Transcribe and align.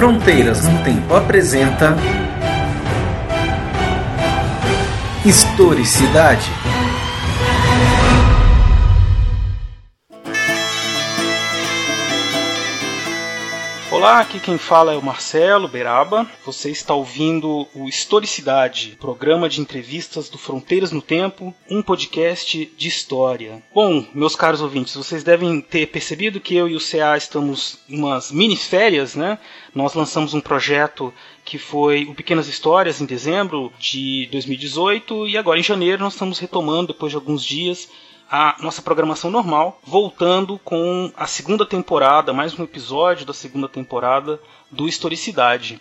Fronteiras 0.00 0.66
no 0.66 0.82
Tempo 0.82 1.14
apresenta 1.14 1.94
Historicidade. 5.26 6.50
Olá, 14.00 14.20
aqui 14.20 14.40
quem 14.40 14.56
fala 14.56 14.94
é 14.94 14.96
o 14.96 15.02
Marcelo 15.02 15.68
Beraba. 15.68 16.26
Você 16.46 16.70
está 16.70 16.94
ouvindo 16.94 17.68
o 17.74 17.86
Historicidade, 17.86 18.96
programa 18.98 19.46
de 19.46 19.60
entrevistas 19.60 20.30
do 20.30 20.38
Fronteiras 20.38 20.90
no 20.90 21.02
Tempo, 21.02 21.54
um 21.68 21.82
podcast 21.82 22.64
de 22.78 22.88
história. 22.88 23.62
Bom, 23.74 24.02
meus 24.14 24.34
caros 24.34 24.62
ouvintes, 24.62 24.94
vocês 24.94 25.22
devem 25.22 25.60
ter 25.60 25.88
percebido 25.88 26.40
que 26.40 26.56
eu 26.56 26.66
e 26.66 26.74
o 26.74 26.80
CA 26.80 27.14
estamos 27.14 27.80
em 27.90 27.98
umas 27.98 28.32
mini 28.32 28.56
férias, 28.56 29.14
né? 29.14 29.38
Nós 29.74 29.92
lançamos 29.92 30.32
um 30.32 30.40
projeto 30.40 31.12
que 31.44 31.58
foi 31.58 32.04
o 32.04 32.14
Pequenas 32.14 32.48
Histórias 32.48 33.02
em 33.02 33.04
dezembro 33.04 33.70
de 33.78 34.30
2018 34.32 35.28
e 35.28 35.36
agora 35.36 35.60
em 35.60 35.62
janeiro 35.62 36.02
nós 36.02 36.14
estamos 36.14 36.38
retomando 36.38 36.94
depois 36.94 37.12
de 37.12 37.16
alguns 37.16 37.44
dias 37.44 37.86
a 38.30 38.56
nossa 38.60 38.80
programação 38.80 39.28
normal, 39.28 39.80
voltando 39.82 40.56
com 40.60 41.12
a 41.16 41.26
segunda 41.26 41.66
temporada, 41.66 42.32
mais 42.32 42.56
um 42.56 42.62
episódio 42.62 43.26
da 43.26 43.32
segunda 43.32 43.68
temporada 43.68 44.40
do 44.70 44.86
Historicidade. 44.86 45.80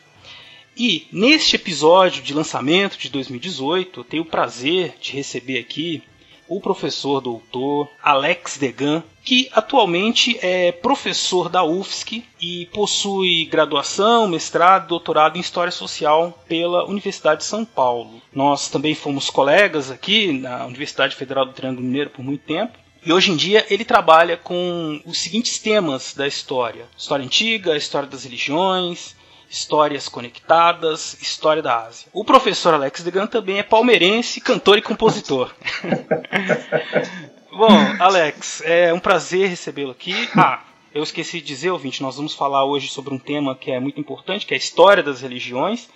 E 0.75 1.08
neste 1.12 1.58
episódio 1.58 2.23
de 2.23 2.34
lançamento 2.34 2.98
de 2.98 3.08
2018, 3.09 3.99
eu 3.99 4.03
tenho 4.03 4.23
o 4.23 4.25
prazer 4.25 4.95
de 4.99 5.12
receber 5.12 5.59
aqui 5.59 6.02
o 6.47 6.59
professor 6.59 7.22
doutor 7.22 7.88
Alex 8.02 8.58
Degan, 8.58 9.03
que 9.30 9.47
atualmente 9.52 10.39
é 10.41 10.72
professor 10.72 11.49
da 11.49 11.63
UFSC 11.63 12.23
e 12.41 12.66
possui 12.73 13.45
graduação, 13.45 14.27
mestrado 14.27 14.88
doutorado 14.88 15.38
em 15.38 15.39
História 15.39 15.72
Social 15.72 16.44
pela 16.47 16.83
Universidade 16.85 17.41
de 17.41 17.45
São 17.45 17.63
Paulo. 17.63 18.23
Nós 18.33 18.69
também 18.69 18.95
fomos 18.95 19.30
colegas 19.30 19.91
aqui 19.91 20.33
na 20.33 20.66
Universidade 20.66 21.16
Federal 21.16 21.45
do 21.45 21.53
Triângulo 21.53 21.85
Mineiro 21.85 22.09
por 22.09 22.25
muito 22.25 22.44
tempo. 22.44 22.75
E 23.05 23.13
hoje 23.13 23.30
em 23.31 23.35
dia 23.35 23.63
ele 23.69 23.85
trabalha 23.85 24.35
com 24.35 25.00
os 25.05 25.19
seguintes 25.19 25.59
temas 25.59 26.16
da 26.16 26.25
história: 26.25 26.88
história 26.97 27.23
antiga, 27.23 27.77
história 27.77 28.09
das 28.09 28.23
religiões, 28.23 29.16
Histórias 29.50 30.07
Conectadas, 30.07 31.17
História 31.22 31.61
da 31.61 31.85
Ásia. 31.85 32.07
O 32.13 32.23
professor 32.23 32.75
Alex 32.75 33.02
Degan 33.02 33.25
também 33.25 33.57
é 33.57 33.63
palmeirense, 33.63 34.39
cantor 34.39 34.77
e 34.77 34.81
compositor. 34.81 35.52
Bom, 37.52 37.67
Alex, 38.00 38.61
é 38.64 38.94
um 38.94 39.00
prazer 39.00 39.50
recebê-lo 39.50 39.92
aqui. 39.92 40.14
Ah, 40.36 40.61
eu 40.94 41.02
esqueci 41.02 41.42
de 41.42 41.47
dizer, 41.47 41.72
ouvinte, 41.72 42.02
nós 42.02 42.16
vamos 42.16 42.36
falar 42.36 42.64
hoje 42.64 42.88
sobre 42.89 43.14
um 43.14 43.17
tema 43.17 43.56
que 43.56 43.72
é 43.72 43.80
muito 43.80 44.00
importante, 44.00 44.45
que 44.45 44.53
é 44.53 44.56
a 44.56 44.58
história 44.58 45.02
das 45.02 45.22
religiões, 45.22 45.89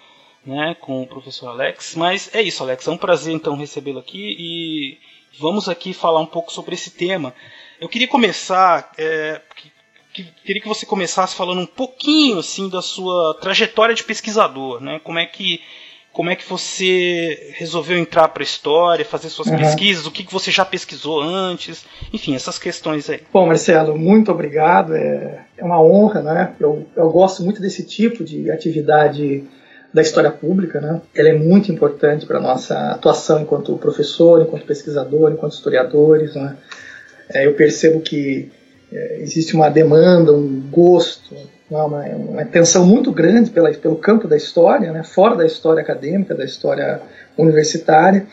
né, 0.46 0.76
com 0.82 1.04
o 1.04 1.08
professor 1.08 1.50
Alex. 1.50 1.96
Mas 1.96 2.34
é 2.34 2.42
isso, 2.42 2.64
Alex, 2.64 2.88
é 2.88 2.92
um 2.92 2.98
prazer 2.98 3.34
então 3.34 3.56
recebê-lo 3.56 4.00
aqui 4.00 4.36
e 4.38 4.98
vamos 5.40 5.70
aqui 5.70 5.94
falar 5.94 6.20
um 6.20 6.26
pouco 6.26 6.52
sobre 6.52 6.74
esse 6.74 6.92
tema. 6.92 7.34
Eu 7.80 7.88
queria 7.88 8.08
começar, 8.08 8.92
é, 8.98 9.40
que, 10.12 10.24
queria 10.44 10.62
que 10.62 10.68
você 10.68 10.86
começasse 10.88 11.36
falando 11.36 11.62
um 11.62 11.68
pouquinho 11.68 12.40
assim 12.40 12.68
da 12.68 12.82
sua 12.82 13.36
trajetória 13.36 13.94
de 13.94 14.04
pesquisador, 14.04 14.82
né? 14.82 15.00
Como 15.04 15.20
é 15.20 15.26
que 15.26 15.62
como 16.14 16.30
é 16.30 16.36
que 16.36 16.48
você 16.48 17.52
resolveu 17.56 17.98
entrar 17.98 18.28
para 18.28 18.44
a 18.44 18.46
história, 18.46 19.04
fazer 19.04 19.30
suas 19.30 19.48
uhum. 19.48 19.58
pesquisas, 19.58 20.06
o 20.06 20.12
que, 20.12 20.24
que 20.24 20.32
você 20.32 20.52
já 20.52 20.64
pesquisou 20.64 21.20
antes, 21.20 21.84
enfim, 22.14 22.36
essas 22.36 22.60
questões 22.60 23.10
aí. 23.10 23.22
Bom, 23.34 23.48
Marcelo, 23.48 23.98
muito 23.98 24.32
obrigado, 24.32 24.96
é, 24.96 25.44
é 25.58 25.64
uma 25.64 25.82
honra, 25.82 26.22
né? 26.22 26.54
Eu, 26.60 26.86
eu 26.96 27.10
gosto 27.10 27.44
muito 27.44 27.60
desse 27.60 27.84
tipo 27.84 28.24
de 28.24 28.52
atividade 28.52 29.44
da 29.92 30.04
história 30.04 30.30
pública, 30.30 30.80
né? 30.80 31.02
Ela 31.16 31.30
é 31.30 31.34
muito 31.34 31.72
importante 31.72 32.28
para 32.28 32.40
nossa 32.40 32.92
atuação 32.92 33.42
enquanto 33.42 33.76
professor, 33.78 34.40
enquanto 34.40 34.68
pesquisador, 34.68 35.32
enquanto 35.32 35.54
historiadores, 35.54 36.36
né? 36.36 36.56
É, 37.30 37.48
eu 37.48 37.54
percebo 37.56 38.02
que 38.02 38.52
é, 38.92 39.18
existe 39.20 39.56
uma 39.56 39.70
demanda, 39.70 40.32
um 40.32 40.62
gosto, 40.70 41.36
uma, 41.82 42.04
uma 42.04 42.42
atenção 42.42 42.86
muito 42.86 43.12
grande 43.12 43.50
pela, 43.50 43.72
pelo 43.72 43.96
campo 43.96 44.28
da 44.28 44.36
história, 44.36 44.92
né, 44.92 45.04
fora 45.04 45.36
da 45.36 45.46
história 45.46 45.82
acadêmica, 45.82 46.36
da 46.36 46.46
história 46.46 47.02
universitária. 47.38 48.26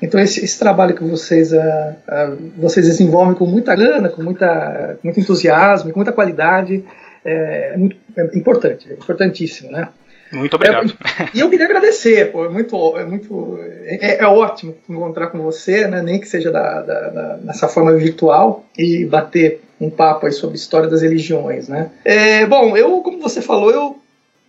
Então 0.00 0.18
esse, 0.20 0.44
esse 0.44 0.58
trabalho 0.58 0.94
que 0.94 1.04
vocês, 1.04 1.52
uh, 1.52 1.56
uh, 1.56 2.52
vocês 2.56 2.86
desenvolvem 2.86 3.34
com 3.34 3.46
muita 3.46 3.74
gana, 3.76 4.08
com, 4.08 4.22
muita, 4.22 4.98
muito 5.02 5.20
entusiasmo, 5.20 5.92
com 5.92 5.98
muita 5.98 6.12
qualidade, 6.12 6.84
é, 7.24 7.72
é 7.74 7.76
muito 7.76 7.96
é 8.16 8.36
importante, 8.36 8.90
é 8.90 8.94
importantíssimo, 8.94 9.70
né? 9.70 9.88
Muito 10.32 10.54
obrigado. 10.54 10.92
É, 11.20 11.28
e 11.34 11.40
eu 11.40 11.48
queria 11.48 11.66
agradecer, 11.66 12.30
pô, 12.30 12.44
é 12.44 12.48
muito, 12.48 12.96
é 12.98 13.04
muito, 13.04 13.58
é, 13.84 14.22
é, 14.22 14.26
ótimo 14.26 14.76
encontrar 14.88 15.28
com 15.28 15.38
você, 15.38 15.86
né, 15.86 16.02
nem 16.02 16.20
que 16.20 16.28
seja 16.28 16.50
da, 16.50 16.82
da, 16.82 17.00
da, 17.08 17.36
nessa 17.38 17.68
forma 17.68 17.94
virtual 17.94 18.64
e 18.76 19.04
bater 19.06 19.62
um 19.80 19.90
papo 19.90 20.26
aí 20.26 20.32
sobre 20.32 20.56
história 20.56 20.88
das 20.88 21.02
religiões, 21.02 21.68
né. 21.68 21.90
É, 22.04 22.46
bom, 22.46 22.76
eu, 22.76 23.00
como 23.00 23.20
você 23.20 23.40
falou, 23.40 23.70
eu 23.70 23.98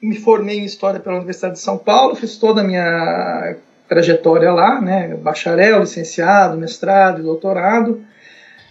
me 0.02 0.18
formei 0.18 0.60
em 0.60 0.66
história 0.66 1.00
pela 1.00 1.18
Universidade 1.18 1.56
de 1.56 1.60
São 1.60 1.78
Paulo, 1.78 2.16
fiz 2.16 2.38
toda 2.38 2.62
a 2.62 2.64
minha 2.64 3.56
trajetória 3.88 4.52
lá, 4.52 4.82
né, 4.82 5.16
bacharel, 5.16 5.80
licenciado, 5.80 6.58
mestrado, 6.58 7.24
doutorado. 7.24 8.02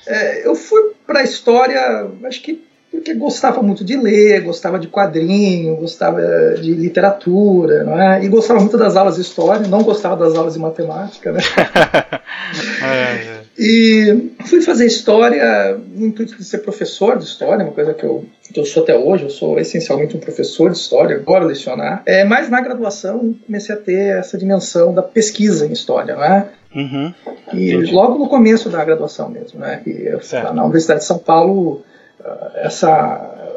É, 0.07 0.47
eu 0.47 0.55
fui 0.55 0.93
para 1.07 1.21
a 1.21 1.25
história, 1.25 2.07
acho 2.25 2.43
que 2.43 2.68
porque 2.91 3.15
gostava 3.15 3.63
muito 3.63 3.85
de 3.85 3.97
ler, 3.97 4.41
gostava 4.41 4.79
de 4.79 4.89
quadrinho, 4.89 5.77
gostava 5.77 6.21
de 6.61 6.73
literatura, 6.73 7.85
não 7.85 8.01
é? 8.01 8.25
E 8.25 8.29
gostava 8.29 8.61
muito 8.61 8.79
das 8.79 8.97
aulas 8.97 9.17
de 9.17 9.23
história, 9.23 9.69
não 9.69 9.83
gostava 9.83 10.17
das 10.17 10.35
aulas 10.35 10.55
de 10.55 10.61
matemática, 10.61 11.33
né? 11.33 11.41
é, 12.83 13.35
é. 13.35 13.39
E 13.59 14.33
fui 14.47 14.63
fazer 14.63 14.87
história 14.87 15.77
no 15.95 16.07
intuito 16.07 16.37
de 16.37 16.45
ser 16.45 16.59
professor 16.59 17.19
de 17.19 17.25
história, 17.25 17.65
uma 17.65 17.73
coisa 17.73 17.93
que 17.93 18.05
eu, 18.05 18.25
que 18.53 18.59
eu 18.59 18.65
sou 18.65 18.85
até 18.85 18.97
hoje, 18.97 19.25
eu 19.25 19.31
sou 19.31 19.59
essencialmente 19.59 20.17
um 20.17 20.21
professor 20.21 20.71
de 20.71 20.79
história, 20.79 21.17
agora 21.17 21.45
lecionar. 21.45 22.03
É, 22.07 22.25
mas 22.25 22.49
na 22.49 22.61
graduação 22.61 23.35
comecei 23.45 23.75
a 23.75 23.79
ter 23.79 24.17
essa 24.17 24.39
dimensão 24.39 24.95
da 24.95 25.03
pesquisa 25.03 25.67
em 25.67 25.73
história, 25.73 26.17
né? 26.17 26.47
Uhum. 26.75 27.13
E 27.53 27.73
Entendi. 27.73 27.93
logo 27.93 28.19
no 28.19 28.29
começo 28.29 28.69
da 28.69 28.85
graduação 28.85 29.29
mesmo, 29.29 29.59
né? 29.59 29.83
E 29.85 29.91
eu, 30.07 30.21
na 30.55 30.63
Universidade 30.63 31.01
de 31.01 31.07
São 31.07 31.19
Paulo 31.19 31.83
essa, 32.57 33.55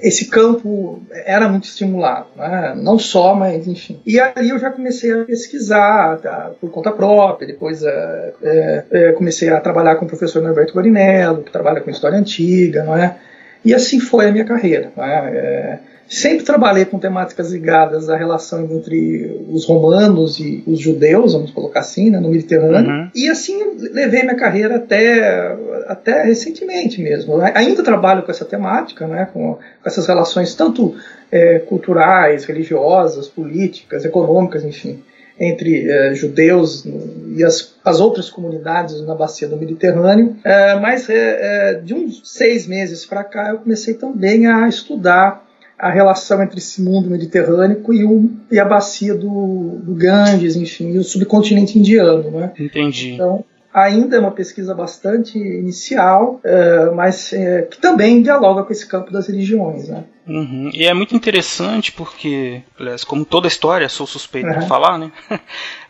esse 0.00 0.28
campo 0.28 1.02
era 1.10 1.48
muito 1.48 1.64
estimulado, 1.64 2.26
né? 2.36 2.74
não 2.76 2.98
só, 2.98 3.34
mas 3.34 3.66
enfim. 3.66 4.00
E 4.06 4.18
aí 4.20 4.48
eu 4.50 4.58
já 4.58 4.70
comecei 4.70 5.12
a 5.12 5.24
pesquisar 5.24 6.18
tá, 6.18 6.50
por 6.60 6.70
conta 6.70 6.92
própria, 6.92 7.46
depois 7.46 7.82
é, 7.82 8.32
é, 8.42 8.84
é 8.90 9.12
comecei 9.12 9.48
a 9.48 9.60
trabalhar 9.60 9.96
com 9.96 10.04
o 10.04 10.08
professor 10.08 10.42
Norberto 10.42 10.74
Guarinello, 10.74 11.42
que 11.42 11.52
trabalha 11.52 11.80
com 11.80 11.90
história 11.90 12.18
antiga, 12.18 12.84
não 12.84 12.96
é? 12.96 13.16
E 13.64 13.74
assim 13.74 13.98
foi 13.98 14.28
a 14.28 14.32
minha 14.32 14.44
carreira. 14.44 14.92
Não 14.96 15.04
é? 15.04 15.80
Sempre 16.08 16.44
trabalhei 16.44 16.84
com 16.84 16.98
temáticas 16.98 17.52
ligadas 17.52 18.08
à 18.08 18.16
relação 18.16 18.64
entre 18.64 19.44
os 19.50 19.66
romanos 19.66 20.38
e 20.38 20.62
os 20.66 20.78
judeus, 20.78 21.32
vamos 21.32 21.50
colocar 21.50 21.80
assim, 21.80 22.10
né, 22.10 22.20
no 22.20 22.30
Mediterrâneo. 22.30 22.90
Uhum. 22.90 23.10
E 23.14 23.28
assim 23.28 23.58
levei 23.92 24.22
minha 24.22 24.36
carreira 24.36 24.76
até, 24.76 25.56
até 25.88 26.22
recentemente 26.22 27.02
mesmo. 27.02 27.40
Ainda 27.54 27.82
trabalho 27.82 28.22
com 28.22 28.30
essa 28.30 28.44
temática, 28.44 29.06
né, 29.06 29.28
com, 29.32 29.54
com 29.54 29.60
essas 29.84 30.06
relações 30.06 30.54
tanto 30.54 30.94
é, 31.30 31.58
culturais, 31.60 32.44
religiosas, 32.44 33.28
políticas, 33.28 34.04
econômicas, 34.04 34.64
enfim, 34.64 35.02
entre 35.38 35.90
é, 35.90 36.14
judeus 36.14 36.86
e 37.34 37.44
as, 37.44 37.74
as 37.84 38.00
outras 38.00 38.30
comunidades 38.30 39.00
na 39.04 39.14
bacia 39.14 39.48
do 39.48 39.56
Mediterrâneo. 39.56 40.36
É, 40.44 40.74
mas 40.76 41.10
é, 41.10 41.14
é, 41.14 41.74
de 41.74 41.94
uns 41.94 42.22
seis 42.24 42.66
meses 42.66 43.04
para 43.04 43.24
cá 43.24 43.50
eu 43.50 43.58
comecei 43.58 43.94
também 43.94 44.46
a 44.46 44.68
estudar 44.68 45.45
a 45.78 45.90
relação 45.90 46.42
entre 46.42 46.58
esse 46.58 46.80
mundo 46.82 47.10
mediterrâneo 47.10 47.82
e, 47.92 48.04
o, 48.04 48.30
e 48.50 48.58
a 48.58 48.64
bacia 48.64 49.14
do, 49.14 49.78
do 49.82 49.94
Ganges, 49.94 50.56
enfim, 50.56 50.92
e 50.92 50.98
o 50.98 51.04
subcontinente 51.04 51.78
indiano. 51.78 52.30
Né? 52.30 52.52
Entendi. 52.58 53.12
Então, 53.12 53.44
ainda 53.76 54.16
é 54.16 54.18
uma 54.18 54.30
pesquisa 54.30 54.74
bastante 54.74 55.38
inicial, 55.38 56.40
é, 56.42 56.90
mas 56.92 57.30
é, 57.34 57.62
que 57.62 57.78
também 57.78 58.22
dialoga 58.22 58.64
com 58.64 58.72
esse 58.72 58.86
campo 58.86 59.12
das 59.12 59.28
religiões. 59.28 59.88
Né? 59.88 60.04
Uhum. 60.26 60.70
E 60.74 60.84
é 60.84 60.92
muito 60.92 61.14
interessante 61.14 61.92
porque, 61.92 62.60
aliás, 62.80 63.04
como 63.04 63.24
toda 63.24 63.46
história, 63.46 63.88
sou 63.88 64.06
suspeito 64.06 64.48
uhum. 64.48 64.58
de 64.58 64.66
falar, 64.66 64.98
né? 64.98 65.12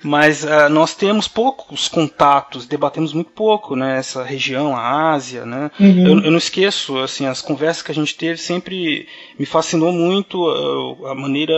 Mas 0.02 0.44
uh, 0.44 0.68
nós 0.68 0.94
temos 0.94 1.26
poucos 1.26 1.88
contatos, 1.88 2.66
debatemos 2.66 3.14
muito 3.14 3.30
pouco 3.30 3.74
nessa 3.74 4.22
né? 4.22 4.28
região, 4.28 4.76
a 4.76 5.12
Ásia, 5.12 5.46
né? 5.46 5.70
Uhum. 5.80 6.06
Eu, 6.06 6.20
eu, 6.24 6.30
não 6.30 6.36
esqueço, 6.36 6.98
assim, 6.98 7.26
as 7.26 7.40
conversas 7.40 7.82
que 7.82 7.90
a 7.90 7.94
gente 7.94 8.14
teve 8.14 8.36
sempre 8.36 9.08
me 9.38 9.46
fascinou 9.46 9.90
muito 9.90 10.38
uh, 10.44 11.06
a 11.06 11.14
maneira, 11.14 11.54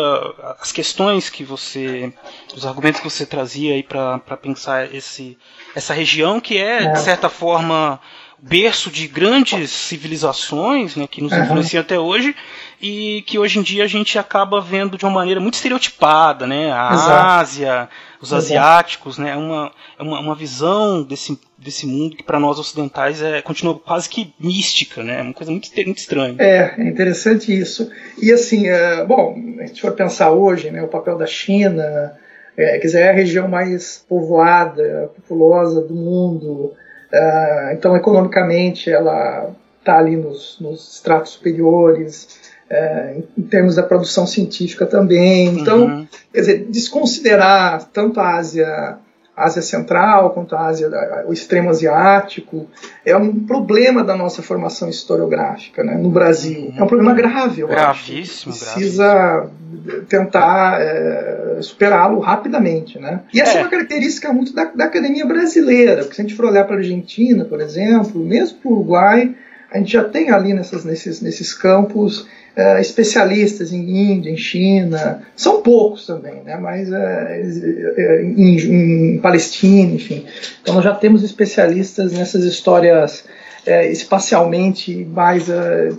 as 0.60 0.70
questões 0.70 1.28
que 1.28 1.42
você, 1.42 2.12
os 2.54 2.64
argumentos 2.64 3.00
que 3.00 3.10
você 3.10 3.26
trazia 3.26 3.74
aí 3.74 3.82
para 3.82 4.18
pensar 4.40 4.94
esse, 4.94 5.36
essa 5.74 5.94
região 5.94 6.40
que 6.40 6.56
é, 6.56 6.80
de 6.80 6.86
é. 6.88 6.96
certa 6.96 7.28
forma, 7.28 8.00
berço 8.40 8.90
de 8.90 9.06
grandes 9.06 9.70
civilizações, 9.70 10.94
né, 10.96 11.06
que 11.06 11.20
nos 11.20 11.32
uhum. 11.32 11.42
influenciam 11.42 11.80
até 11.80 11.98
hoje, 11.98 12.34
e 12.80 13.22
que 13.26 13.38
hoje 13.38 13.58
em 13.58 13.62
dia 13.62 13.84
a 13.84 13.88
gente 13.88 14.18
acaba 14.18 14.60
vendo 14.60 14.96
de 14.96 15.04
uma 15.04 15.10
maneira 15.10 15.40
muito 15.40 15.54
estereotipada, 15.54 16.46
né? 16.46 16.70
A 16.72 16.92
Exato. 16.92 17.10
Ásia, 17.10 17.88
os 18.20 18.28
Exato. 18.28 18.42
asiáticos, 18.42 19.18
né? 19.18 19.30
É 19.30 19.36
uma, 19.36 19.72
é 19.98 20.02
uma, 20.02 20.20
uma 20.20 20.34
visão 20.36 21.02
desse, 21.02 21.38
desse 21.56 21.86
mundo 21.86 22.16
que 22.16 22.22
para 22.22 22.38
nós 22.38 22.56
ocidentais 22.56 23.20
é, 23.20 23.42
continua 23.42 23.76
quase 23.76 24.08
que 24.08 24.32
mística, 24.38 25.02
né? 25.02 25.20
Uma 25.22 25.34
coisa 25.34 25.50
muito, 25.50 25.68
muito 25.74 25.98
estranha. 25.98 26.36
É, 26.38 26.74
é 26.78 26.88
interessante 26.88 27.52
isso. 27.52 27.90
E 28.22 28.30
assim, 28.30 28.68
é, 28.68 29.04
bom, 29.04 29.36
a 29.60 29.66
gente 29.66 29.82
vai 29.82 29.92
pensar 29.92 30.30
hoje, 30.30 30.70
né? 30.70 30.80
O 30.80 30.88
papel 30.88 31.18
da 31.18 31.26
China, 31.26 32.16
é, 32.58 32.78
quer 32.78 32.86
dizer, 32.86 33.00
é 33.02 33.10
a 33.10 33.14
região 33.14 33.46
mais 33.46 34.04
povoada, 34.08 35.10
populosa 35.14 35.80
do 35.80 35.94
mundo. 35.94 36.72
Uh, 37.12 37.72
então, 37.72 37.96
economicamente, 37.96 38.90
ela 38.90 39.50
está 39.78 39.98
ali 39.98 40.16
nos, 40.16 40.58
nos 40.60 40.96
estratos 40.96 41.32
superiores 41.32 42.48
é, 42.70 43.16
em 43.36 43.42
termos 43.42 43.76
da 43.76 43.82
produção 43.82 44.26
científica 44.26 44.84
também. 44.84 45.60
Então, 45.60 45.84
uhum. 45.86 46.06
quer 46.32 46.40
dizer, 46.40 46.66
desconsiderar 46.68 47.84
tanto 47.92 48.20
a 48.20 48.34
Ásia, 48.36 48.98
a 49.36 49.44
Ásia 49.44 49.62
Central 49.62 50.30
quanto 50.30 50.54
a 50.54 50.66
Ásia, 50.66 50.90
o 51.26 51.32
extremo 51.32 51.70
asiático, 51.70 52.66
é 53.06 53.16
um 53.16 53.44
problema 53.46 54.04
da 54.04 54.14
nossa 54.14 54.42
formação 54.42 54.88
historiográfica 54.88 55.82
né, 55.82 55.94
no 55.94 56.10
Brasil. 56.10 56.60
Uhum. 56.60 56.74
É 56.76 56.82
um 56.82 56.86
problema 56.86 57.14
grave, 57.14 57.62
eu 57.62 57.68
gravíssimo, 57.68 58.52
acho. 58.52 58.64
Precisa 58.64 59.14
gravíssimo. 59.14 60.04
tentar 60.06 60.80
é, 60.82 61.47
superá-lo 61.62 62.20
rapidamente. 62.20 62.98
Né? 62.98 63.20
E 63.32 63.40
essa 63.40 63.52
é. 63.52 63.56
é 63.58 63.60
uma 63.62 63.70
característica 63.70 64.32
muito 64.32 64.54
da, 64.54 64.64
da 64.64 64.84
academia 64.84 65.26
brasileira, 65.26 66.02
porque 66.02 66.14
se 66.14 66.20
a 66.20 66.24
gente 66.24 66.34
for 66.34 66.46
olhar 66.46 66.64
para 66.64 66.76
a 66.76 66.78
Argentina, 66.78 67.44
por 67.44 67.60
exemplo, 67.60 68.24
mesmo 68.24 68.58
para 68.58 68.70
o 68.70 68.74
Uruguai, 68.74 69.34
a 69.70 69.78
gente 69.78 69.92
já 69.92 70.04
tem 70.04 70.30
ali 70.30 70.54
nessas, 70.54 70.84
nesses, 70.84 71.20
nesses 71.20 71.52
campos 71.52 72.20
uh, 72.20 72.80
especialistas 72.80 73.72
em 73.72 74.12
Índia, 74.12 74.30
em 74.30 74.36
China, 74.36 75.22
são 75.36 75.62
poucos 75.62 76.06
também, 76.06 76.42
né? 76.42 76.56
mas 76.56 76.90
uh, 76.90 78.22
em, 78.22 79.14
em, 79.14 79.18
Palestina, 79.18 79.94
enfim. 79.94 80.24
Então 80.62 80.74
nós 80.74 80.84
já 80.84 80.94
temos 80.94 81.22
especialistas 81.22 82.12
nessas 82.12 82.44
histórias 82.44 83.24
uh, 83.66 83.90
espacialmente 83.90 85.04
mais 85.04 85.46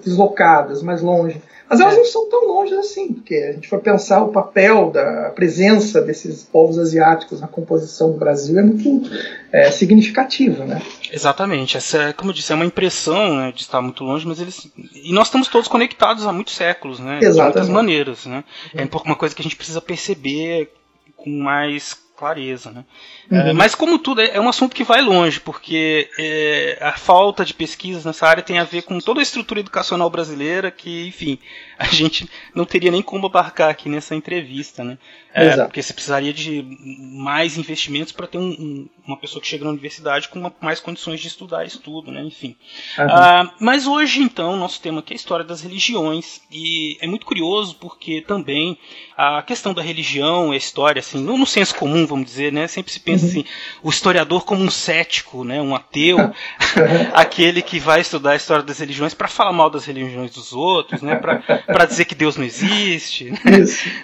deslocadas, 0.03 0.81
mais 0.81 1.01
longe. 1.01 1.39
Mas 1.69 1.80
elas 1.80 1.94
é. 1.94 1.98
não 1.98 2.06
são 2.06 2.27
tão 2.27 2.48
longe 2.48 2.74
assim, 2.74 3.13
porque 3.13 3.36
a 3.36 3.51
gente 3.54 3.68
for 3.68 3.80
pensar 3.80 4.24
o 4.24 4.30
papel 4.30 4.89
da 4.89 5.30
presença 5.30 6.01
desses 6.01 6.44
povos 6.44 6.80
asiáticos 6.80 7.39
na 7.39 7.48
composição 7.48 8.12
do 8.12 8.18
Brasil 8.18 8.57
é 8.57 8.63
muito 8.63 9.07
é, 9.51 9.69
significativa, 9.69 10.66
né? 10.66 10.81
Exatamente. 11.12 11.77
Essa, 11.77 11.98
é, 12.04 12.13
como 12.13 12.31
eu 12.31 12.33
disse, 12.33 12.51
é 12.51 12.56
uma 12.56 12.66
impressão 12.66 13.36
né, 13.36 13.51
de 13.51 13.62
estar 13.62 13.81
muito 13.81 14.04
longe, 14.04 14.27
mas 14.27 14.39
eles 14.39 14.68
e 14.95 15.13
nós 15.13 15.27
estamos 15.27 15.48
todos 15.48 15.68
conectados 15.68 16.25
há 16.25 16.33
muitos 16.33 16.56
séculos, 16.56 17.00
né? 17.00 17.19
Exatamente. 17.21 17.36
De 17.36 17.42
muitas 17.42 17.69
maneiras, 17.69 18.25
né? 18.25 18.44
É 18.74 18.88
uma 19.06 19.16
coisa 19.16 19.36
que 19.36 19.42
a 19.42 19.44
gente 19.44 19.56
precisa 19.56 19.80
perceber 19.80 20.71
com 21.16 21.30
mais 21.30 21.98
clareza, 22.19 22.69
né? 22.69 22.83
Uhum. 23.31 23.38
É, 23.38 23.54
mas 23.54 23.74
como 23.74 23.98
tudo, 23.98 24.19
é, 24.19 24.31
é 24.36 24.42
um 24.42 24.50
assunto 24.50 24.75
que 24.75 24.83
vai 24.83 25.01
longe, 25.01 25.39
porque 25.39 26.10
é, 26.19 26.77
a 26.81 26.92
falta 26.92 27.45
de 27.45 27.54
pesquisas 27.54 28.04
nessa 28.04 28.27
área 28.27 28.44
tem 28.44 28.60
a 28.60 28.66
ver 28.66 28.81
com 28.81 29.00
toda 29.00 29.21
a 29.21 29.24
estrutura 29.24 29.62
educacional 29.62 30.10
brasileira 30.10 30.69
que, 30.69 31.07
enfim, 31.07 31.39
a 31.80 31.86
gente 31.86 32.30
não 32.54 32.66
teria 32.66 32.92
nem 32.92 33.01
como 33.01 33.27
abarcar 33.27 33.69
aqui 33.69 33.88
nessa 33.88 34.13
entrevista, 34.16 34.83
né? 34.83 34.98
É, 35.31 35.56
porque 35.63 35.81
você 35.81 35.94
precisaria 35.94 36.33
de 36.33 36.66
mais 36.81 37.56
investimentos 37.56 38.12
para 38.12 38.25
ter 38.25 38.39
um, 38.39 38.50
um, 38.50 38.89
uma 39.06 39.16
pessoa 39.16 39.39
que 39.39 39.48
chega 39.48 39.63
na 39.63 39.69
universidade 39.69 40.27
com 40.27 40.39
uma, 40.39 40.51
mais 40.60 40.80
condições 40.80 41.19
de 41.21 41.27
estudar 41.27 41.66
isso 41.66 41.80
tudo, 41.80 42.12
né? 42.12 42.21
Enfim. 42.24 42.56
Uhum. 42.98 43.06
Ah, 43.07 43.54
mas 43.60 43.86
hoje, 43.86 44.21
então, 44.21 44.57
nosso 44.57 44.81
tema 44.81 45.00
aqui 45.00 45.13
é 45.13 45.16
a 45.16 45.16
história 45.16 45.45
das 45.45 45.62
religiões 45.62 46.42
e 46.51 46.98
é 47.00 47.06
muito 47.06 47.27
curioso 47.27 47.75
porque 47.75 48.21
também 48.21 48.77
a 49.16 49.44
questão 49.44 49.74
da 49.74 49.83
religião, 49.83 50.51
a 50.51 50.57
história, 50.57 51.00
assim, 51.00 51.21
no, 51.21 51.38
no 51.38 51.45
senso 51.45 51.75
comum, 51.75 52.07
vamos 52.09 52.25
dizer, 52.25 52.51
né? 52.51 52.67
Sempre 52.67 52.91
se 52.91 53.00
pensa 53.00 53.25
uhum. 53.25 53.31
assim, 53.31 53.45
o 53.83 53.89
historiador 53.89 54.44
como 54.44 54.63
um 54.63 54.69
cético, 54.69 55.44
né? 55.44 55.61
Um 55.61 55.75
ateu, 55.75 56.17
aquele 57.13 57.61
que 57.61 57.79
vai 57.79 58.01
estudar 58.01 58.31
a 58.31 58.35
história 58.35 58.63
das 58.63 58.79
religiões 58.79 59.13
para 59.13 59.27
falar 59.27 59.53
mal 59.53 59.69
das 59.69 59.85
religiões 59.85 60.31
dos 60.31 60.51
outros, 60.51 61.01
né? 61.01 61.15
Para 61.15 61.85
dizer 61.85 62.06
que 62.06 62.15
Deus 62.15 62.35
não 62.35 62.44
existe. 62.44 63.31
Né? 63.31 63.39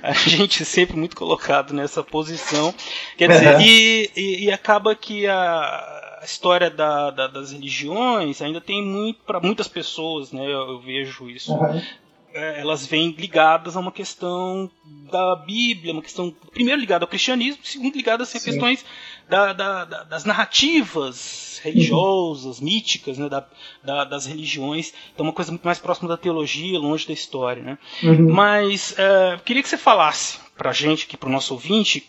A 0.04 0.14
gente 0.14 0.64
sempre 0.64 0.96
muito 0.96 1.16
colocado 1.16 1.74
nessa 1.74 2.04
posição. 2.04 2.74
Quer 3.18 3.30
dizer, 3.30 3.56
uhum. 3.56 3.62
e, 3.62 4.12
e, 4.16 4.46
e, 4.46 4.52
acaba 4.52 4.96
que 4.96 5.28
a, 5.28 5.36
a 6.22 6.26
história 6.26 6.70
da, 6.70 7.12
da, 7.12 7.28
das 7.28 7.52
religiões 7.52 8.42
ainda 8.42 8.62
tem 8.62 8.84
muito 8.84 9.20
para 9.26 9.40
muitas 9.40 9.68
pessoas, 9.68 10.32
né? 10.32 10.44
Eu, 10.44 10.70
eu 10.70 10.80
vejo 10.80 11.30
isso. 11.30 11.54
Uhum. 11.54 11.82
Elas 12.36 12.86
vêm 12.86 13.12
ligadas 13.12 13.78
a 13.78 13.80
uma 13.80 13.92
questão 13.92 14.70
da 15.10 15.38
Bíblia, 15.38 15.94
uma 15.94 16.02
questão 16.02 16.36
primeiro 16.52 16.82
ligada 16.82 17.06
ao 17.06 17.10
cristianismo, 17.10 17.62
segundo 17.64 17.96
ligada 17.96 18.24
assim, 18.24 18.38
a 18.38 18.42
questões 18.42 18.86
da, 19.30 19.54
da, 19.54 19.86
das 20.04 20.26
narrativas 20.26 21.62
religiosas, 21.64 22.60
uhum. 22.60 22.66
míticas, 22.66 23.18
né, 23.18 23.30
da, 23.30 23.48
da, 23.84 24.04
das 24.04 24.26
religiões. 24.26 24.94
Então, 25.14 25.26
uma 25.26 25.34
coisa 25.34 25.52
muito 25.52 25.64
mais 25.64 25.80
próxima 25.80 26.10
da 26.10 26.18
teologia, 26.18 26.78
longe 26.78 27.08
da 27.08 27.14
história. 27.14 27.64
Né? 27.64 27.78
Uhum. 28.04 28.32
Mas 28.32 28.92
uh, 28.92 29.42
queria 29.44 29.64
que 29.64 29.70
você 29.70 29.78
falasse 29.78 30.38
para 30.58 30.70
a 30.70 30.74
gente, 30.74 31.06
aqui 31.06 31.18
para 31.18 31.30
o 31.30 31.32
nosso 31.32 31.54
ouvinte, 31.54 32.08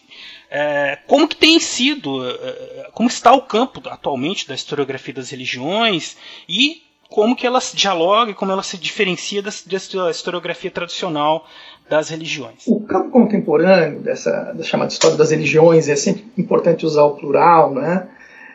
é, 0.51 0.99
como 1.07 1.27
que 1.27 1.37
tem 1.37 1.59
sido, 1.59 2.25
é, 2.29 2.91
como 2.93 3.09
está 3.09 3.33
o 3.33 3.43
campo 3.43 3.83
atualmente 3.89 4.47
da 4.47 4.55
historiografia 4.55 5.15
das 5.15 5.31
religiões 5.31 6.17
e 6.49 6.86
como 7.11 7.37
que 7.37 7.47
ela 7.47 7.61
dialoga 7.75 8.31
e 8.31 8.35
como 8.35 8.53
ela 8.53 8.63
se 8.63 8.77
diferencia 8.77 9.43
da, 9.43 9.51
da 9.51 10.11
historiografia 10.11 10.71
tradicional 10.71 11.47
das 11.89 12.09
religiões. 12.09 12.67
O 12.67 12.81
campo 12.81 13.11
contemporâneo 13.11 14.01
dessa 14.01 14.53
da 14.53 14.65
chamada 14.65 14.93
história 14.93 15.17
das 15.17 15.31
religiões 15.31 15.89
é 15.89 15.97
sempre 15.97 16.25
importante 16.37 16.85
usar 16.85 17.05
o 17.05 17.17
plural, 17.17 17.73
né? 17.73 18.09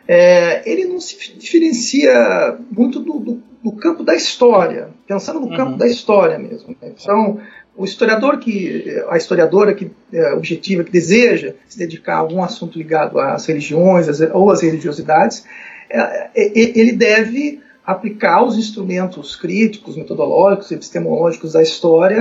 É, 0.06 0.68
ele 0.68 0.84
não 0.84 1.00
se 1.00 1.32
diferencia 1.34 2.58
muito 2.70 2.98
do, 2.98 3.20
do, 3.20 3.42
do, 3.62 3.72
campo 3.72 4.02
da 4.02 4.14
história, 4.14 4.88
pensando 5.06 5.38
no 5.38 5.46
uhum. 5.46 5.56
campo 5.56 5.78
da 5.78 5.86
história 5.86 6.38
mesmo. 6.38 6.76
Né? 6.82 6.92
Então, 7.00 7.40
o 7.76 7.84
historiador 7.84 8.38
que, 8.38 9.00
a 9.08 9.16
historiadora 9.16 9.72
que 9.74 9.92
é, 10.12 10.32
objetiva, 10.34 10.82
que 10.82 10.90
deseja 10.90 11.54
se 11.68 11.78
dedicar 11.78 12.16
a 12.16 12.18
algum 12.18 12.42
assunto 12.42 12.76
ligado 12.76 13.18
às 13.18 13.46
religiões 13.46 14.08
ou 14.32 14.50
às 14.50 14.60
religiosidades, 14.60 15.44
é, 15.88 16.30
é, 16.34 16.52
ele 16.54 16.92
deve 16.92 17.60
aplicar 17.92 18.42
os 18.44 18.58
instrumentos 18.58 19.36
críticos, 19.36 19.96
metodológicos 19.96 20.70
epistemológicos 20.70 21.52
da 21.52 21.62
história 21.62 22.20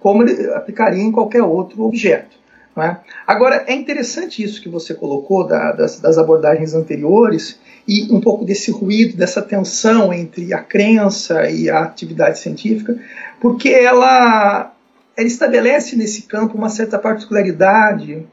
como 0.00 0.22
ele 0.22 0.52
aplicaria 0.52 1.02
em 1.02 1.10
qualquer 1.10 1.42
outro 1.42 1.82
objeto. 1.82 2.36
É? 2.76 2.98
Agora, 3.26 3.64
é 3.66 3.74
interessante 3.74 4.42
isso 4.42 4.60
que 4.60 4.68
você 4.68 4.92
colocou 4.92 5.46
da, 5.46 5.72
das, 5.72 5.98
das, 5.98 6.18
abordagens 6.18 6.74
anteriores 6.74 7.58
e 7.88 8.12
um 8.12 8.20
pouco 8.20 8.44
desse 8.44 8.70
ruído, 8.70 9.16
dessa 9.16 9.40
tensão 9.40 10.12
entre 10.12 10.52
a 10.52 10.62
crença 10.62 11.48
e 11.50 11.70
a 11.70 11.80
atividade 11.80 12.38
científica, 12.38 12.98
porque 13.40 13.70
ela, 13.70 14.74
ela 15.16 15.26
estabelece 15.26 15.96
nesse 15.96 16.22
campo 16.22 16.58
uma 16.58 16.68
certa 16.68 16.98
particularidade 16.98 18.26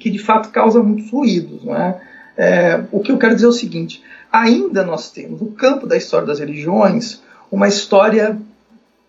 que 0.00 0.10
de 0.10 0.18
fato 0.18 0.48
causa 0.48 0.82
muitos 0.82 1.10
ruídos. 1.10 1.62
Não 1.62 1.76
é? 1.76 2.00
É, 2.36 2.82
o 2.90 3.00
que 3.00 3.12
eu 3.12 3.18
quero 3.18 3.34
dizer 3.34 3.46
é 3.46 3.50
o 3.50 3.52
seguinte: 3.52 4.02
ainda 4.30 4.84
nós 4.84 5.10
temos 5.10 5.40
no 5.40 5.52
campo 5.52 5.86
da 5.86 5.96
história 5.96 6.26
das 6.26 6.40
religiões 6.40 7.22
uma 7.50 7.68
história 7.68 8.36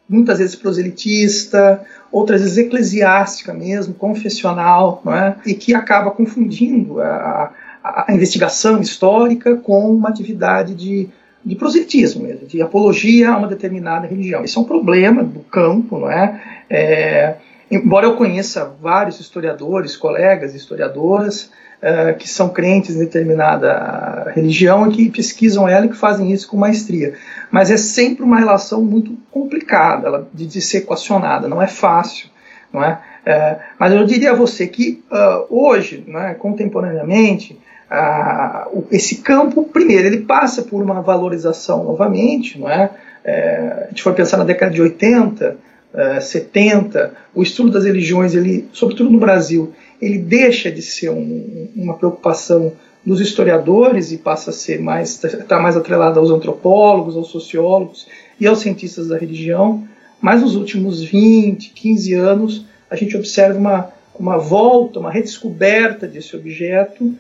muitas 0.07 0.37
vezes 0.37 0.55
proselitista, 0.55 1.83
outras 2.11 2.41
vezes 2.41 2.57
eclesiástica 2.57 3.53
mesmo, 3.53 3.93
confessional, 3.93 5.01
não 5.03 5.15
é? 5.15 5.35
e 5.45 5.53
que 5.53 5.73
acaba 5.73 6.11
confundindo 6.11 7.01
a, 7.01 7.51
a, 7.83 8.05
investigação 8.13 8.79
histórica 8.79 9.55
com 9.55 9.89
uma 9.89 10.09
atividade 10.09 10.75
de, 10.75 11.09
de 11.43 11.55
proselitismo 11.55 12.23
mesmo, 12.23 12.47
de 12.47 12.61
apologia 12.61 13.31
a 13.31 13.37
uma 13.37 13.47
determinada 13.47 14.05
religião. 14.07 14.43
Isso 14.43 14.59
é 14.59 14.61
um 14.61 14.65
problema 14.65 15.23
do 15.23 15.39
campo, 15.39 15.97
não 15.97 16.11
é? 16.11 16.39
é 16.69 17.35
embora 17.71 18.05
eu 18.05 18.15
conheça 18.15 18.71
vários 18.79 19.19
historiadores, 19.19 19.97
colegas 19.97 20.53
historiadoras, 20.53 21.49
uh, 21.81 22.17
que 22.17 22.29
são 22.29 22.49
crentes 22.49 22.95
em 22.95 22.99
determinada 22.99 24.31
religião 24.35 24.89
e 24.89 24.91
que 24.91 25.09
pesquisam 25.09 25.67
ela 25.67 25.85
e 25.85 25.89
que 25.89 25.97
fazem 25.97 26.31
isso 26.31 26.47
com 26.47 26.57
maestria. 26.57 27.13
Mas 27.51 27.71
é 27.71 27.77
sempre 27.77 28.23
uma 28.23 28.37
relação 28.37 28.83
muito 28.83 29.17
complicada 29.31 30.27
de, 30.33 30.45
de 30.45 30.61
ser 30.61 30.79
equacionada, 30.79 31.47
não 31.47 31.61
é 31.61 31.67
fácil. 31.67 32.29
Não 32.73 32.83
é? 32.83 32.99
Uh, 33.25 33.61
mas 33.79 33.93
eu 33.93 34.05
diria 34.05 34.31
a 34.31 34.35
você 34.35 34.67
que 34.67 35.03
uh, 35.09 35.45
hoje, 35.49 36.05
é, 36.07 36.33
contemporaneamente, 36.33 37.57
esse 38.91 39.17
campo, 39.17 39.63
primeiro, 39.63 40.07
ele 40.07 40.21
passa 40.21 40.63
por 40.63 40.81
uma 40.81 41.01
valorização 41.01 41.83
novamente, 41.83 42.59
não 42.59 42.67
é? 42.67 42.89
a 43.23 43.87
gente 43.89 44.01
for 44.01 44.13
pensar 44.13 44.37
na 44.37 44.43
década 44.43 44.73
de 44.73 44.81
80, 44.81 45.55
70, 46.19 47.13
o 47.33 47.43
estudo 47.43 47.71
das 47.71 47.85
religiões, 47.85 48.33
ele, 48.33 48.67
sobretudo 48.73 49.11
no 49.11 49.19
Brasil, 49.19 49.71
ele 50.01 50.17
deixa 50.17 50.71
de 50.71 50.81
ser 50.81 51.09
um, 51.09 51.69
uma 51.75 51.95
preocupação 51.95 52.73
dos 53.05 53.21
historiadores 53.21 54.11
e 54.11 54.17
passa 54.17 54.49
a 54.49 54.53
ser 54.53 54.81
mais 54.81 55.23
está 55.23 55.59
mais 55.59 55.77
atrelada 55.77 56.19
aos 56.19 56.31
antropólogos, 56.31 57.15
aos 57.15 57.29
sociólogos 57.29 58.07
e 58.39 58.47
aos 58.47 58.59
cientistas 58.59 59.07
da 59.07 59.17
religião. 59.17 59.87
Mas 60.19 60.41
nos 60.41 60.55
últimos 60.55 61.03
20, 61.03 61.71
15 61.71 62.13
anos, 62.13 62.65
a 62.89 62.95
gente 62.95 63.15
observa 63.15 63.59
uma, 63.59 63.89
uma 64.17 64.37
volta, 64.37 64.99
uma 64.99 65.11
redescoberta 65.11 66.07
desse 66.07 66.35
objeto 66.35 67.13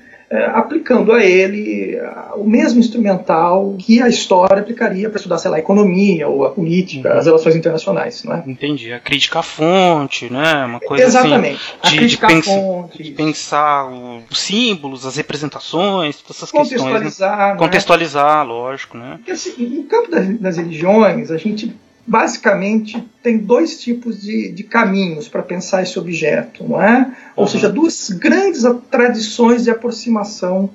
aplicando 0.53 1.11
a 1.11 1.23
ele 1.23 1.97
o 2.35 2.43
mesmo 2.43 2.79
instrumental 2.79 3.75
que 3.77 4.01
a 4.01 4.07
história 4.07 4.61
aplicaria 4.61 5.09
para 5.09 5.17
estudar, 5.17 5.37
sei 5.37 5.51
lá, 5.51 5.57
a 5.57 5.59
economia 5.59 6.27
ou 6.27 6.45
a 6.45 6.49
política, 6.49 7.13
uhum. 7.13 7.19
as 7.19 7.25
relações 7.25 7.55
internacionais, 7.55 8.23
não 8.23 8.33
é? 8.33 8.43
Entendi. 8.47 8.91
A 8.91 8.99
crítica 8.99 9.39
à 9.39 9.43
fonte, 9.43 10.31
né? 10.31 10.65
Uma 10.65 10.79
coisa 10.79 11.03
Exatamente. 11.03 11.61
Assim, 11.81 11.91
de, 11.91 11.97
a 11.97 11.99
crítica 11.99 12.27
de 12.27 12.33
à 12.33 12.43
fonte. 12.43 13.03
De 13.03 13.11
pensar 13.11 13.87
os 14.29 14.39
símbolos, 14.39 15.05
as 15.05 15.15
representações, 15.15 16.17
todas 16.17 16.37
essas 16.37 16.51
questões. 16.51 16.71
Né? 16.71 16.77
Contextualizar. 16.77 17.53
Né? 17.53 17.59
Contextualizar, 17.59 18.47
lógico, 18.47 18.97
né? 18.97 19.13
Porque, 19.17 19.31
assim, 19.31 19.53
no 19.57 19.83
campo 19.83 20.09
das, 20.09 20.39
das 20.39 20.57
religiões, 20.57 21.31
a 21.31 21.37
gente 21.37 21.75
basicamente 22.05 23.03
tem 23.23 23.37
dois 23.37 23.81
tipos 23.81 24.21
de, 24.21 24.51
de 24.51 24.63
caminhos 24.63 25.27
para 25.27 25.41
pensar 25.41 25.81
esse 25.81 25.97
objeto, 25.97 26.63
não 26.63 26.81
é? 26.81 27.11
Ou 27.35 27.45
uhum. 27.45 27.49
seja, 27.49 27.69
duas 27.69 28.09
grandes 28.09 28.63
tradições 28.91 29.63
de 29.63 29.71
aproximação 29.71 30.69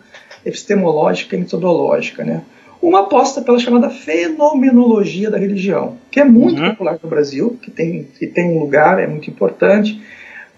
epistemológica 0.44 1.36
e 1.36 1.38
metodológica, 1.38 2.24
né? 2.24 2.42
Uma 2.82 3.00
aposta 3.00 3.42
pela 3.42 3.58
chamada 3.58 3.90
fenomenologia 3.90 5.30
da 5.30 5.38
religião, 5.38 5.98
que 6.10 6.18
é 6.18 6.24
muito 6.24 6.60
uhum. 6.60 6.70
popular 6.70 6.98
no 7.02 7.08
Brasil, 7.10 7.58
que 7.62 7.70
tem, 7.70 8.08
que 8.18 8.26
tem 8.26 8.56
um 8.56 8.58
lugar, 8.58 8.98
é 8.98 9.06
muito 9.06 9.28
importante, 9.28 10.00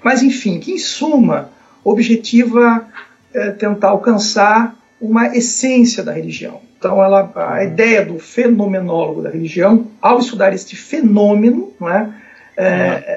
mas 0.02 0.22
enfim, 0.22 0.58
que 0.60 0.72
em 0.72 0.78
suma 0.78 1.50
objetiva 1.84 2.86
é, 3.34 3.50
tentar 3.50 3.88
alcançar 3.88 4.76
uma 5.00 5.36
essência 5.36 6.02
da 6.02 6.12
religião. 6.12 6.60
Então, 6.82 7.00
ela, 7.00 7.30
a 7.36 7.62
ideia 7.62 8.04
do 8.04 8.18
fenomenólogo 8.18 9.22
da 9.22 9.30
religião, 9.30 9.86
ao 10.00 10.18
estudar 10.18 10.52
este 10.52 10.74
fenômeno, 10.74 11.72
não 11.78 11.88
é, 11.88 12.12
é, 12.56 12.64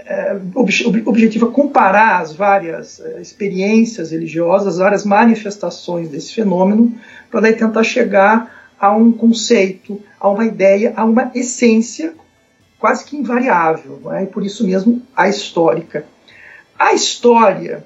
é, 0.06 0.40
objetiva 1.04 1.48
comparar 1.48 2.22
as 2.22 2.32
várias 2.32 3.00
é, 3.00 3.20
experiências 3.20 4.12
religiosas, 4.12 4.76
as 4.76 4.78
várias 4.78 5.04
manifestações 5.04 6.10
desse 6.10 6.32
fenômeno, 6.32 6.94
para 7.32 7.40
daí 7.40 7.54
tentar 7.54 7.82
chegar 7.82 8.70
a 8.80 8.96
um 8.96 9.12
conceito, 9.12 10.00
a 10.20 10.30
uma 10.30 10.46
ideia, 10.46 10.94
a 10.96 11.04
uma 11.04 11.32
essência 11.34 12.14
quase 12.78 13.04
que 13.04 13.18
invariável, 13.18 14.00
é? 14.14 14.22
e 14.22 14.28
por 14.28 14.46
isso 14.46 14.64
mesmo 14.64 15.02
a 15.18 15.28
histórica. 15.28 16.06
A 16.78 16.94
história, 16.94 17.84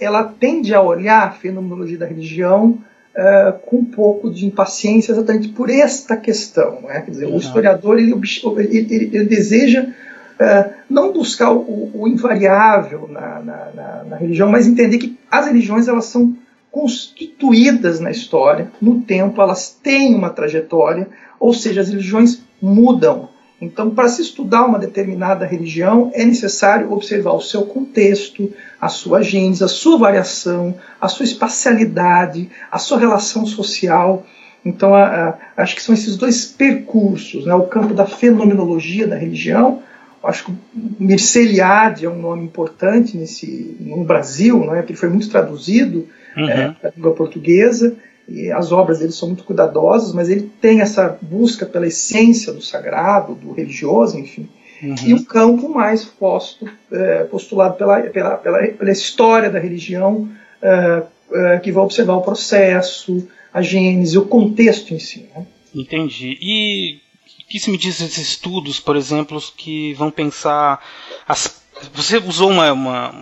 ela 0.00 0.24
tende 0.24 0.74
a 0.74 0.80
olhar 0.80 1.28
a 1.28 1.32
fenomenologia 1.32 1.98
da 1.98 2.06
religião 2.06 2.78
uh, 3.18 3.58
com 3.66 3.78
um 3.78 3.84
pouco 3.84 4.30
de 4.30 4.46
impaciência 4.46 5.12
exatamente 5.12 5.48
por 5.48 5.68
esta 5.68 6.16
questão. 6.16 6.80
Né? 6.82 7.00
Quer 7.00 7.10
dizer, 7.10 7.26
uhum. 7.26 7.34
o 7.34 7.38
historiador 7.38 7.98
ele, 7.98 8.12
ele, 8.12 8.94
ele, 8.94 9.10
ele 9.12 9.24
deseja 9.24 9.82
uh, 9.84 10.70
não 10.88 11.12
buscar 11.12 11.52
o, 11.52 11.90
o 11.92 12.06
invariável 12.06 13.08
na, 13.08 13.40
na, 13.40 13.70
na, 13.74 14.04
na, 14.04 14.16
religião, 14.16 14.48
mas 14.48 14.66
entender 14.66 14.98
que 14.98 15.18
as 15.30 15.46
religiões 15.46 15.88
elas 15.88 16.06
são 16.06 16.36
constituídas 16.70 17.98
na 17.98 18.10
história, 18.10 18.70
no 18.80 19.00
tempo, 19.00 19.40
elas 19.42 19.76
têm 19.82 20.14
uma 20.14 20.30
trajetória, 20.30 21.08
ou 21.40 21.52
seja, 21.52 21.80
as 21.80 21.88
religiões 21.88 22.42
mudam. 22.60 23.30
Então, 23.60 23.90
para 23.90 24.08
se 24.08 24.22
estudar 24.22 24.64
uma 24.64 24.78
determinada 24.78 25.44
religião, 25.44 26.12
é 26.14 26.24
necessário 26.24 26.92
observar 26.92 27.32
o 27.32 27.40
seu 27.40 27.62
contexto, 27.62 28.52
a 28.80 28.88
sua 28.88 29.22
gênese, 29.22 29.64
a 29.64 29.68
sua 29.68 29.98
variação, 29.98 30.74
a 31.00 31.08
sua 31.08 31.24
espacialidade, 31.24 32.48
a 32.70 32.78
sua 32.78 32.98
relação 32.98 33.44
social. 33.44 34.24
Então, 34.64 34.94
a, 34.94 35.30
a, 35.30 35.38
acho 35.56 35.74
que 35.74 35.82
são 35.82 35.94
esses 35.94 36.16
dois 36.16 36.44
percursos, 36.44 37.46
né? 37.46 37.54
o 37.54 37.66
campo 37.66 37.94
da 37.94 38.06
fenomenologia 38.06 39.06
da 39.06 39.16
religião. 39.16 39.82
Acho 40.22 40.46
que 40.46 40.52
Mircea 40.98 41.42
Eliade 41.42 42.04
é 42.04 42.10
um 42.10 42.20
nome 42.20 42.44
importante 42.44 43.16
nesse, 43.16 43.76
no 43.80 44.04
Brasil, 44.04 44.58
não 44.58 44.74
é? 44.74 44.78
porque 44.78 44.92
ele 44.92 44.98
foi 44.98 45.08
muito 45.08 45.30
traduzido 45.30 46.08
uhum. 46.36 46.48
é, 46.48 46.70
para 46.70 46.90
a 46.90 46.92
língua 46.94 47.14
portuguesa 47.14 47.96
e 48.28 48.52
as 48.52 48.70
obras 48.72 48.98
dele 48.98 49.12
são 49.12 49.28
muito 49.28 49.44
cuidadosas, 49.44 50.12
mas 50.12 50.28
ele 50.28 50.50
tem 50.60 50.82
essa 50.82 51.18
busca 51.22 51.64
pela 51.64 51.86
essência 51.86 52.52
do 52.52 52.60
sagrado, 52.60 53.34
do 53.34 53.52
religioso, 53.52 54.18
enfim, 54.18 54.48
uhum. 54.82 54.94
e 55.06 55.14
um 55.14 55.24
campo 55.24 55.68
mais 55.68 56.04
posto, 56.04 56.68
é, 56.90 57.24
postulado 57.24 57.76
pela, 57.76 58.00
pela, 58.02 58.36
pela, 58.36 58.66
pela, 58.66 58.90
história 58.90 59.50
da 59.50 59.58
religião, 59.58 60.28
é, 60.62 61.02
é, 61.32 61.58
que 61.58 61.72
vai 61.72 61.84
observar 61.84 62.16
o 62.16 62.22
processo, 62.22 63.28
a 63.52 63.62
gênese, 63.62 64.18
o 64.18 64.26
contexto 64.26 64.94
em 64.94 64.98
si. 64.98 65.28
Né? 65.34 65.46
Entendi. 65.74 66.38
E 66.40 67.00
o 67.44 67.48
que 67.48 67.60
se 67.60 67.70
me 67.70 67.78
diz 67.78 68.00
esses 68.00 68.28
estudos, 68.28 68.80
por 68.80 68.96
exemplo, 68.96 69.40
que 69.56 69.94
vão 69.94 70.10
pensar 70.10 70.84
as 71.26 71.58
você 71.92 72.18
usou 72.18 72.50
uma, 72.50 72.72
uma, 72.72 73.14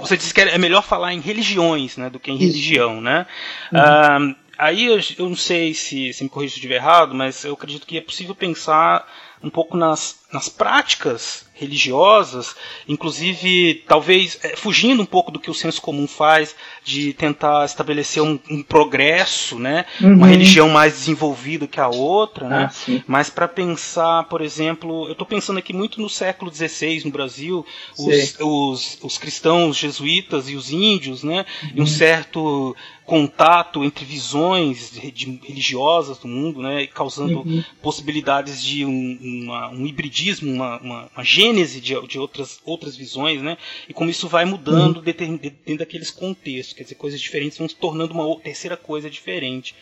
você 0.00 0.16
disse 0.16 0.32
que 0.32 0.40
é 0.40 0.58
melhor 0.58 0.82
falar 0.82 1.12
em 1.12 1.20
religiões 1.20 1.96
né, 1.96 2.08
do 2.08 2.18
que 2.18 2.30
em 2.30 2.36
Isso. 2.36 2.46
religião, 2.46 3.00
né? 3.00 3.26
Uhum. 3.72 4.30
Uh, 4.30 4.36
aí 4.62 4.86
eu, 4.86 5.00
eu, 5.18 5.28
não 5.28 5.36
sei 5.36 5.74
se, 5.74 6.12
se 6.12 6.22
me 6.22 6.30
corrijo 6.30 6.52
se 6.52 6.58
estiver 6.58 6.76
errado, 6.76 7.14
mas 7.14 7.44
eu 7.44 7.54
acredito 7.54 7.84
que 7.84 7.98
é 7.98 8.00
possível 8.00 8.34
pensar 8.34 9.10
um 9.42 9.50
pouco 9.50 9.76
nas, 9.76 10.20
nas 10.32 10.48
práticas 10.48 11.44
religiosas, 11.62 12.54
inclusive 12.88 13.82
talvez 13.86 14.38
é, 14.42 14.56
fugindo 14.56 15.02
um 15.02 15.06
pouco 15.06 15.30
do 15.30 15.38
que 15.38 15.50
o 15.50 15.54
senso 15.54 15.80
comum 15.80 16.06
faz 16.06 16.54
de 16.84 17.12
tentar 17.12 17.64
estabelecer 17.64 18.22
um, 18.22 18.38
um 18.50 18.62
progresso, 18.62 19.58
né, 19.58 19.84
uhum. 20.00 20.14
uma 20.14 20.26
religião 20.26 20.68
mais 20.68 20.92
desenvolvida 20.92 21.66
que 21.66 21.80
a 21.80 21.88
outra, 21.88 22.48
né, 22.48 22.70
ah, 22.70 23.02
mas 23.06 23.30
para 23.30 23.46
pensar, 23.46 24.24
por 24.24 24.40
exemplo, 24.40 25.06
eu 25.06 25.12
estou 25.12 25.26
pensando 25.26 25.58
aqui 25.58 25.72
muito 25.72 26.00
no 26.00 26.08
século 26.08 26.52
XVI 26.52 27.02
no 27.04 27.10
Brasil, 27.10 27.64
os, 27.96 28.36
os, 28.40 28.98
os, 29.02 29.18
cristãos 29.18 29.76
jesuítas 29.76 30.48
e 30.48 30.56
os 30.56 30.72
índios, 30.72 31.22
né, 31.22 31.46
uhum. 31.62 31.70
e 31.70 31.76
um 31.76 31.80
uhum. 31.80 31.86
certo 31.86 32.76
contato 33.04 33.84
entre 33.84 34.04
visões 34.04 34.96
religiosas 34.96 36.18
do 36.18 36.28
mundo, 36.28 36.62
né, 36.62 36.86
causando 36.86 37.40
uhum. 37.40 37.62
possibilidades 37.82 38.62
de 38.62 38.84
um, 38.84 39.18
uma, 39.20 39.68
um 39.68 39.86
hibridismo, 39.86 40.50
uma, 40.50 40.78
uma, 40.80 41.10
uma 41.14 41.24
gênese 41.24 41.51
de, 41.80 42.06
de, 42.06 42.18
outras, 42.18 42.60
outras 42.64 42.96
visões, 42.96 43.42
né, 43.42 43.56
e 43.88 43.92
como 43.92 44.10
isso 44.10 44.28
vai 44.28 44.44
mudando 44.44 44.96
uhum. 44.96 45.02
dentro, 45.02 45.26
dentro 45.38 45.78
daqueles 45.78 46.10
contextos, 46.10 46.74
quer 46.74 46.84
dizer, 46.84 46.94
coisas 46.94 47.20
diferentes 47.20 47.58
vão 47.58 47.68
se 47.68 47.76
tornando 47.76 48.14
uma 48.14 48.40
terceira 48.40 48.76
coisa 48.76 49.10
diferente. 49.10 49.74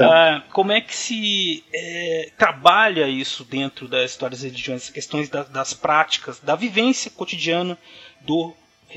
Ah, 0.00 0.42
como 0.52 0.72
é 0.72 0.80
que 0.80 0.94
se 0.94 1.64
é, 1.72 2.30
trabalha 2.36 3.08
isso 3.08 3.44
dentro 3.44 3.88
da 3.88 4.04
história 4.04 4.36
das 4.36 4.44
religiões, 4.44 4.82
essas 4.82 4.90
questões 4.90 5.28
da, 5.28 5.42
das 5.42 5.74
práticas, 5.74 6.40
da 6.40 6.54
vivência 6.54 7.10
cotidiana 7.10 7.78
do, 8.20 8.54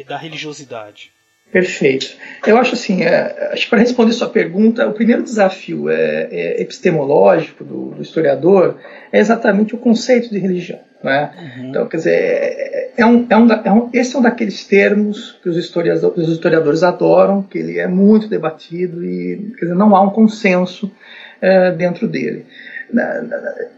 da 0.08 0.18
religiosidade? 0.18 1.12
Perfeito. 1.52 2.16
Eu 2.48 2.58
acho 2.58 2.76
assim, 2.76 3.04
é, 3.04 3.50
acho 3.52 3.66
que 3.66 3.70
para 3.70 3.80
responder 3.80 4.14
sua 4.14 4.30
pergunta, 4.30 4.88
o 4.88 4.94
primeiro 4.94 5.22
desafio 5.22 5.90
é, 5.90 6.30
é 6.32 6.62
epistemológico 6.62 7.64
do, 7.64 7.92
do, 7.92 8.02
historiador 8.02 8.80
é 9.12 9.20
exatamente 9.20 9.76
o 9.76 9.78
conceito 9.78 10.30
de 10.30 10.40
religião. 10.40 10.80
Né? 11.04 11.32
Uhum. 11.38 11.70
Então, 11.70 11.88
quer 11.88 11.98
dizer, 11.98 12.14
é, 12.14 12.92
é 12.98 13.06
um, 13.06 13.26
é 13.30 13.38
um, 13.38 13.52
é 13.52 13.72
um, 13.72 13.90
esse 13.94 14.16
é 14.16 14.20
um 14.20 14.22
daqueles 14.22 14.66
termos 14.66 15.40
que 15.42 15.50
os 15.50 15.58
historiadores, 15.58 16.18
os 16.18 16.30
historiadores 16.30 16.84
adoram, 16.84 17.42
que 17.42 17.58
ele 17.58 17.80
é 17.80 17.88
muito 17.88 18.28
debatido 18.28 19.04
e 19.04 19.54
quer 19.58 19.66
dizer, 19.66 19.76
não 19.76 19.96
há 19.96 20.02
um 20.02 20.10
consenso 20.10 20.92
é, 21.42 21.72
dentro 21.72 22.08
dele. 22.08 22.46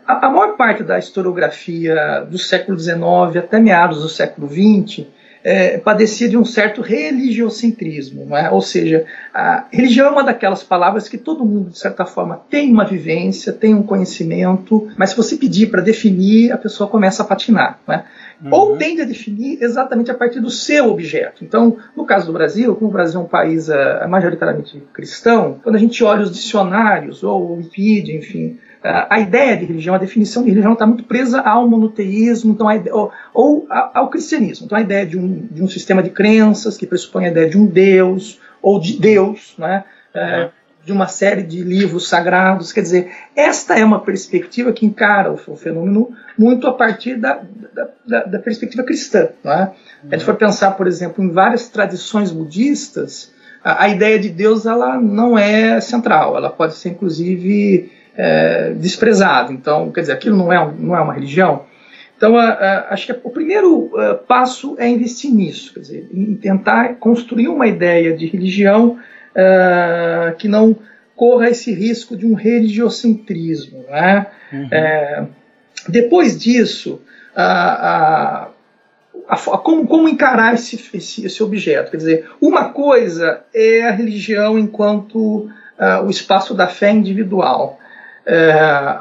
A, 0.06 0.28
a 0.28 0.30
maior 0.30 0.58
parte 0.58 0.84
da 0.84 0.98
historiografia 0.98 2.26
do 2.30 2.38
século 2.38 2.78
XIX 2.78 3.38
até 3.38 3.60
meados 3.60 4.02
do 4.02 4.10
século 4.10 4.50
XX 4.50 5.06
é, 5.44 5.78
padecia 5.78 6.30
de 6.30 6.38
um 6.38 6.46
certo 6.46 6.82
religiocentrismo, 6.82 8.26
não 8.26 8.38
é? 8.38 8.50
ou 8.50 8.62
seja, 8.62 9.06
a 9.34 9.66
religião 9.72 10.08
é 10.08 10.12
uma 10.12 10.24
daquelas 10.24 10.64
palavras 10.64 11.10
que 11.10 11.18
todo 11.18 11.46
mundo, 11.46 11.70
de 11.70 11.78
certa 11.78 12.06
forma, 12.06 12.42
tem 12.50 12.72
uma 12.72 12.86
vivência, 12.86 13.52
tem 13.52 13.74
um 13.74 13.84
conhecimento, 13.84 14.88
mas 14.98 15.10
se 15.10 15.18
você 15.18 15.36
pedir 15.36 15.68
para 15.68 15.82
definir, 15.82 16.52
a 16.52 16.58
pessoa 16.58 16.90
começa 16.90 17.24
a 17.24 17.26
patinar. 17.26 17.80
Não 17.86 17.96
é? 17.96 18.06
Uhum. 18.44 18.50
Ou 18.52 18.78
tende 18.78 19.02
a 19.02 19.06
definir 19.06 19.62
exatamente 19.62 20.12
a 20.12 20.14
partir 20.14 20.40
do 20.40 20.50
seu 20.50 20.90
objeto. 20.90 21.44
Então, 21.44 21.78
no 21.96 22.06
caso 22.06 22.28
do 22.28 22.34
Brasil, 22.34 22.76
como 22.76 22.90
o 22.90 22.94
Brasil 22.94 23.20
é 23.20 23.24
um 23.24 23.28
país 23.28 23.70
uh, 23.70 24.08
majoritariamente 24.10 24.82
cristão, 24.94 25.60
quando 25.64 25.76
a 25.76 25.80
gente 25.80 26.04
olha 26.04 26.24
os 26.24 26.32
dicionários, 26.32 27.24
ou 27.24 27.52
o 27.52 27.56
Wikipedia, 27.58 28.16
enfim, 28.16 28.58
a 28.84 29.20
ideia 29.20 29.56
de 29.56 29.66
religião, 29.66 29.96
a 29.96 29.98
definição 29.98 30.44
de 30.44 30.50
religião 30.50 30.74
está 30.74 30.86
muito 30.86 31.06
presa 31.06 31.40
ao 31.40 31.68
monoteísmo 31.68 32.52
então 32.52 32.70
ideia, 32.70 32.94
ou, 32.94 33.12
ou, 33.34 33.66
ao 33.70 34.10
cristianismo. 34.10 34.66
Então 34.66 34.78
a 34.78 34.82
ideia 34.82 35.06
de 35.06 35.18
um, 35.18 35.48
de 35.50 35.64
um 35.64 35.68
sistema 35.70 36.04
de 36.04 36.10
crenças 36.10 36.76
que 36.76 36.86
pressupõe 36.86 37.26
a 37.26 37.30
ideia 37.30 37.50
de 37.50 37.58
um 37.58 37.66
Deus 37.66 38.42
ou 38.62 38.80
de 38.80 39.00
Deus, 39.00 39.56
né? 39.58 39.86
É, 40.14 40.50
de 40.86 40.92
uma 40.92 41.08
série 41.08 41.44
de 41.44 41.64
livros 41.64 42.10
sagrados. 42.10 42.74
Quer 42.74 42.82
dizer, 42.82 43.12
esta 43.36 43.80
é 43.80 43.86
uma 43.86 44.02
perspectiva 44.02 44.74
que 44.74 44.86
encara 44.86 45.32
o, 45.32 45.40
o 45.48 45.56
fenômeno 45.56 46.12
muito 46.38 46.68
a 46.68 46.74
partir 46.74 47.16
da, 47.16 47.42
da, 47.74 47.88
da, 48.06 48.24
da 48.26 48.40
perspectiva 48.40 48.84
cristã. 48.84 49.30
Não 49.44 49.52
é? 49.54 49.72
A 50.12 50.16
gente 50.16 50.26
for 50.26 50.36
pensar, 50.36 50.72
por 50.72 50.88
exemplo, 50.88 51.24
em 51.24 51.32
várias 51.32 51.70
tradições 51.70 52.32
budistas, 52.32 53.32
a, 53.64 53.86
a, 53.86 53.90
ideia 53.90 54.20
de 54.20 54.28
Deus 54.28 54.66
ela 54.66 55.00
não 55.00 55.38
é 55.38 55.80
central, 55.80 56.36
ela 56.36 56.50
pode 56.50 56.76
ser 56.76 56.90
inclusive 56.90 57.90
é, 58.18 58.74
desprezada. 58.74 59.52
Então, 59.52 59.92
quer 59.92 60.02
dizer, 60.02 60.14
aquilo 60.14 60.38
não 60.38 60.52
é, 60.52 60.74
não 60.78 60.96
é 60.96 61.02
uma 61.02 61.14
religião. 61.14 61.66
Então, 62.16 62.38
a, 62.38 62.50
a, 62.50 62.94
acho 62.94 63.08
que 63.08 63.20
o 63.24 63.30
primeiro 63.30 63.86
uh, 63.86 64.18
passo 64.28 64.76
é 64.80 64.88
investir 64.88 65.32
nisso, 65.32 65.74
quer 65.74 65.82
dizer, 65.82 66.10
em 66.14 66.36
tentar 66.36 66.96
construir 66.96 67.50
uma 67.50 67.68
ideia 67.68 68.16
de 68.16 68.26
religião 68.28 68.98
uh, 69.36 70.36
que 70.38 70.48
não 70.48 70.76
corra 71.16 71.50
esse 71.50 71.74
risco 71.74 72.16
de 72.16 72.26
um 72.26 72.34
religiocentrismo. 72.34 73.84
Né? 73.90 74.28
Uhum. 74.52 74.68
É, 74.72 75.24
depois 75.90 76.40
disso, 76.40 77.02
a, 77.36 78.50
como, 79.64 79.88
como, 79.88 80.08
encarar 80.08 80.54
esse, 80.54 80.76
esse, 80.94 81.26
esse, 81.26 81.44
objeto? 81.44 81.92
Quer 81.92 81.98
dizer, 81.98 82.30
uma 82.42 82.70
coisa 82.70 83.44
é 83.54 83.84
a 83.84 83.92
religião 83.92 84.58
enquanto 84.58 85.18
uh, 85.18 86.06
o 86.06 86.10
espaço 86.10 86.54
da 86.54 86.68
fé 86.68 86.92
individual, 86.92 87.80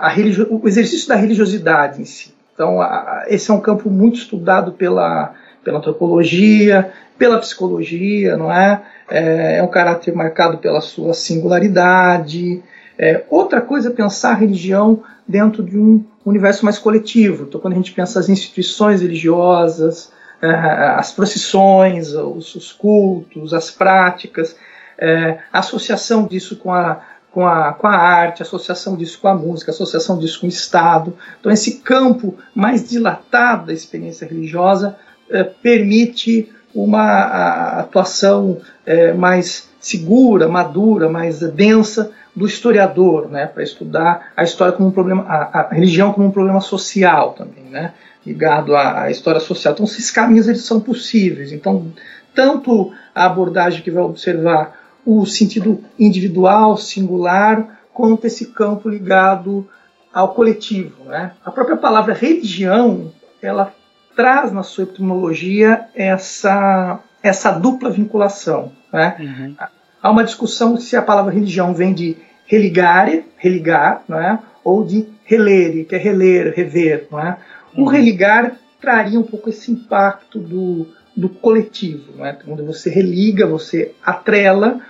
religio, 0.08 0.48
o 0.50 0.66
exercício 0.68 1.08
da 1.08 1.14
religiosidade 1.14 2.00
em 2.00 2.04
si. 2.04 2.34
Então, 2.54 2.80
a, 2.80 3.24
esse 3.28 3.50
é 3.50 3.54
um 3.54 3.60
campo 3.60 3.88
muito 3.88 4.18
estudado 4.18 4.72
pela, 4.72 5.34
pela 5.64 5.78
antropologia, 5.78 6.92
pela 7.18 7.38
psicologia, 7.38 8.36
não 8.36 8.52
é? 8.52 8.82
É, 9.10 9.58
é 9.58 9.62
um 9.62 9.68
caráter 9.68 10.14
marcado 10.14 10.58
pela 10.58 10.80
sua 10.80 11.14
singularidade. 11.14 12.62
É, 12.98 13.24
outra 13.30 13.60
coisa 13.60 13.88
é 13.88 13.92
pensar 13.92 14.30
a 14.32 14.36
religião 14.36 15.02
dentro 15.26 15.62
de 15.62 15.78
um 15.78 16.04
universo 16.24 16.64
mais 16.64 16.78
coletivo. 16.78 17.44
Então, 17.44 17.60
quando 17.60 17.74
a 17.74 17.76
gente 17.76 17.92
pensa 17.92 18.18
as 18.18 18.28
instituições 18.28 19.02
religiosas, 19.02 20.12
é, 20.40 20.48
as 20.96 21.12
procissões, 21.12 22.12
os, 22.12 22.54
os, 22.54 22.72
cultos, 22.72 23.54
as 23.54 23.70
práticas, 23.70 24.56
é, 24.98 25.38
a 25.52 25.60
associação 25.60 26.26
disso 26.26 26.56
com 26.56 26.72
a, 26.72 27.00
com 27.32 27.46
a, 27.46 27.72
com 27.72 27.86
a 27.86 27.96
arte, 27.96 28.42
associação 28.42 28.94
disso 28.94 29.18
com 29.20 29.28
a 29.28 29.34
música, 29.34 29.70
associação 29.70 30.18
disso 30.18 30.40
com 30.40 30.46
o 30.46 30.50
Estado. 30.50 31.16
Então, 31.40 31.50
esse 31.50 31.78
campo 31.78 32.36
mais 32.54 32.88
dilatado 32.88 33.66
da 33.66 33.72
experiência 33.72 34.26
religiosa 34.26 34.96
é, 35.30 35.42
permite 35.42 36.52
uma 36.74 37.80
atuação 37.80 38.58
é, 38.84 39.12
mais 39.12 39.70
segura, 39.80 40.46
madura, 40.46 41.08
mais 41.08 41.40
densa 41.40 42.12
do 42.34 42.46
historiador, 42.46 43.28
né, 43.28 43.46
para 43.46 43.62
estudar 43.62 44.32
a 44.36 44.42
história 44.42 44.72
como 44.72 44.88
um 44.88 44.92
problema, 44.92 45.24
a, 45.24 45.60
a, 45.60 45.68
religião 45.74 46.12
como 46.12 46.26
um 46.26 46.30
problema 46.30 46.60
social 46.60 47.32
também, 47.32 47.64
né, 47.64 47.92
ligado 48.24 48.74
à, 48.74 49.02
à, 49.02 49.10
história 49.10 49.40
social. 49.40 49.74
Então, 49.74 49.84
esses 49.84 50.10
caminhos 50.10 50.48
eles 50.48 50.62
são 50.62 50.80
possíveis. 50.80 51.52
Então, 51.52 51.92
tanto 52.34 52.92
a 53.14 53.26
abordagem 53.26 53.82
que 53.82 53.90
vai 53.90 54.02
observar 54.02 54.81
o 55.04 55.26
sentido 55.26 55.82
individual, 55.98 56.76
singular, 56.76 57.80
quanto 57.92 58.26
esse 58.26 58.46
campo 58.46 58.88
ligado 58.88 59.68
ao 60.12 60.34
coletivo. 60.34 61.04
Né? 61.04 61.32
A 61.44 61.50
própria 61.50 61.76
palavra 61.76 62.14
religião, 62.14 63.12
ela 63.40 63.72
traz 64.14 64.52
na 64.52 64.62
sua 64.62 64.84
etimologia 64.84 65.86
essa, 65.94 67.00
essa 67.22 67.50
dupla 67.50 67.90
vinculação. 67.90 68.72
Né? 68.92 69.16
Uhum. 69.18 69.56
Há 70.02 70.10
uma 70.10 70.24
discussão 70.24 70.76
se 70.76 70.96
a 70.96 71.02
palavra 71.02 71.32
religião 71.32 71.74
vem 71.74 71.94
de 71.94 72.16
religare, 72.46 73.24
religar, 73.36 74.02
não 74.08 74.18
é? 74.18 74.38
ou 74.64 74.84
de 74.84 75.08
relere, 75.24 75.84
que 75.84 75.94
é 75.94 75.98
reler, 75.98 76.52
rever. 76.54 77.08
Não 77.10 77.20
é? 77.20 77.36
O 77.74 77.82
uhum. 77.82 77.86
religar 77.86 78.52
traria 78.80 79.18
um 79.18 79.22
pouco 79.22 79.48
esse 79.48 79.70
impacto 79.70 80.38
do, 80.38 80.88
do 81.16 81.28
coletivo, 81.28 82.16
não 82.16 82.26
é? 82.26 82.32
quando 82.32 82.64
você 82.66 82.90
religa, 82.90 83.46
você 83.46 83.94
atrela 84.04 84.80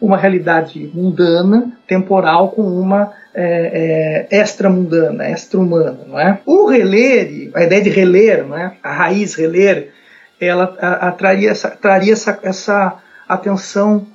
uma 0.00 0.16
realidade 0.16 0.90
mundana, 0.94 1.72
temporal, 1.86 2.50
com 2.50 2.62
uma 2.62 3.12
é, 3.34 4.26
é, 4.30 4.36
extra-mundana, 4.36 5.28
extra-humana. 5.28 6.00
Não 6.06 6.18
é? 6.18 6.40
O 6.44 6.66
reler, 6.66 7.50
a 7.54 7.64
ideia 7.64 7.82
de 7.82 7.90
reler, 7.90 8.46
não 8.46 8.56
é? 8.56 8.76
a 8.82 8.92
raiz 8.92 9.34
reler, 9.34 9.92
ela 10.40 10.76
a, 10.80 11.08
a, 11.08 11.12
traria, 11.12 11.50
essa, 11.50 11.70
traria 11.70 12.12
essa, 12.12 12.38
essa 12.42 12.96
atenção 13.28 14.06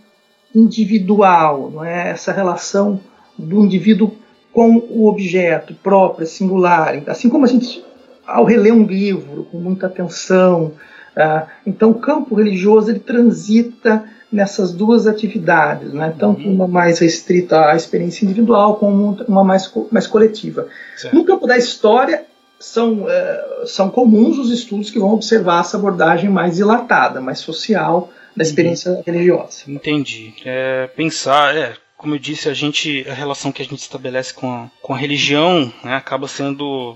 individual, 0.53 1.71
não 1.71 1.83
é? 1.83 2.09
essa 2.09 2.31
relação 2.31 2.99
do 3.37 3.63
indivíduo 3.63 4.15
com 4.51 4.77
o 4.77 5.07
objeto 5.07 5.73
próprio, 5.73 6.27
singular. 6.27 7.01
Assim 7.07 7.27
como 7.27 7.45
a 7.45 7.47
gente, 7.47 7.83
ao 8.25 8.45
reler 8.45 8.73
um 8.73 8.83
livro 8.83 9.45
com 9.45 9.57
muita 9.57 9.87
atenção, 9.87 10.73
uh, 11.17 11.47
então 11.65 11.91
o 11.91 11.95
campo 11.95 12.35
religioso 12.35 12.89
ele 12.91 12.99
transita 12.99 14.03
nessas 14.31 14.73
duas 14.73 15.05
atividades, 15.05 15.93
né? 15.93 16.13
tanto 16.17 16.41
uhum. 16.41 16.55
uma 16.55 16.67
mais 16.67 16.97
restrita 16.99 17.67
à 17.67 17.75
experiência 17.75 18.25
individual 18.25 18.77
como 18.77 19.15
uma 19.27 19.43
mais, 19.43 19.71
mais 19.91 20.07
coletiva. 20.07 20.67
Certo. 20.97 21.15
No 21.15 21.23
campo 21.23 21.45
da 21.45 21.55
história, 21.55 22.25
são, 22.63 23.09
é, 23.09 23.65
são 23.65 23.89
comuns 23.89 24.37
os 24.39 24.49
estudos 24.49 24.89
que 24.89 24.97
vão 24.97 25.13
observar 25.13 25.61
essa 25.61 25.77
abordagem 25.77 26.29
mais 26.29 26.55
dilatada, 26.55 27.19
mais 27.19 27.39
social 27.39 28.09
da 28.35 28.41
experiência 28.41 28.91
uhum. 28.91 29.03
religiosa. 29.05 29.63
Entendi. 29.67 30.33
É, 30.45 30.87
pensar, 30.95 31.55
é, 31.55 31.73
como 31.97 32.15
eu 32.15 32.19
disse, 32.19 32.49
a 32.49 32.53
gente 32.53 33.05
a 33.07 33.13
relação 33.13 33.51
que 33.51 33.61
a 33.61 33.65
gente 33.65 33.79
estabelece 33.79 34.33
com 34.33 34.51
a, 34.51 34.69
com 34.81 34.93
a 34.93 34.97
religião 34.97 35.71
né, 35.83 35.95
acaba 35.95 36.27
sendo 36.27 36.95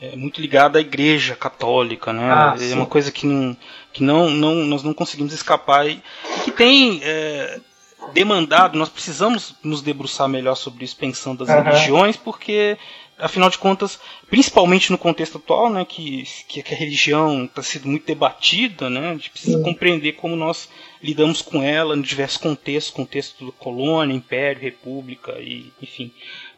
é, 0.00 0.16
muito 0.16 0.40
ligada 0.40 0.78
à 0.78 0.80
Igreja 0.80 1.34
Católica, 1.34 2.12
né? 2.12 2.30
Ah, 2.30 2.54
é 2.58 2.74
uma 2.74 2.86
coisa 2.86 3.10
que 3.10 3.26
não 3.26 3.56
que 3.92 4.02
não, 4.02 4.30
não 4.30 4.54
nós 4.54 4.82
não 4.82 4.94
conseguimos 4.94 5.32
escapar 5.32 5.88
e, 5.88 6.02
e 6.36 6.40
que 6.44 6.52
tem 6.52 7.00
é, 7.02 7.60
demandado. 8.18 8.76
Nós 8.76 8.88
precisamos 8.88 9.54
nos 9.62 9.80
debruçar 9.80 10.28
melhor 10.28 10.56
sobre 10.56 10.84
isso, 10.84 10.96
pensando 10.96 11.44
as 11.44 11.50
uhum. 11.50 11.62
religiões, 11.62 12.16
porque 12.16 12.76
afinal 13.18 13.50
de 13.50 13.58
contas, 13.58 13.98
principalmente 14.30 14.92
no 14.92 14.98
contexto 14.98 15.38
atual, 15.38 15.70
né, 15.70 15.84
que, 15.84 16.24
que 16.46 16.60
a 16.60 16.76
religião 16.76 17.44
está 17.44 17.62
sendo 17.62 17.88
muito 17.88 18.06
debatida, 18.06 18.88
né, 18.88 19.10
a 19.10 19.14
gente 19.14 19.30
precisa 19.30 19.60
compreender 19.60 20.12
como 20.12 20.36
nós 20.36 20.68
lidamos 21.02 21.42
com 21.42 21.62
ela 21.62 21.96
em 21.96 22.00
diversos 22.00 22.38
contextos, 22.38 22.94
contexto 22.94 23.46
da 23.46 23.52
colônia, 23.52 24.14
império, 24.14 24.62
república 24.62 25.32
e, 25.40 25.72
enfim, 25.82 26.12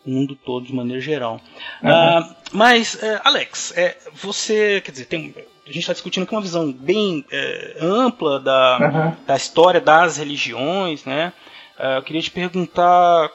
o 0.05 0.11
mundo 0.11 0.35
todo 0.37 0.67
de 0.67 0.75
maneira 0.75 1.01
geral. 1.01 1.41
Uhum. 1.83 1.91
Uh, 1.91 2.37
mas, 2.53 3.03
é, 3.03 3.21
Alex, 3.25 3.73
é, 3.77 3.97
você, 4.15 4.81
quer 4.83 4.93
dizer, 4.93 5.07
tem, 5.07 5.35
a 5.67 5.69
gente 5.69 5.81
está 5.81 5.93
discutindo 5.93 6.25
aqui 6.25 6.35
uma 6.35 6.41
visão 6.41 6.73
bem 6.73 7.25
é, 7.31 7.77
ampla 7.81 8.41
da, 8.41 8.79
uhum. 8.81 9.25
da 9.27 9.37
história 9.37 9.81
das 9.81 10.17
religiões, 10.17 11.05
né? 11.05 11.33
Uh, 11.79 11.97
eu 11.97 12.03
queria 12.03 12.21
te 12.21 12.31
perguntar 12.31 13.31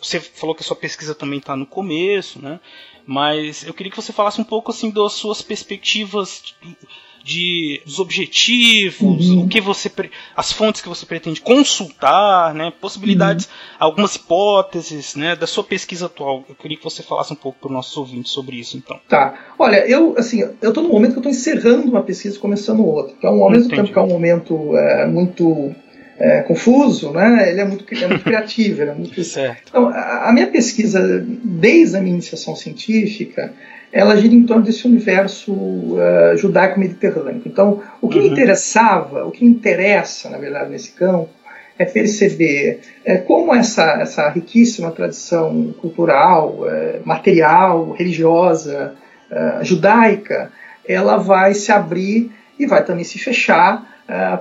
você 0.00 0.20
falou 0.20 0.54
que 0.54 0.62
a 0.62 0.64
sua 0.64 0.76
pesquisa 0.76 1.14
também 1.14 1.38
está 1.38 1.56
no 1.56 1.66
começo, 1.66 2.40
né? 2.40 2.60
Mas 3.06 3.66
eu 3.66 3.74
queria 3.74 3.90
que 3.90 4.00
você 4.00 4.12
falasse 4.12 4.40
um 4.40 4.44
pouco 4.44 4.70
assim 4.70 4.90
das 4.90 5.14
suas 5.14 5.42
perspectivas 5.42 6.42
de, 6.44 6.76
de 7.24 7.80
dos 7.84 7.98
objetivos, 7.98 9.30
uhum. 9.30 9.44
o 9.44 9.48
que 9.48 9.60
você 9.60 9.90
as 10.36 10.52
fontes 10.52 10.80
que 10.80 10.88
você 10.88 11.04
pretende 11.04 11.40
consultar, 11.40 12.54
né? 12.54 12.72
Possibilidades, 12.80 13.46
uhum. 13.46 13.50
algumas 13.78 14.14
hipóteses, 14.16 15.14
né? 15.14 15.36
Da 15.36 15.46
sua 15.46 15.64
pesquisa 15.64 16.06
atual. 16.06 16.44
Eu 16.48 16.54
queria 16.54 16.76
que 16.76 16.84
você 16.84 17.02
falasse 17.02 17.32
um 17.32 17.36
pouco 17.36 17.58
para 17.58 17.68
os 17.68 17.72
nossos 17.72 17.96
ouvintes 17.96 18.32
sobre 18.32 18.56
isso, 18.56 18.76
então. 18.76 18.98
Tá. 19.08 19.34
Olha, 19.58 19.86
eu 19.88 20.14
assim, 20.16 20.40
eu 20.40 20.68
estou 20.68 20.82
no 20.82 20.88
momento 20.88 21.12
que 21.12 21.18
eu 21.18 21.30
estou 21.30 21.32
encerrando 21.32 21.90
uma 21.90 22.02
pesquisa 22.02 22.36
e 22.36 22.38
começando 22.38 22.84
outra. 22.84 23.14
Que 23.20 23.26
é 23.26 23.30
um, 23.30 23.42
ao 23.42 23.50
mesmo 23.50 23.66
Entendi. 23.66 23.82
tempo 23.82 23.92
que 23.92 23.98
é 23.98 24.02
um 24.02 24.08
momento 24.08 24.76
é, 24.76 25.06
muito 25.06 25.74
é, 26.18 26.42
confuso, 26.42 27.12
né? 27.12 27.50
ele 27.50 27.60
é 27.60 27.64
muito, 27.64 27.84
é 27.94 28.08
muito 28.08 28.24
criativo. 28.24 28.82
é 28.82 28.94
muito... 28.94 29.22
Certo. 29.24 29.68
Então, 29.68 29.88
a, 29.88 30.28
a, 30.28 30.32
minha 30.32 30.48
pesquisa, 30.48 31.24
desde 31.44 31.96
a 31.96 32.00
minha 32.00 32.14
iniciação 32.14 32.56
científica, 32.56 33.52
ela 33.92 34.16
gira 34.16 34.34
em 34.34 34.44
torno 34.44 34.62
desse 34.62 34.86
universo 34.86 35.52
uh, 35.52 36.36
judaico-mediterrâneo. 36.36 37.42
Então, 37.46 37.82
o 38.00 38.08
que 38.08 38.18
uhum. 38.18 38.24
me 38.24 38.30
interessava, 38.30 39.24
o 39.24 39.30
que 39.30 39.44
me 39.44 39.50
interessa, 39.50 40.28
na 40.28 40.38
verdade, 40.38 40.70
nesse 40.70 40.92
campo, 40.92 41.30
é 41.78 41.84
perceber 41.84 42.80
é, 43.04 43.18
como 43.18 43.54
essa, 43.54 43.98
essa 44.00 44.28
riquíssima 44.28 44.90
tradição 44.90 45.72
cultural, 45.80 46.68
é, 46.68 47.00
material, 47.04 47.92
religiosa, 47.92 48.94
é, 49.30 49.64
judaica, 49.64 50.50
ela 50.86 51.16
vai 51.16 51.54
se 51.54 51.70
abrir 51.70 52.32
e 52.58 52.66
vai 52.66 52.84
também 52.84 53.04
se 53.04 53.18
fechar 53.18 53.96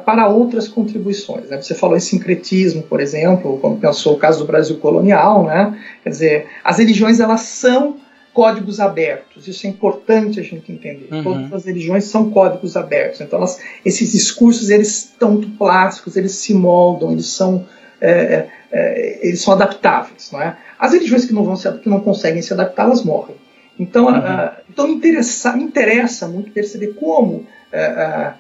para 0.06 0.30
outras 0.30 0.66
contribuições. 0.66 1.50
Né? 1.50 1.62
Você 1.62 1.76
falou 1.76 1.98
em 1.98 2.00
sincretismo, 2.00 2.84
por 2.84 3.02
exemplo, 3.02 3.60
como 3.60 3.78
pensou 3.78 4.14
o 4.14 4.18
caso 4.18 4.40
do 4.40 4.48
Brasil 4.48 4.78
colonial, 4.78 5.44
né? 5.44 5.78
quer 6.02 6.10
dizer, 6.10 6.46
as 6.64 6.78
religiões 6.78 7.20
elas 7.20 7.42
são 7.42 7.98
códigos 8.38 8.80
abertos. 8.80 9.48
Isso 9.48 9.66
é 9.66 9.70
importante 9.72 10.40
a 10.40 10.44
gente 10.44 10.72
entender. 10.72 11.08
Uhum. 11.12 11.24
Todas 11.24 11.54
as 11.54 11.66
religiões 11.66 12.04
são 12.04 12.30
códigos 12.30 12.78
abertos. 12.78 13.20
Então, 13.20 13.40
elas, 13.40 13.60
esses 13.84 14.12
discursos 14.12 14.70
eles 14.70 15.06
estão 15.06 15.32
muito 15.32 15.50
plásticos, 15.58 16.16
eles 16.16 16.34
se 16.34 16.54
moldam, 16.54 17.12
eles 17.12 17.26
são 17.26 17.66
é, 18.00 18.46
é, 18.72 19.28
eles 19.28 19.42
são 19.42 19.56
adaptáveis, 19.56 20.30
não 20.32 20.40
é? 20.40 20.56
As 20.78 20.94
religiões 20.94 21.26
que 21.26 21.34
não 21.34 21.44
vão 21.44 21.56
se, 21.56 21.72
que 21.80 21.90
não 21.90 22.00
conseguem 22.00 22.44
se 22.44 22.54
adaptar, 22.54 22.84
elas 22.84 23.04
morrem. 23.04 23.36
Então, 23.80 24.06
uhum. 24.06 24.50
então 24.70 24.88
me 24.88 24.94
interessa, 24.94 25.54
me 25.54 25.64
interessa 25.64 26.28
muito 26.28 26.52
perceber 26.52 26.94
como 26.94 27.38
uh, 27.74 28.34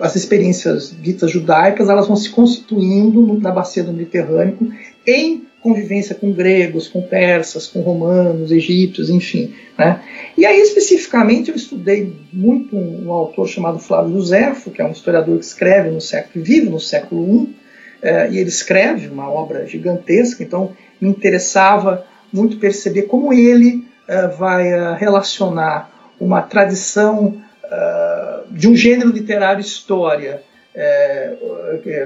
as 0.00 0.14
experiências 0.14 0.94
ditas 1.02 1.28
judaicas 1.28 1.88
elas 1.88 2.06
vão 2.06 2.14
se 2.14 2.30
constituindo 2.30 3.36
na 3.40 3.50
bacia 3.50 3.82
do 3.82 3.92
Mediterrâneo 3.92 4.72
em 5.04 5.44
convivência 5.62 6.14
com 6.14 6.32
gregos, 6.32 6.88
com 6.88 7.00
persas, 7.00 7.68
com 7.68 7.80
romanos, 7.80 8.50
egípcios, 8.50 9.08
enfim. 9.08 9.54
Né? 9.78 10.02
E 10.36 10.44
aí, 10.44 10.60
especificamente, 10.60 11.50
eu 11.50 11.56
estudei 11.56 12.12
muito 12.32 12.76
um, 12.76 13.06
um, 13.06 13.12
autor 13.12 13.48
chamado 13.48 13.78
Flávio 13.78 14.14
Josefo, 14.14 14.70
que 14.70 14.82
é 14.82 14.84
um 14.84 14.90
historiador 14.90 15.38
que 15.38 15.44
escreve 15.44 15.90
no 15.90 16.00
século, 16.00 16.44
vive 16.44 16.68
no 16.68 16.80
século 16.80 17.44
I, 17.44 17.56
eh, 18.02 18.30
e 18.32 18.38
ele 18.38 18.48
escreve 18.48 19.08
uma 19.08 19.30
obra 19.30 19.64
gigantesca, 19.66 20.42
então 20.42 20.72
me 21.00 21.08
interessava 21.08 22.04
muito 22.32 22.56
perceber 22.56 23.02
como 23.02 23.32
ele 23.32 23.84
eh, 24.08 24.26
vai 24.26 24.72
uh, 24.72 24.94
relacionar 24.94 25.90
uma 26.18 26.42
tradição 26.42 27.40
de 28.50 28.68
um 28.68 28.76
gênero 28.76 29.10
literário 29.10 29.62
história 29.62 30.42
é, 30.74 31.34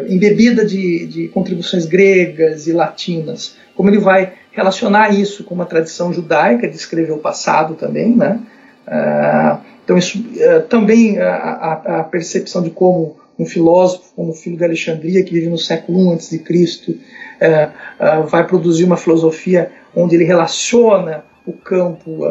embebida 0.08 0.64
de, 0.64 1.06
de, 1.06 1.28
contribuições 1.28 1.86
gregas 1.86 2.66
e 2.66 2.72
latinas, 2.72 3.56
como 3.76 3.88
ele 3.88 3.98
vai 3.98 4.32
relacionar 4.50 5.14
isso 5.14 5.44
com 5.44 5.54
uma 5.54 5.66
tradição 5.66 6.12
judaica 6.12 6.68
de 6.68 6.74
escrever 6.74 7.12
o 7.12 7.18
passado 7.18 7.74
também, 7.74 8.14
né? 8.16 8.40
Ah, 8.86 9.60
então 9.84 9.96
isso 9.96 10.24
é, 10.38 10.60
também 10.60 11.18
a, 11.18 11.34
a, 11.34 12.00
a, 12.00 12.04
percepção 12.04 12.62
de 12.62 12.70
como 12.70 13.16
um 13.38 13.44
filósofo 13.44 14.04
como 14.14 14.30
o 14.30 14.34
filho 14.34 14.56
de 14.56 14.64
Alexandria 14.64 15.22
que 15.24 15.34
vive 15.34 15.48
no 15.48 15.58
século 15.58 16.10
I 16.10 16.14
antes 16.14 16.30
de 16.30 16.38
Cristo 16.38 16.96
é, 17.40 17.68
é, 17.98 18.20
vai 18.22 18.46
produzir 18.46 18.84
uma 18.84 18.96
filosofia 18.96 19.70
onde 19.94 20.14
ele 20.14 20.24
relaciona 20.24 21.24
o 21.44 21.52
campo 21.52 22.22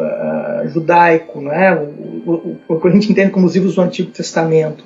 judaico, 0.66 1.40
não 1.40 1.50
é? 1.50 1.74
O, 1.74 2.30
o, 2.30 2.58
o, 2.68 2.80
que 2.80 2.88
a 2.88 2.90
gente 2.90 3.10
entende 3.10 3.30
como 3.30 3.46
os 3.46 3.54
livros 3.54 3.74
do 3.74 3.80
Antigo 3.80 4.10
Testamento, 4.10 4.84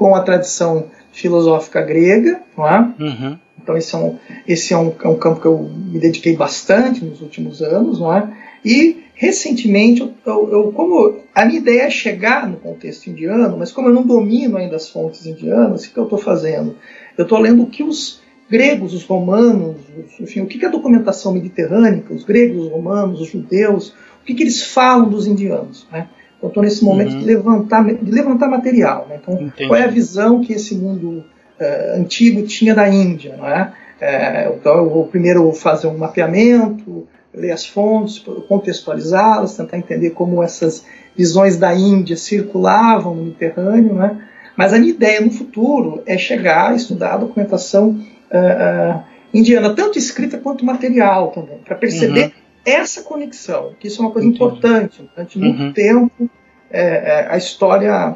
com 0.00 0.14
a 0.14 0.22
tradição 0.22 0.86
filosófica 1.12 1.82
grega, 1.82 2.40
não 2.56 2.66
é? 2.66 2.94
Uhum. 2.98 3.38
Então 3.62 3.76
esse 3.76 3.94
é 3.94 3.98
um, 3.98 4.18
esse 4.48 4.72
é 4.72 4.78
um, 4.78 4.94
é 5.04 5.08
um, 5.08 5.18
campo 5.18 5.42
que 5.42 5.46
eu 5.46 5.58
me 5.58 5.98
dediquei 5.98 6.34
bastante 6.34 7.04
nos 7.04 7.20
últimos 7.20 7.60
anos, 7.60 8.00
não 8.00 8.10
é? 8.10 8.26
E 8.64 9.04
recentemente, 9.12 10.00
eu, 10.00 10.14
eu, 10.24 10.50
eu, 10.50 10.72
como 10.72 11.18
a 11.34 11.44
minha 11.44 11.58
ideia 11.58 11.82
é 11.82 11.90
chegar 11.90 12.48
no 12.48 12.56
contexto 12.56 13.08
indiano, 13.08 13.58
mas 13.58 13.72
como 13.72 13.88
eu 13.88 13.92
não 13.92 14.02
domino 14.02 14.56
ainda 14.56 14.76
as 14.76 14.88
fontes 14.88 15.26
indianas, 15.26 15.84
o 15.84 15.92
que 15.92 15.98
eu 15.98 16.04
estou 16.04 16.18
fazendo? 16.18 16.76
Eu 17.18 17.24
estou 17.24 17.38
lendo 17.38 17.64
o 17.64 17.66
que 17.66 17.82
os 17.82 18.22
gregos, 18.48 18.94
os 18.94 19.04
romanos, 19.04 19.76
enfim, 20.18 20.40
o 20.40 20.46
que, 20.46 20.58
que 20.58 20.64
a 20.64 20.70
documentação 20.70 21.34
mediterrânea, 21.34 22.02
os 22.08 22.24
gregos, 22.24 22.64
os 22.64 22.72
romanos, 22.72 23.20
os 23.20 23.28
judeus, 23.28 23.90
o 24.22 24.24
que, 24.24 24.32
que 24.32 24.44
eles 24.44 24.62
falam 24.62 25.10
dos 25.10 25.26
indianos, 25.26 25.86
né? 25.92 26.08
Eu 26.42 26.48
estou 26.48 26.62
nesse 26.62 26.82
momento 26.84 27.12
uhum. 27.12 27.18
de, 27.20 27.24
levantar, 27.24 27.84
de 27.84 28.10
levantar 28.10 28.48
material. 28.48 29.06
Né? 29.08 29.18
Então, 29.22 29.34
Entendi. 29.34 29.68
qual 29.68 29.78
é 29.78 29.84
a 29.84 29.88
visão 29.88 30.40
que 30.40 30.52
esse 30.52 30.74
mundo 30.74 31.24
uh, 31.60 31.98
antigo 32.00 32.42
tinha 32.42 32.74
da 32.74 32.88
Índia? 32.88 33.36
Não 33.36 33.46
é? 33.46 33.72
é? 34.00 34.52
então, 34.54 34.76
eu 34.76 34.88
vou 34.88 35.06
primeiro 35.06 35.52
fazer 35.52 35.86
um 35.86 35.98
mapeamento, 35.98 37.06
ler 37.34 37.52
as 37.52 37.66
fontes, 37.66 38.18
contextualizá-las, 38.48 39.56
tentar 39.56 39.76
entender 39.76 40.10
como 40.10 40.42
essas 40.42 40.84
visões 41.16 41.56
da 41.58 41.74
Índia 41.74 42.16
circulavam 42.16 43.14
no 43.14 43.24
Mediterrâneo. 43.24 43.94
Né? 43.94 44.26
Mas 44.56 44.72
a 44.72 44.78
minha 44.78 44.92
ideia 44.92 45.20
no 45.20 45.30
futuro 45.30 46.02
é 46.06 46.16
chegar 46.16 46.70
a 46.70 46.74
estudar 46.74 47.14
a 47.14 47.18
documentação 47.18 47.90
uh, 47.90 48.96
uh, 48.96 49.02
indiana, 49.32 49.74
tanto 49.74 49.98
escrita 49.98 50.38
quanto 50.38 50.64
material 50.64 51.28
também, 51.28 51.58
para 51.58 51.76
perceber 51.76 52.24
uhum 52.24 52.49
essa 52.64 53.02
conexão, 53.02 53.74
que 53.78 53.88
isso 53.88 54.02
é 54.02 54.04
uma 54.04 54.12
coisa 54.12 54.28
Entendi. 54.28 54.44
importante. 54.44 55.10
Durante 55.14 55.38
muito 55.38 55.62
uhum. 55.62 55.72
tempo, 55.72 56.30
é, 56.70 56.82
é, 56.82 57.28
a 57.30 57.36
história 57.36 58.14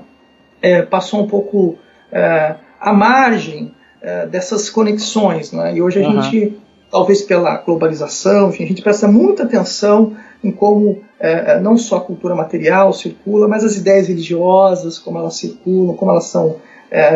é, 0.62 0.82
passou 0.82 1.22
um 1.22 1.26
pouco 1.26 1.78
é, 2.12 2.54
à 2.80 2.92
margem 2.92 3.74
é, 4.00 4.26
dessas 4.26 4.70
conexões. 4.70 5.52
Né? 5.52 5.76
E 5.76 5.82
hoje 5.82 6.02
a 6.02 6.08
uhum. 6.08 6.22
gente, 6.22 6.58
talvez 6.90 7.22
pela 7.22 7.56
globalização, 7.58 8.48
a 8.48 8.52
gente 8.52 8.82
presta 8.82 9.08
muita 9.08 9.42
atenção 9.42 10.16
em 10.42 10.52
como 10.52 11.02
é, 11.18 11.58
não 11.58 11.76
só 11.76 11.96
a 11.96 12.00
cultura 12.02 12.34
material 12.34 12.92
circula, 12.92 13.48
mas 13.48 13.64
as 13.64 13.76
ideias 13.76 14.08
religiosas, 14.08 14.98
como 14.98 15.18
elas 15.18 15.36
circulam, 15.36 15.96
como 15.96 16.10
elas 16.10 16.26
são 16.26 16.56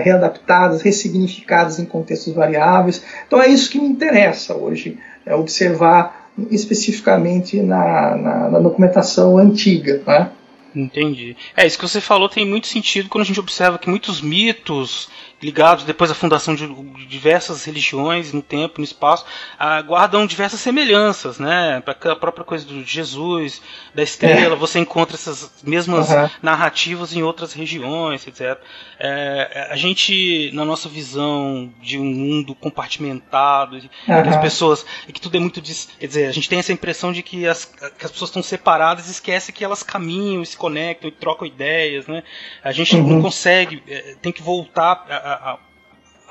readaptadas, 0.03 0.83
ressignificadas 0.83 1.79
em 1.79 1.85
contextos 1.85 2.35
variáveis. 2.35 3.01
Então 3.29 3.41
é 3.41 3.47
isso 3.47 3.71
que 3.71 3.79
me 3.79 3.87
interessa 3.87 4.57
hoje, 4.57 4.99
é 5.25 5.37
observar 5.37 6.18
especificamente 6.51 7.61
na, 7.61 8.17
na, 8.17 8.51
na 8.51 8.59
documentação 8.59 9.39
antiga. 9.39 10.03
Né? 10.07 10.31
Entendi. 10.75 11.37
É, 11.57 11.67
isso 11.67 11.79
que 11.79 11.89
você 11.89 12.01
falou 12.01 12.29
tem 12.29 12.47
muito 12.47 12.67
sentido 12.67 13.09
quando 13.09 13.23
a 13.23 13.27
gente 13.27 13.41
observa 13.41 13.79
que 13.79 13.89
muitos 13.89 14.21
mitos 14.21 15.09
ligados 15.41 15.85
depois 15.85 16.11
à 16.11 16.15
fundação 16.15 16.55
de 16.55 16.67
diversas 17.07 17.65
religiões 17.65 18.33
no 18.33 18.43
tempo, 18.43 18.79
no 18.79 18.85
espaço, 18.85 19.25
ah, 19.59 19.81
guardam 19.83 20.27
diversas 20.27 20.61
semelhanças, 20.61 21.39
né? 21.39 21.83
A 21.87 22.17
própria 22.17 22.45
coisa 22.45 22.67
do 22.67 22.85
Jesus, 22.85 23.63
da 23.95 24.03
estrela, 24.03 24.55
é. 24.55 24.59
você 24.59 24.79
encontra 24.79 25.17
essas 25.17 25.51
mesmas 25.63 26.11
uhum. 26.11 26.29
narrativas 26.43 27.13
em 27.13 27.23
outras 27.23 27.53
regiões, 27.53 28.27
etc. 28.27 28.59
É, 28.99 29.69
a 29.71 29.77
gente, 29.77 30.51
na 30.53 30.65
nossa 30.65 30.89
visão 30.89 31.73
de 31.81 31.99
um 31.99 32.05
mundo 32.05 32.55
compartimentado, 32.55 33.77
uhum. 33.77 34.23
que 34.23 34.29
as 34.29 34.41
pessoas, 34.41 34.85
e 35.07 35.13
que 35.13 35.21
tudo 35.21 35.37
é 35.37 35.41
muito, 35.41 35.63
quer 35.63 36.07
dizer, 36.07 36.27
a 36.27 36.33
gente 36.33 36.49
tem 36.49 36.59
essa 36.59 36.73
impressão 36.73 37.13
de 37.13 37.23
que 37.23 37.47
as, 37.47 37.65
que 37.65 38.05
as 38.05 38.11
pessoas 38.11 38.31
estão 38.31 38.43
separadas 38.43 39.09
e 39.09 39.13
esquece 39.13 39.53
que 39.53 39.65
elas 39.65 39.83
caminham, 39.83 40.45
se 40.45 40.57
conectam 40.57 41.09
e 41.09 41.13
trocam 41.13 41.47
ideias, 41.47 42.07
né? 42.07 42.25
A 42.63 42.73
gente 42.73 42.97
uhum. 42.97 43.07
não 43.07 43.23
consegue, 43.23 43.83
é, 43.87 44.17
tem 44.21 44.33
que 44.33 44.43
voltar 44.43 45.07
a, 45.33 45.59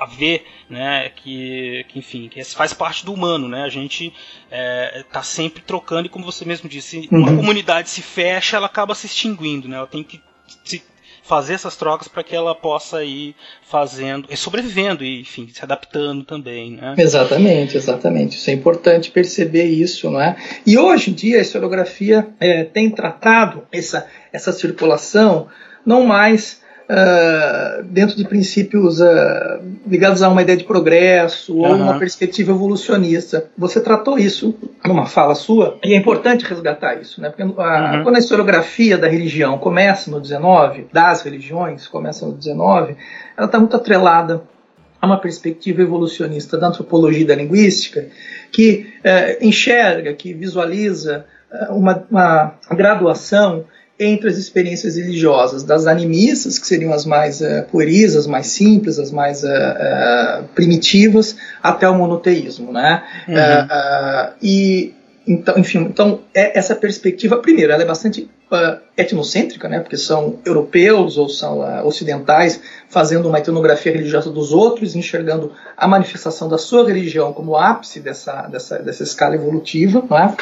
a, 0.00 0.06
ver, 0.06 0.44
né, 0.68 1.10
que, 1.10 1.84
que 1.88 1.98
enfim, 1.98 2.28
que 2.28 2.42
faz 2.44 2.72
parte 2.72 3.04
do 3.04 3.12
humano, 3.12 3.48
né? 3.48 3.62
A 3.62 3.68
gente 3.68 4.12
é, 4.50 5.04
tá 5.12 5.22
sempre 5.22 5.62
trocando 5.62 6.06
e 6.06 6.10
como 6.10 6.24
você 6.24 6.44
mesmo 6.44 6.68
disse, 6.68 7.08
uhum. 7.10 7.18
uma 7.18 7.36
comunidade 7.36 7.90
se 7.90 8.02
fecha, 8.02 8.56
ela 8.56 8.66
acaba 8.66 8.94
se 8.94 9.06
extinguindo, 9.06 9.68
né? 9.68 9.76
Ela 9.76 9.86
tem 9.86 10.02
que 10.02 10.20
se 10.64 10.82
fazer 11.28 11.52
essas 11.52 11.76
trocas 11.76 12.08
para 12.08 12.24
que 12.24 12.34
ela 12.34 12.54
possa 12.54 13.04
ir 13.04 13.36
fazendo, 13.62 14.26
e 14.30 14.36
sobrevivendo 14.36 15.04
e, 15.04 15.20
enfim, 15.20 15.46
se 15.52 15.62
adaptando 15.62 16.24
também, 16.24 16.72
né? 16.72 16.94
Exatamente, 16.96 17.76
exatamente. 17.76 18.38
Isso 18.38 18.48
é 18.48 18.54
importante 18.54 19.10
perceber 19.10 19.64
isso, 19.64 20.10
não 20.10 20.20
é? 20.20 20.36
E 20.66 20.78
hoje 20.78 21.10
em 21.10 21.12
dia 21.12 21.38
a 21.38 21.42
historiografia 21.42 22.26
é, 22.40 22.64
tem 22.64 22.90
tratado 22.90 23.66
essa, 23.70 24.06
essa 24.32 24.52
circulação 24.52 25.48
não 25.84 26.06
mais 26.06 26.62
uh, 26.88 27.82
dentro 27.84 28.16
de 28.16 28.24
princípios 28.24 29.00
uh, 29.00 29.60
ligados 29.86 30.22
a 30.22 30.28
uma 30.28 30.42
ideia 30.42 30.56
de 30.56 30.64
progresso 30.64 31.56
ou 31.58 31.66
uhum. 31.66 31.82
uma 31.82 31.98
perspectiva 31.98 32.50
evolucionista. 32.52 33.50
Você 33.56 33.80
tratou 33.80 34.18
isso 34.18 34.54
numa 34.84 35.06
fala 35.06 35.34
sua 35.34 35.78
e 35.84 35.92
é 35.92 35.96
importante 35.96 36.44
resgatar 36.44 37.00
isso, 37.00 37.20
né? 37.20 37.28
Porque 37.28 37.42
a, 37.42 37.46
uhum. 37.46 38.02
quando 38.04 38.16
a 38.16 38.18
historiografia 38.18 38.96
da 38.96 39.08
religião 39.08 39.58
começa 39.58 40.10
no 40.10 40.20
19, 40.20 40.86
das 40.92 41.22
religiões 41.22 41.86
começa 41.86 42.26
no 42.26 42.32
19, 42.32 42.96
ela 43.36 43.46
está 43.46 43.58
muito 43.58 43.76
atrelada 43.76 44.42
a 45.00 45.06
uma 45.06 45.20
perspectiva 45.20 45.82
evolucionista 45.82 46.56
da 46.56 46.68
antropologia 46.68 47.22
e 47.22 47.26
da 47.26 47.34
linguística 47.34 48.08
que 48.50 48.92
uh, 49.04 49.44
enxerga, 49.44 50.12
que 50.14 50.32
visualiza 50.32 51.26
uma, 51.70 52.04
uma 52.10 52.58
graduação 52.72 53.64
entre 53.98 54.28
as 54.28 54.36
experiências 54.36 54.96
religiosas 54.96 55.64
das 55.64 55.86
animistas, 55.86 56.58
que 56.58 56.66
seriam 56.66 56.92
as 56.92 57.04
mais 57.04 57.40
uh, 57.40 57.64
pueris, 57.70 58.14
as 58.14 58.26
mais 58.26 58.46
simples, 58.46 58.98
as 58.98 59.10
mais 59.10 59.42
uh, 59.42 59.46
uh, 59.48 60.44
primitivas, 60.54 61.36
até 61.62 61.88
o 61.88 61.94
monoteísmo, 61.94 62.72
né? 62.72 63.02
Uhum. 63.28 64.34
e 64.40 64.94
então, 65.28 65.58
enfim, 65.58 65.80
então 65.80 66.20
é 66.34 66.58
essa 66.58 66.74
perspectiva, 66.74 67.36
primeiro, 67.36 67.70
ela 67.70 67.82
é 67.82 67.86
bastante 67.86 68.30
uh, 68.50 68.80
etnocêntrica, 68.96 69.68
né, 69.68 69.78
porque 69.78 69.98
são 69.98 70.38
europeus 70.44 71.18
ou 71.18 71.28
são 71.28 71.58
uh, 71.60 71.86
ocidentais 71.86 72.58
fazendo 72.88 73.28
uma 73.28 73.38
etnografia 73.38 73.92
religiosa 73.92 74.30
dos 74.30 74.52
outros, 74.52 74.96
enxergando 74.96 75.52
a 75.76 75.86
manifestação 75.86 76.48
da 76.48 76.56
sua 76.56 76.86
religião 76.86 77.32
como 77.32 77.56
ápice 77.56 78.00
dessa, 78.00 78.42
dessa, 78.48 78.78
dessa 78.78 79.02
escala 79.02 79.34
evolutiva, 79.34 80.02
não 80.08 80.18
é? 80.18 80.34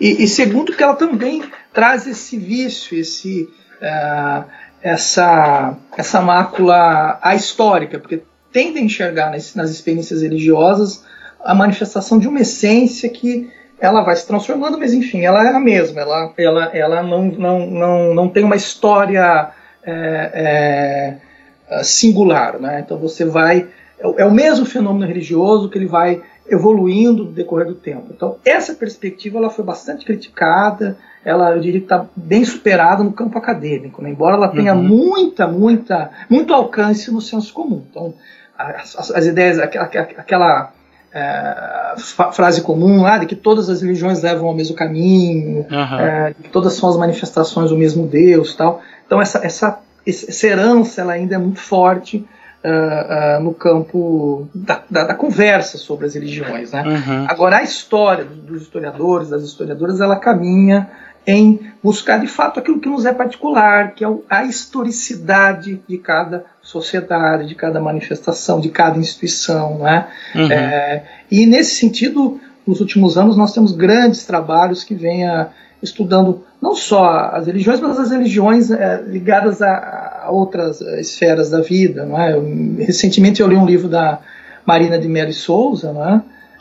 E, 0.00 0.24
e 0.24 0.28
segundo, 0.28 0.74
que 0.74 0.82
ela 0.82 0.96
também 0.96 1.44
traz 1.72 2.06
esse 2.06 2.36
vício, 2.36 2.98
esse, 2.98 3.48
uh, 3.80 4.44
essa, 4.82 5.76
essa 5.96 6.20
mácula 6.20 7.18
ahistórica, 7.22 7.98
porque 7.98 8.22
tende 8.52 8.78
a 8.78 8.82
enxergar 8.82 9.30
nas, 9.30 9.54
nas 9.54 9.70
experiências 9.70 10.22
religiosas 10.22 11.04
a 11.44 11.54
manifestação 11.54 12.18
de 12.18 12.26
uma 12.26 12.40
essência 12.40 13.08
que 13.08 13.48
ela 13.78 14.02
vai 14.02 14.16
se 14.16 14.26
transformando, 14.26 14.78
mas 14.78 14.92
enfim, 14.92 15.24
ela 15.24 15.46
é 15.46 15.54
a 15.54 15.60
mesma. 15.60 16.00
Ela, 16.00 16.32
ela, 16.36 16.64
ela 16.76 17.02
não, 17.02 17.26
não, 17.26 17.66
não, 17.66 18.14
não 18.14 18.28
tem 18.28 18.42
uma 18.42 18.56
história 18.56 19.50
é, 19.84 20.30
é, 20.34 21.16
singular. 21.82 22.58
Né? 22.60 22.80
Então 22.84 22.98
você 22.98 23.24
vai 23.24 23.68
é, 23.98 24.22
é 24.22 24.24
o 24.24 24.30
mesmo 24.30 24.66
fenômeno 24.66 25.06
religioso 25.06 25.68
que 25.68 25.78
ele 25.78 25.86
vai 25.86 26.22
evoluindo 26.48 27.24
no 27.24 27.32
decorrer 27.32 27.66
do 27.66 27.74
tempo. 27.74 28.06
Então, 28.14 28.36
essa 28.44 28.72
perspectiva 28.74 29.38
ela 29.38 29.50
foi 29.50 29.64
bastante 29.64 30.04
criticada, 30.04 30.96
ela 31.24 31.50
eu 31.52 31.60
diria 31.60 31.80
que 31.80 31.86
está 31.86 32.06
bem 32.14 32.44
superada 32.44 33.02
no 33.02 33.12
campo 33.12 33.36
acadêmico, 33.36 34.00
né? 34.00 34.10
embora 34.10 34.36
ela 34.36 34.48
tenha 34.48 34.74
uhum. 34.74 34.82
muita, 34.82 35.48
muita, 35.48 36.10
muito 36.30 36.54
alcance 36.54 37.10
no 37.10 37.20
senso 37.20 37.52
comum. 37.52 37.82
Então, 37.90 38.14
as, 38.56 38.96
as, 38.96 39.10
as 39.10 39.26
ideias, 39.26 39.58
aquela, 39.58 39.86
aquela 39.86 40.72
é, 41.12 41.94
frase 42.32 42.62
comum 42.62 43.02
lá 43.02 43.18
de 43.18 43.26
que 43.26 43.34
todas 43.34 43.68
as 43.68 43.82
religiões 43.82 44.22
levam 44.22 44.46
ao 44.46 44.54
mesmo 44.54 44.76
caminho, 44.76 45.66
uhum. 45.68 45.98
é, 45.98 46.34
que 46.40 46.48
todas 46.48 46.74
são 46.74 46.88
as 46.88 46.96
manifestações 46.96 47.70
do 47.70 47.76
mesmo 47.76 48.06
Deus, 48.06 48.54
tal. 48.54 48.80
Então 49.04 49.20
essa, 49.20 49.44
essa, 49.44 49.80
essa 50.06 50.46
herança 50.46 51.00
ela 51.00 51.14
ainda 51.14 51.34
é 51.34 51.38
muito 51.38 51.60
forte 51.60 52.26
uh, 52.64 53.38
uh, 53.38 53.42
no 53.42 53.52
campo 53.52 54.48
da, 54.54 54.82
da, 54.88 55.04
da, 55.04 55.14
conversa 55.14 55.78
sobre 55.78 56.06
as 56.06 56.14
religiões. 56.14 56.72
Né? 56.72 56.82
Uhum. 56.82 57.26
Agora, 57.28 57.58
a 57.58 57.62
história 57.62 58.24
dos 58.24 58.62
historiadores, 58.62 59.30
das 59.30 59.42
historiadoras, 59.42 60.00
ela 60.00 60.16
caminha 60.16 60.88
em 61.26 61.72
buscar 61.82 62.20
de 62.20 62.28
fato 62.28 62.60
aquilo 62.60 62.80
que 62.80 62.88
nos 62.88 63.04
é 63.04 63.12
particular, 63.12 63.94
que 63.94 64.04
é 64.04 64.08
a 64.30 64.44
historicidade 64.44 65.82
de 65.88 65.98
cada 65.98 66.44
sociedade, 66.62 67.48
de 67.48 67.54
cada 67.56 67.80
manifestação, 67.80 68.60
de 68.60 68.68
cada 68.68 68.96
instituição. 68.98 69.78
Né? 69.78 70.06
Uhum. 70.36 70.52
É, 70.52 71.04
e 71.28 71.44
nesse 71.44 71.74
sentido, 71.74 72.40
nos 72.64 72.80
últimos 72.80 73.18
anos, 73.18 73.36
nós 73.36 73.52
temos 73.52 73.72
grandes 73.72 74.24
trabalhos 74.24 74.84
que 74.84 74.94
vêm 74.94 75.24
estudando 75.86 76.42
não 76.60 76.74
só 76.74 77.30
as 77.32 77.46
religiões, 77.46 77.80
mas 77.80 77.98
as 77.98 78.10
religiões 78.10 78.70
é, 78.70 79.02
ligadas 79.06 79.62
a, 79.62 80.24
a, 80.24 80.30
outras 80.30 80.80
esferas 80.80 81.50
da 81.50 81.60
vida. 81.60 82.04
Não 82.04 82.20
é? 82.20 82.34
Eu, 82.34 82.76
recentemente 82.78 83.40
eu 83.40 83.48
li 83.48 83.56
um 83.56 83.66
livro 83.66 83.88
da 83.88 84.20
Marina 84.64 84.98
de 84.98 85.08
Mello 85.08 85.32
Souza? 85.32 85.92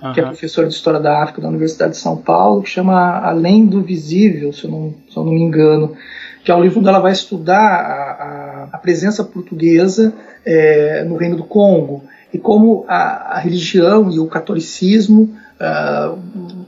Uhum. 0.01 0.11
que 0.11 0.19
é 0.19 0.23
professora 0.23 0.67
de 0.67 0.73
História 0.73 0.99
da 0.99 1.23
África 1.23 1.41
da 1.41 1.47
Universidade 1.47 1.93
de 1.93 1.97
São 1.97 2.17
Paulo, 2.17 2.61
que 2.61 2.69
chama 2.69 3.17
Além 3.19 3.65
do 3.65 3.81
Visível, 3.81 4.51
se 4.51 4.65
eu 4.65 4.71
não, 4.71 4.93
se 5.09 5.15
eu 5.15 5.23
não 5.23 5.31
me 5.31 5.41
engano, 5.41 5.95
que 6.43 6.51
é 6.51 6.55
o 6.55 6.61
livro 6.61 6.79
onde 6.79 6.89
ela 6.89 6.99
vai 6.99 7.13
estudar 7.13 7.57
a, 7.57 8.11
a, 8.11 8.67
a 8.73 8.77
presença 8.77 9.23
portuguesa 9.23 10.13
é, 10.45 11.03
no 11.05 11.15
Reino 11.15 11.37
do 11.37 11.45
Congo 11.45 12.03
e 12.31 12.37
como 12.37 12.83
a, 12.87 13.37
a 13.37 13.39
religião 13.39 14.11
e 14.11 14.19
o 14.19 14.27
catolicismo 14.27 15.33
uh, 15.59 16.19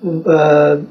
uh, 0.04 0.86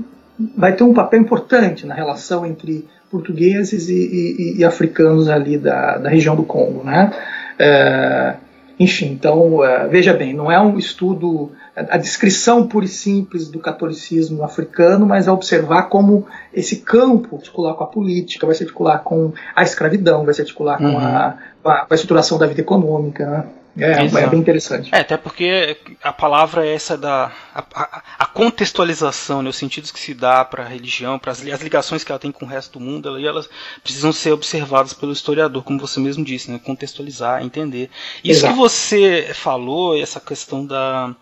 vai 0.56 0.74
ter 0.74 0.84
um 0.84 0.94
papel 0.94 1.20
importante 1.20 1.86
na 1.86 1.94
relação 1.94 2.44
entre 2.44 2.86
portugueses 3.10 3.88
e, 3.88 3.94
e, 3.94 4.58
e 4.58 4.64
africanos 4.64 5.28
ali 5.28 5.56
da, 5.56 5.98
da, 5.98 6.08
região 6.08 6.34
do 6.36 6.42
Congo, 6.42 6.84
né? 6.84 7.12
É, 7.58 8.34
enfim, 8.78 9.06
então 9.12 9.56
uh, 9.56 9.88
veja 9.88 10.12
bem, 10.12 10.34
não 10.34 10.52
é 10.52 10.60
um 10.60 10.78
estudo 10.78 11.52
a 11.76 11.98
descrição 11.98 12.66
pura 12.66 12.86
e 12.86 12.88
simples 12.88 13.48
do 13.48 13.58
catolicismo 13.58 14.42
africano, 14.42 15.04
mas 15.04 15.28
é 15.28 15.30
observar 15.30 15.84
como 15.84 16.26
esse 16.52 16.76
campo 16.76 17.36
articular 17.36 17.74
com 17.74 17.84
a 17.84 17.86
política, 17.86 18.46
vai 18.46 18.54
se 18.54 18.62
articular 18.62 19.00
com 19.00 19.32
a 19.54 19.62
escravidão, 19.62 20.24
vai 20.24 20.32
se 20.32 20.40
articular 20.40 20.80
uhum. 20.80 20.92
com, 20.92 20.98
a, 20.98 21.38
com, 21.62 21.70
a, 21.70 21.94
estruturação 21.94 22.38
da 22.38 22.46
vida 22.46 22.62
econômica. 22.62 23.26
Né? 23.26 23.44
É, 23.78 24.06
é, 24.06 24.26
bem 24.26 24.40
interessante. 24.40 24.88
É, 24.90 25.00
até 25.00 25.16
porque 25.16 25.76
a 26.02 26.12
palavra 26.12 26.66
é 26.66 26.74
essa 26.74 26.96
da 26.96 27.30
a, 27.54 28.02
a 28.18 28.26
contextualização, 28.26 29.42
né, 29.42 29.50
os 29.50 29.56
sentidos 29.56 29.90
que 29.90 30.00
se 30.00 30.14
dá 30.14 30.44
para 30.44 30.64
a 30.64 30.66
religião, 30.66 31.18
para 31.18 31.32
as, 31.32 31.40
ligações 31.40 32.02
que 32.02 32.10
ela 32.10 32.18
tem 32.18 32.32
com 32.32 32.46
o 32.46 32.48
resto 32.48 32.78
do 32.78 32.84
mundo, 32.84 33.08
ela, 33.08 33.20
elas 33.20 33.48
precisam 33.82 34.12
ser 34.12 34.32
observadas 34.32 34.94
pelo 34.94 35.12
historiador, 35.12 35.62
como 35.62 35.78
você 35.78 36.00
mesmo 36.00 36.24
disse, 36.24 36.50
né, 36.50 36.58
contextualizar, 36.58 37.42
entender. 37.42 37.90
Isso 38.24 38.40
Exato. 38.40 38.54
que 38.54 38.58
você 38.58 39.30
falou, 39.34 40.00
essa 40.00 40.20
questão 40.20 40.64
da 40.64 41.14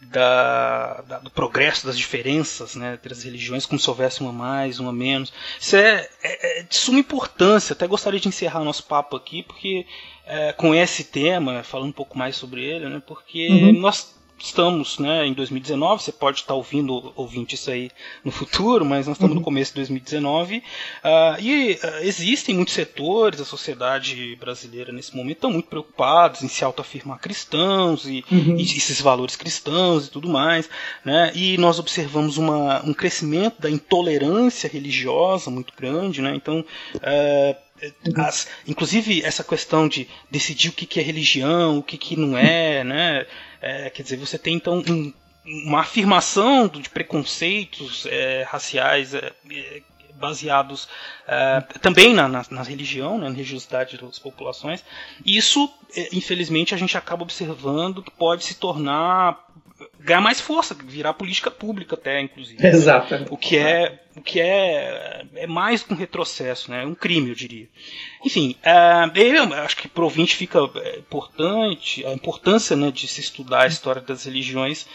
da, 0.00 1.02
da, 1.06 1.18
do 1.18 1.30
progresso 1.30 1.86
das 1.86 1.96
diferenças 1.96 2.74
né, 2.74 2.94
entre 2.94 3.12
as 3.12 3.22
religiões, 3.22 3.66
como 3.66 3.78
se 3.78 3.88
houvesse 3.88 4.20
uma 4.22 4.32
mais, 4.32 4.80
uma 4.80 4.92
menos. 4.92 5.32
Isso 5.60 5.76
é, 5.76 6.08
é, 6.22 6.60
é 6.60 6.62
de 6.62 6.74
suma 6.74 6.98
importância. 6.98 7.74
Até 7.74 7.86
gostaria 7.86 8.18
de 8.18 8.28
encerrar 8.28 8.64
nosso 8.64 8.84
papo 8.84 9.14
aqui, 9.14 9.42
porque 9.42 9.86
é, 10.30 10.52
com 10.52 10.72
esse 10.72 11.02
tema, 11.02 11.64
falando 11.64 11.88
um 11.88 11.92
pouco 11.92 12.16
mais 12.16 12.36
sobre 12.36 12.62
ele, 12.62 12.88
né, 12.88 13.02
porque 13.04 13.48
uhum. 13.48 13.72
nós 13.80 14.14
estamos 14.38 14.98
né, 14.98 15.26
em 15.26 15.34
2019, 15.34 16.02
você 16.02 16.12
pode 16.12 16.38
estar 16.38 16.54
ouvindo, 16.54 17.12
ouvinte 17.14 17.54
isso 17.54 17.70
aí 17.70 17.90
no 18.24 18.30
futuro, 18.30 18.84
mas 18.84 19.06
nós 19.06 19.16
estamos 19.16 19.34
uhum. 19.34 19.40
no 19.40 19.44
começo 19.44 19.72
de 19.72 19.76
2019 19.76 20.58
uh, 20.58 20.62
e 21.40 21.72
uh, 21.72 21.78
existem 22.02 22.54
muitos 22.54 22.72
setores 22.72 23.38
da 23.38 23.44
sociedade 23.44 24.36
brasileira 24.36 24.92
nesse 24.92 25.14
momento 25.14 25.36
estão 25.36 25.50
muito 25.50 25.68
preocupados 25.68 26.42
em 26.42 26.48
se 26.48 26.64
autoafirmar 26.64 27.18
cristãos 27.18 28.06
e, 28.06 28.24
uhum. 28.30 28.56
e, 28.56 28.62
esses 28.62 29.00
valores 29.00 29.36
cristãos 29.36 30.06
e 30.06 30.10
tudo 30.10 30.28
mais, 30.28 30.70
né? 31.04 31.32
E 31.34 31.58
nós 31.58 31.78
observamos 31.78 32.38
uma, 32.38 32.82
um 32.84 32.94
crescimento 32.94 33.60
da 33.60 33.70
intolerância 33.70 34.70
religiosa 34.70 35.50
muito 35.50 35.72
grande, 35.76 36.22
né? 36.22 36.34
Então 36.34 36.60
uh, 36.94 37.69
as, 38.16 38.48
inclusive 38.66 39.22
essa 39.22 39.44
questão 39.44 39.88
de 39.88 40.08
decidir 40.30 40.68
o 40.68 40.72
que, 40.72 40.86
que 40.86 41.00
é 41.00 41.02
religião, 41.02 41.78
o 41.78 41.82
que, 41.82 41.96
que 41.96 42.16
não 42.16 42.36
é, 42.36 42.84
né? 42.84 43.26
É, 43.60 43.90
quer 43.90 44.02
dizer, 44.02 44.16
você 44.16 44.38
tem 44.38 44.54
então 44.54 44.82
um, 44.88 45.12
uma 45.66 45.80
afirmação 45.80 46.68
de 46.68 46.88
preconceitos 46.88 48.06
é, 48.06 48.42
raciais 48.42 49.14
é, 49.14 49.32
é 49.50 49.82
baseados 50.20 50.86
é, 51.26 51.60
também 51.80 52.12
na, 52.12 52.28
na, 52.28 52.44
na, 52.50 52.62
religião, 52.62 53.16
né, 53.16 53.28
na 53.28 53.34
religiosidade 53.34 53.96
das 53.96 54.18
populações. 54.18 54.84
Isso, 55.24 55.72
é, 55.96 56.10
infelizmente, 56.12 56.74
a 56.74 56.78
gente 56.78 56.96
acaba 56.96 57.22
observando 57.22 58.02
que 58.02 58.10
pode 58.10 58.44
se 58.44 58.54
tornar 58.54 59.42
ganhar 59.98 60.20
mais 60.20 60.40
força, 60.40 60.74
virar 60.74 61.14
política 61.14 61.50
pública 61.50 61.94
até, 61.94 62.20
inclusive. 62.20 62.66
Exato. 62.66 63.26
O 63.30 63.36
que 63.36 63.56
é 63.56 64.00
o 64.16 64.20
que 64.20 64.40
é, 64.40 65.24
é 65.34 65.46
mais 65.46 65.82
que 65.82 65.92
um 65.92 65.96
retrocesso, 65.96 66.70
né? 66.70 66.84
um 66.84 66.94
crime, 66.94 67.30
eu 67.30 67.34
diria. 67.34 67.68
Enfim, 68.24 68.56
uh, 68.64 69.18
eu 69.18 69.54
acho 69.54 69.76
que 69.76 69.88
para 69.88 70.02
o 70.02 70.04
ouvinte 70.04 70.34
fica 70.36 70.58
é, 70.76 70.98
importante 70.98 72.04
a 72.04 72.12
importância 72.12 72.76
né, 72.76 72.90
de 72.90 73.06
se 73.06 73.20
estudar 73.20 73.62
a 73.62 73.66
história 73.68 74.02
das 74.02 74.24
religiões, 74.24 74.86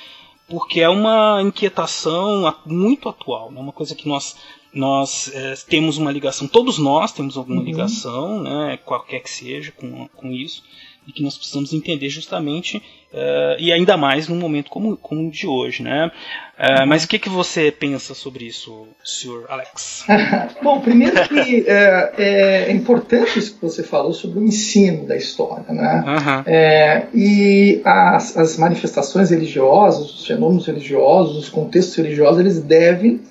porque 0.48 0.82
é 0.82 0.89
uma 0.89 1.41
inquietação 1.41 2.54
muito 2.65 3.08
atual, 3.08 3.52
né? 3.52 3.60
uma 3.60 3.71
coisa 3.71 3.95
que 3.95 4.08
nós 4.08 4.36
nós 4.71 5.34
é, 5.34 5.54
temos 5.69 5.98
uma 5.98 6.12
ligação, 6.12 6.50
todos 6.50 6.78
nós 6.78 7.13
temos 7.13 7.38
alguma 7.38 7.62
uhum. 7.62 7.65
ligação, 7.65 8.43
né, 8.43 8.78
qualquer 8.84 9.21
que 9.21 9.30
seja, 9.30 9.71
com, 9.71 10.06
com 10.10 10.30
isso 10.30 10.62
e 11.08 11.12
que 11.12 11.24
nós 11.24 11.38
precisamos 11.38 11.74
entender 11.74 12.10
justamente 12.10 12.78
uh, 12.78 13.60
e 13.60 13.72
ainda 13.72 13.96
mais 13.96 14.28
num 14.28 14.36
momento 14.36 14.70
como, 14.70 14.98
como 14.98 15.28
o 15.28 15.32
de 15.32 15.48
hoje, 15.48 15.84
né? 15.84 16.12
Uh, 16.58 16.88
mas 16.88 17.04
o 17.04 17.08
que, 17.08 17.20
que 17.20 17.30
você 17.30 17.72
pensa 17.72 18.13
sobre 18.13 18.46
isso, 18.46 18.88
senhor 19.04 19.46
Alex? 19.50 20.06
Bom, 20.63 20.82
primeiro 20.82 21.15
que 21.28 21.65
é, 21.68 22.13
é, 22.18 22.72
importante 22.72 23.39
isso 23.39 23.56
que 23.56 23.62
você 23.62 23.84
falou 23.84 24.13
sobre 24.13 24.39
o 24.39 24.44
ensino 24.44 25.06
da 25.06 25.15
história, 25.15 25.65
né? 25.70 26.04
Uhum. 26.08 26.44
É, 26.46 27.08
e 27.13 27.82
as, 27.84 28.38
as 28.38 28.58
manifestações 28.58 29.30
religiosas, 29.30 30.12
os 30.12 30.26
fenômenos 30.26 30.65
religiosos, 30.65 31.38
os 31.38 31.50
contextos 31.50 31.96
religiosos, 31.96 32.39
eles 32.39 32.62
devem 32.62 33.22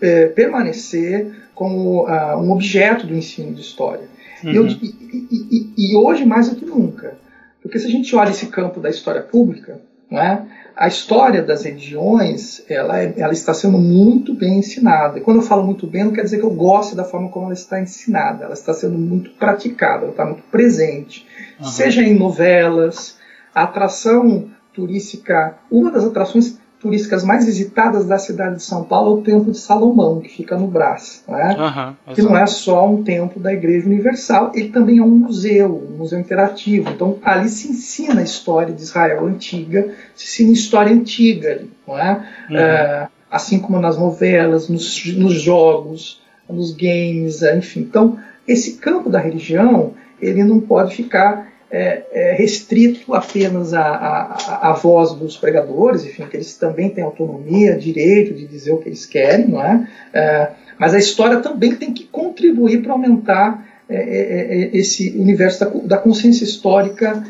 é, 0.00 0.26
permanecer 0.26 1.42
como 1.54 2.06
uh, 2.06 2.36
um 2.38 2.50
objeto 2.50 3.06
do 3.06 3.14
ensino 3.14 3.54
de 3.54 3.60
história. 3.60 4.11
Uhum. 4.44 4.52
Eu, 4.52 4.66
e, 4.66 4.94
e, 5.30 5.74
e, 5.76 5.96
hoje 5.96 6.24
mais 6.24 6.48
do 6.48 6.56
que 6.56 6.64
nunca. 6.64 7.14
Porque 7.62 7.78
se 7.78 7.86
a 7.86 7.90
gente 7.90 8.14
olha 8.16 8.30
esse 8.30 8.46
campo 8.46 8.80
da 8.80 8.90
história 8.90 9.22
pública, 9.22 9.80
é? 10.10 10.38
a 10.76 10.88
história 10.88 11.42
das 11.42 11.64
religiões 11.64 12.62
ela, 12.68 13.00
é, 13.00 13.14
ela 13.16 13.32
está 13.32 13.54
sendo 13.54 13.78
muito 13.78 14.34
bem 14.34 14.58
ensinada. 14.58 15.18
E 15.18 15.22
quando 15.22 15.38
eu 15.38 15.42
falo 15.42 15.64
muito 15.64 15.86
bem, 15.86 16.04
não 16.04 16.12
quer 16.12 16.24
dizer 16.24 16.38
que 16.38 16.44
eu 16.44 16.50
goste 16.50 16.94
da 16.94 17.04
forma 17.04 17.28
como 17.28 17.46
ela 17.46 17.54
está 17.54 17.80
ensinada. 17.80 18.44
Ela 18.44 18.54
está 18.54 18.74
sendo 18.74 18.98
muito 18.98 19.30
praticada, 19.32 20.02
ela 20.02 20.10
está 20.10 20.24
muito 20.24 20.42
presente. 20.50 21.26
Uhum. 21.58 21.66
Seja 21.66 22.02
em 22.02 22.18
novelas, 22.18 23.16
a 23.54 23.62
atração 23.62 24.50
turística, 24.72 25.58
uma 25.70 25.90
das 25.90 26.04
atrações 26.04 26.58
turísticas 26.82 27.22
mais 27.22 27.46
visitadas 27.46 28.04
da 28.04 28.18
cidade 28.18 28.56
de 28.56 28.64
São 28.64 28.82
Paulo 28.82 29.16
é 29.16 29.20
o 29.20 29.22
Templo 29.22 29.52
de 29.52 29.58
Salomão, 29.58 30.20
que 30.20 30.28
fica 30.28 30.58
no 30.58 30.66
Brás. 30.66 31.22
Né? 31.28 31.56
Uhum, 31.56 32.14
que 32.14 32.22
não 32.22 32.36
é 32.36 32.44
só 32.44 32.90
um 32.90 33.04
templo 33.04 33.40
da 33.40 33.52
Igreja 33.52 33.86
Universal, 33.86 34.50
ele 34.52 34.70
também 34.70 34.98
é 34.98 35.02
um 35.02 35.08
museu, 35.08 35.88
um 35.92 35.98
museu 35.98 36.18
interativo. 36.18 36.90
Então, 36.90 37.18
ali 37.22 37.48
se 37.48 37.68
ensina 37.68 38.20
a 38.20 38.24
história 38.24 38.74
de 38.74 38.82
Israel 38.82 39.24
antiga, 39.26 39.94
se 40.16 40.42
ensina 40.42 40.52
história 40.52 40.92
antiga. 40.92 41.62
Não 41.86 41.96
é? 41.96 42.26
Uhum. 42.50 42.56
é 42.56 43.08
assim 43.30 43.60
como 43.60 43.80
nas 43.80 43.96
novelas, 43.96 44.68
nos, 44.68 45.06
nos 45.16 45.40
jogos, 45.40 46.20
nos 46.50 46.72
games, 46.72 47.42
enfim. 47.42 47.80
Então, 47.80 48.18
esse 48.46 48.74
campo 48.74 49.08
da 49.08 49.20
religião, 49.20 49.94
ele 50.20 50.42
não 50.42 50.60
pode 50.60 50.94
ficar 50.94 51.51
é, 51.72 52.02
é 52.12 52.34
restrito 52.34 53.14
apenas 53.14 53.72
à, 53.72 54.78
voz 54.80 55.14
dos 55.14 55.38
pregadores, 55.38 56.04
enfim, 56.04 56.26
que 56.26 56.36
eles 56.36 56.54
também 56.56 56.90
têm 56.90 57.02
autonomia, 57.02 57.74
direito 57.74 58.34
de 58.34 58.46
dizer 58.46 58.72
o 58.72 58.76
que 58.76 58.90
eles 58.90 59.06
querem, 59.06 59.48
não 59.48 59.62
é? 59.62 59.88
é 60.12 60.50
mas 60.78 60.94
a 60.94 60.98
história 60.98 61.38
também 61.40 61.74
tem 61.74 61.92
que 61.92 62.04
contribuir 62.04 62.82
para 62.82 62.92
aumentar 62.92 63.66
é, 63.88 63.96
é, 63.96 64.64
é 64.64 64.76
esse 64.76 65.10
universo 65.10 65.60
da, 65.60 65.70
da 65.96 65.96
consciência 65.96 66.44
histórica 66.44 67.22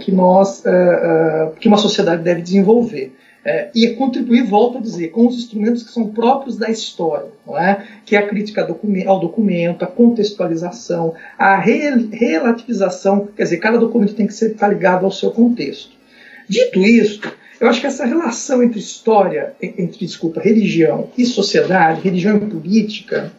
que 0.00 0.10
nós, 0.10 0.62
que 1.60 1.68
uma 1.68 1.76
sociedade 1.76 2.22
deve 2.22 2.40
desenvolver. 2.40 3.12
É, 3.44 3.70
e 3.74 3.94
contribuir, 3.94 4.42
volto 4.42 4.78
a 4.78 4.80
dizer, 4.80 5.08
com 5.08 5.26
os 5.26 5.36
instrumentos 5.36 5.82
que 5.82 5.92
são 5.92 6.08
próprios 6.08 6.56
da 6.56 6.68
história, 6.68 7.28
é? 7.56 7.82
que 8.04 8.16
é 8.16 8.18
a 8.18 8.26
crítica 8.26 8.66
ao 9.06 9.20
documento, 9.20 9.84
a 9.84 9.86
contextualização, 9.86 11.14
a 11.38 11.56
re 11.56 12.08
relativização, 12.12 13.28
quer 13.34 13.44
dizer, 13.44 13.58
cada 13.58 13.78
documento 13.78 14.14
tem 14.14 14.26
que 14.26 14.34
ser 14.34 14.54
tá 14.54 14.66
ligado 14.68 15.04
ao 15.04 15.12
seu 15.12 15.30
contexto. 15.30 15.96
Dito 16.48 16.80
isto, 16.80 17.32
eu 17.60 17.68
acho 17.68 17.80
que 17.80 17.86
essa 17.86 18.04
relação 18.04 18.62
entre 18.62 18.78
história, 18.78 19.54
entre, 19.60 20.06
desculpa, 20.06 20.40
religião 20.40 21.08
e 21.16 21.24
sociedade, 21.24 22.00
religião 22.00 22.36
e 22.36 22.40
política, 22.40 23.32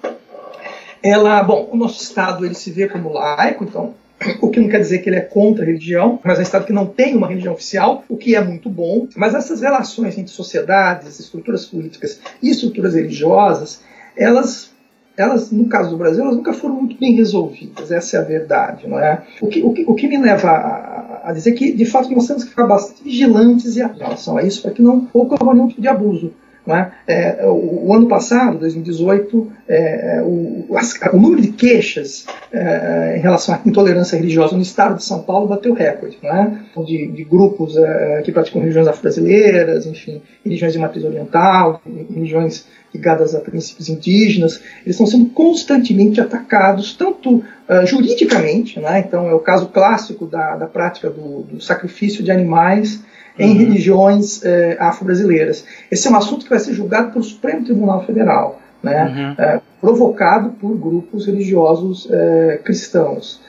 ela, 1.03 1.41
bom, 1.43 1.69
o 1.71 1.77
nosso 1.77 2.01
Estado 2.03 2.45
ele 2.45 2.55
se 2.55 2.71
vê 2.71 2.87
como 2.87 3.13
laico, 3.13 3.63
então 3.63 3.95
o 4.41 4.49
que 4.49 4.59
não 4.59 4.67
quer 4.67 4.79
dizer 4.79 4.99
que 4.99 5.09
ele 5.09 5.17
é 5.17 5.21
contra 5.21 5.63
a 5.63 5.65
religião, 5.65 6.19
mas 6.23 6.37
é 6.37 6.41
um 6.41 6.43
Estado 6.43 6.65
que 6.65 6.73
não 6.73 6.85
tem 6.85 7.15
uma 7.15 7.27
religião 7.27 7.53
oficial, 7.53 8.03
o 8.09 8.17
que 8.17 8.35
é 8.35 8.43
muito 8.43 8.69
bom. 8.69 9.07
Mas 9.15 9.33
essas 9.33 9.61
relações 9.61 10.17
entre 10.17 10.31
sociedades, 10.31 11.19
estruturas 11.19 11.65
políticas 11.65 12.19
e 12.41 12.49
estruturas 12.49 12.93
religiosas, 12.93 13.81
elas, 14.15 14.71
elas 15.17 15.51
no 15.51 15.67
caso 15.67 15.91
do 15.91 15.97
Brasil, 15.97 16.23
elas 16.23 16.35
nunca 16.35 16.53
foram 16.53 16.75
muito 16.75 16.97
bem 16.97 17.15
resolvidas, 17.15 17.91
essa 17.91 18.17
é 18.17 18.19
a 18.19 18.23
verdade. 18.23 18.87
Não 18.87 18.99
é? 18.99 19.23
o, 19.41 19.47
que, 19.47 19.61
o, 19.61 19.73
que, 19.73 19.85
o 19.87 19.95
que 19.95 20.07
me 20.07 20.17
leva 20.17 20.49
a, 20.49 21.29
a 21.29 21.33
dizer 21.33 21.53
que, 21.53 21.71
de 21.71 21.85
fato, 21.85 22.09
nós 22.13 22.27
temos 22.27 22.43
que 22.43 22.49
ficar 22.49 22.67
bastante 22.67 23.03
vigilantes 23.03 23.77
em 23.77 23.87
relação 23.87 24.37
a 24.37 24.43
isso, 24.43 24.61
para 24.61 24.71
que 24.71 24.81
não 24.81 25.07
ocorra 25.13 25.53
nenhum 25.53 25.67
tipo 25.67 25.81
de 25.81 25.87
abuso. 25.87 26.33
É? 26.75 26.91
É, 27.07 27.45
o, 27.45 27.87
o, 27.87 27.93
ano 27.93 28.07
passado, 28.07 28.59
2018, 28.59 29.51
é, 29.67 30.21
o, 30.23 30.75
as, 30.75 30.93
o, 31.13 31.17
número 31.17 31.41
de 31.41 31.49
queixas 31.49 32.25
é, 32.51 33.15
em 33.17 33.21
relação 33.21 33.55
à 33.55 33.61
intolerância 33.65 34.15
religiosa 34.15 34.55
no 34.55 34.61
estado 34.61 34.97
de 34.97 35.03
São 35.03 35.23
Paulo 35.23 35.47
bateu 35.47 35.73
recorde, 35.73 36.17
é? 36.23 36.51
de, 36.85 37.07
de, 37.07 37.23
grupos 37.23 37.77
é, 37.77 38.21
que 38.23 38.31
praticam 38.31 38.61
religiões 38.61 38.87
afro-brasileiras, 38.87 39.85
enfim, 39.85 40.21
religiões 40.43 40.73
de 40.73 40.79
matriz 40.79 41.03
oriental, 41.03 41.81
religiões 41.85 42.65
ligadas 42.93 43.35
a 43.35 43.39
princípios 43.39 43.89
indígenas, 43.89 44.61
eles 44.83 44.95
estão 44.95 45.05
sendo 45.05 45.29
constantemente 45.29 46.19
atacados, 46.19 46.93
tanto 46.93 47.35
uh, 47.35 47.85
juridicamente, 47.85 48.79
né? 48.79 48.99
então 48.99 49.27
é 49.27 49.33
o 49.33 49.39
caso 49.39 49.67
clássico 49.67 50.25
da, 50.25 50.55
da 50.55 50.65
prática 50.65 51.09
do, 51.09 51.43
do 51.43 51.61
sacrifício 51.61 52.23
de 52.23 52.31
animais 52.31 53.03
em 53.39 53.51
uhum. 53.51 53.57
religiões 53.57 54.43
eh, 54.43 54.75
afro-brasileiras. 54.79 55.63
Esse 55.89 56.07
é 56.07 56.11
um 56.11 56.15
assunto 56.17 56.43
que 56.43 56.49
vai 56.49 56.59
ser 56.59 56.73
julgado 56.73 57.13
pelo 57.13 57.23
Supremo 57.23 57.63
Tribunal 57.63 58.05
Federal, 58.05 58.61
né, 58.83 59.05
uhum. 59.05 59.43
eh, 59.43 59.61
provocado 59.79 60.49
por 60.51 60.77
grupos 60.77 61.25
religiosos 61.25 62.07
eh, 62.11 62.59
cristãos. 62.63 63.41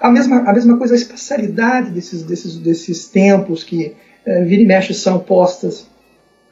a, 0.00 0.10
mesma, 0.10 0.48
a 0.48 0.52
mesma 0.52 0.78
coisa, 0.78 0.94
a 0.94 0.96
espacialidade 0.96 1.90
desses, 1.90 2.22
desses, 2.22 2.56
desses 2.56 3.08
templos 3.08 3.64
que 3.64 3.96
vira 4.46 4.62
e 4.62 4.66
mexe 4.66 4.94
são 4.94 5.18
postas 5.18 5.88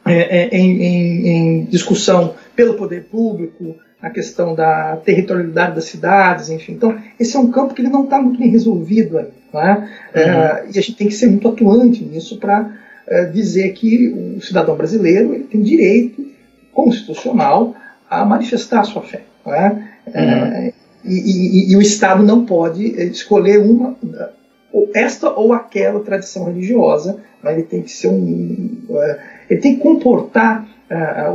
em, 0.04 0.82
em, 0.82 1.28
em 1.28 1.64
discussão 1.66 2.34
pelo 2.56 2.74
poder 2.74 3.04
público, 3.04 3.76
a 4.02 4.10
questão 4.10 4.54
da 4.54 4.96
territorialidade 4.96 5.76
das 5.76 5.84
cidades, 5.84 6.48
enfim. 6.48 6.72
Então, 6.72 6.98
esse 7.20 7.36
é 7.36 7.38
um 7.38 7.52
campo 7.52 7.74
que 7.74 7.82
ele 7.82 7.90
não 7.90 8.04
está 8.04 8.20
muito 8.20 8.40
bem 8.40 8.50
resolvido 8.50 9.18
ainda. 9.18 9.39
Né? 9.52 9.88
Uhum. 10.14 10.20
É, 10.20 10.64
e 10.74 10.78
a 10.78 10.82
gente 10.82 10.94
tem 10.94 11.08
que 11.08 11.14
ser 11.14 11.26
muito 11.26 11.48
atuante 11.48 12.04
nisso 12.04 12.38
para 12.38 12.70
é, 13.06 13.24
dizer 13.26 13.72
que 13.72 14.36
o 14.36 14.40
cidadão 14.40 14.76
brasileiro 14.76 15.34
ele 15.34 15.44
tem 15.44 15.60
direito 15.60 16.24
constitucional 16.72 17.74
a 18.08 18.24
manifestar 18.24 18.80
a 18.80 18.84
sua 18.84 19.02
fé. 19.02 19.22
Né? 19.44 19.88
Uhum. 20.06 20.72
E, 21.04 21.14
e, 21.14 21.72
e, 21.72 21.76
o 21.76 21.82
Estado 21.82 22.22
não 22.22 22.44
pode 22.44 22.84
escolher 23.10 23.58
uma 23.58 23.96
esta 24.94 25.30
ou 25.30 25.52
aquela 25.52 26.00
tradição 26.00 26.44
religiosa, 26.44 27.18
mas 27.42 27.54
ele 27.54 27.62
tem 27.64 27.82
que 27.82 27.90
ser 27.90 28.08
um, 28.08 28.78
é, 28.90 29.18
ele 29.48 29.60
tem 29.60 29.74
que 29.76 29.80
comportar 29.80 30.68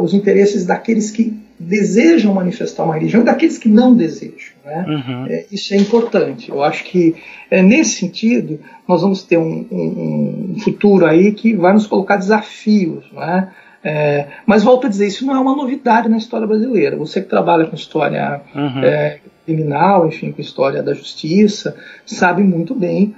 os 0.02 0.14
interesses 0.14 0.66
daqueles 0.66 1.10
que 1.12 1.45
desejam 1.60 2.34
manifestar 2.34 2.84
uma 2.84 2.96
religião 2.96 3.22
e 3.22 3.26
daqueles 3.26 3.58
que 3.58 3.70
não 3.70 3.96
desejam. 3.96 4.54
Né? 4.64 4.86
Uhum. 4.88 5.26
É, 5.28 5.46
isso 5.52 5.74
é 5.74 5.78
importante. 5.78 6.50
Eu 6.50 6.62
acho 6.64 6.84
que, 6.84 7.16
é, 7.50 7.62
nesse 7.62 8.00
sentido, 8.00 8.60
nós 8.88 9.02
vamos 9.02 9.24
ter 9.24 9.38
um, 9.38 9.66
um, 9.72 10.54
um, 10.56 10.60
futuro 10.60 11.06
aí 11.06 11.32
que 11.32 11.54
vai 11.54 11.74
nos 11.74 11.88
colocar 11.88 12.18
desafios. 12.18 13.06
Né? 13.14 13.50
É, 13.84 14.28
mas 14.46 14.64
volto 14.64 14.88
a 14.88 14.90
dizer, 14.90 15.08
isso 15.08 15.26
não 15.26 15.36
é 15.36 15.40
uma 15.40 15.56
novidade 15.56 16.10
na 16.10 16.18
história 16.18 16.46
brasileira. 16.46 16.98
Você 16.98 17.22
que 17.22 17.30
trabalha 17.30 17.66
com 17.66 17.76
história 17.76 18.42
uhum. 18.54 18.84
é, 18.84 19.20
criminal, 19.46 20.08
enfim, 20.08 20.32
com 20.32 20.42
história 20.42 20.84
da 20.84 20.94
justiça, 20.94 21.76
sabe 22.06 22.44
muito 22.44 22.76
bem 22.76 23.16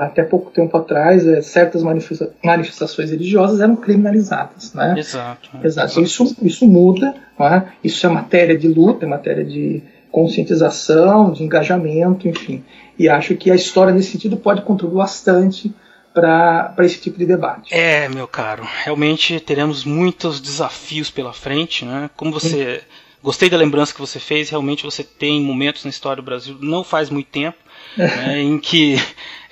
até 0.00 0.22
pouco 0.22 0.50
tempo 0.50 0.76
atrás, 0.76 1.26
é, 1.26 1.40
certas 1.40 1.82
manifestações 1.82 3.10
religiosas 3.10 3.60
eram 3.60 3.76
criminalizadas. 3.76 4.74
Né? 4.74 4.94
Exato. 4.98 5.50
Exato. 5.62 6.00
Isso, 6.00 6.36
isso 6.42 6.66
muda, 6.66 7.14
né? 7.38 7.68
isso 7.82 8.04
é 8.06 8.08
matéria 8.08 8.56
de 8.56 8.68
luta, 8.68 9.06
é 9.06 9.08
matéria 9.08 9.44
de 9.44 9.82
conscientização, 10.10 11.32
de 11.32 11.42
engajamento, 11.42 12.28
enfim. 12.28 12.62
E 12.98 13.08
acho 13.08 13.34
que 13.34 13.50
a 13.50 13.54
história, 13.54 13.92
nesse 13.92 14.12
sentido, 14.12 14.36
pode 14.36 14.62
contribuir 14.62 14.98
bastante 14.98 15.74
para 16.14 16.74
esse 16.78 17.00
tipo 17.00 17.18
de 17.18 17.26
debate. 17.26 17.74
É, 17.74 18.08
meu 18.08 18.28
caro, 18.28 18.64
realmente 18.84 19.40
teremos 19.40 19.84
muitos 19.84 20.40
desafios 20.40 21.10
pela 21.10 21.32
frente, 21.32 21.84
né? 21.84 22.08
Como 22.16 22.30
você. 22.30 22.82
Gostei 23.24 23.48
da 23.48 23.56
lembrança 23.56 23.94
que 23.94 24.00
você 24.00 24.20
fez, 24.20 24.50
realmente 24.50 24.84
você 24.84 25.02
tem 25.02 25.40
momentos 25.40 25.82
na 25.82 25.88
história 25.88 26.22
do 26.22 26.26
Brasil, 26.26 26.58
não 26.60 26.84
faz 26.84 27.08
muito 27.08 27.28
tempo, 27.28 27.56
né, 27.96 28.42
em 28.42 28.58
que 28.58 28.96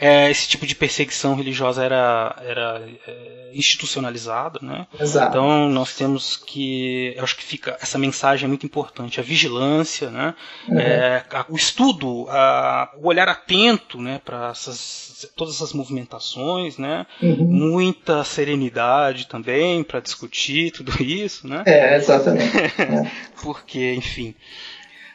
é, 0.02 0.28
esse 0.32 0.48
tipo 0.48 0.66
de 0.66 0.74
perseguição 0.74 1.36
religiosa 1.36 1.84
era, 1.84 2.34
era 2.44 2.82
é, 3.06 3.50
institucionalizada, 3.54 4.58
né? 4.60 4.84
Exato. 4.98 5.28
Então 5.28 5.68
nós 5.68 5.94
temos 5.94 6.36
que, 6.36 7.14
eu 7.16 7.22
acho 7.22 7.36
que 7.36 7.44
fica 7.44 7.78
essa 7.80 7.98
mensagem 7.98 8.46
é 8.46 8.48
muito 8.48 8.66
importante, 8.66 9.20
a 9.20 9.22
vigilância, 9.22 10.10
né? 10.10 10.34
Uhum. 10.68 10.78
É, 10.80 11.24
a, 11.30 11.46
o 11.48 11.54
estudo, 11.54 12.26
a, 12.28 12.90
o 12.96 13.06
olhar 13.06 13.28
atento, 13.28 14.02
né, 14.02 14.20
para 14.24 14.48
essas, 14.48 15.30
todas 15.36 15.54
essas 15.54 15.72
movimentações, 15.72 16.78
né? 16.78 17.06
Uhum. 17.22 17.46
Muita 17.46 18.24
serenidade 18.24 19.28
também 19.28 19.84
para 19.84 20.00
discutir 20.00 20.72
tudo 20.72 21.00
isso, 21.00 21.46
né? 21.46 21.62
É, 21.64 21.94
exatamente. 21.94 22.56
é. 22.58 23.08
Porque, 23.40 23.94
enfim. 23.94 24.34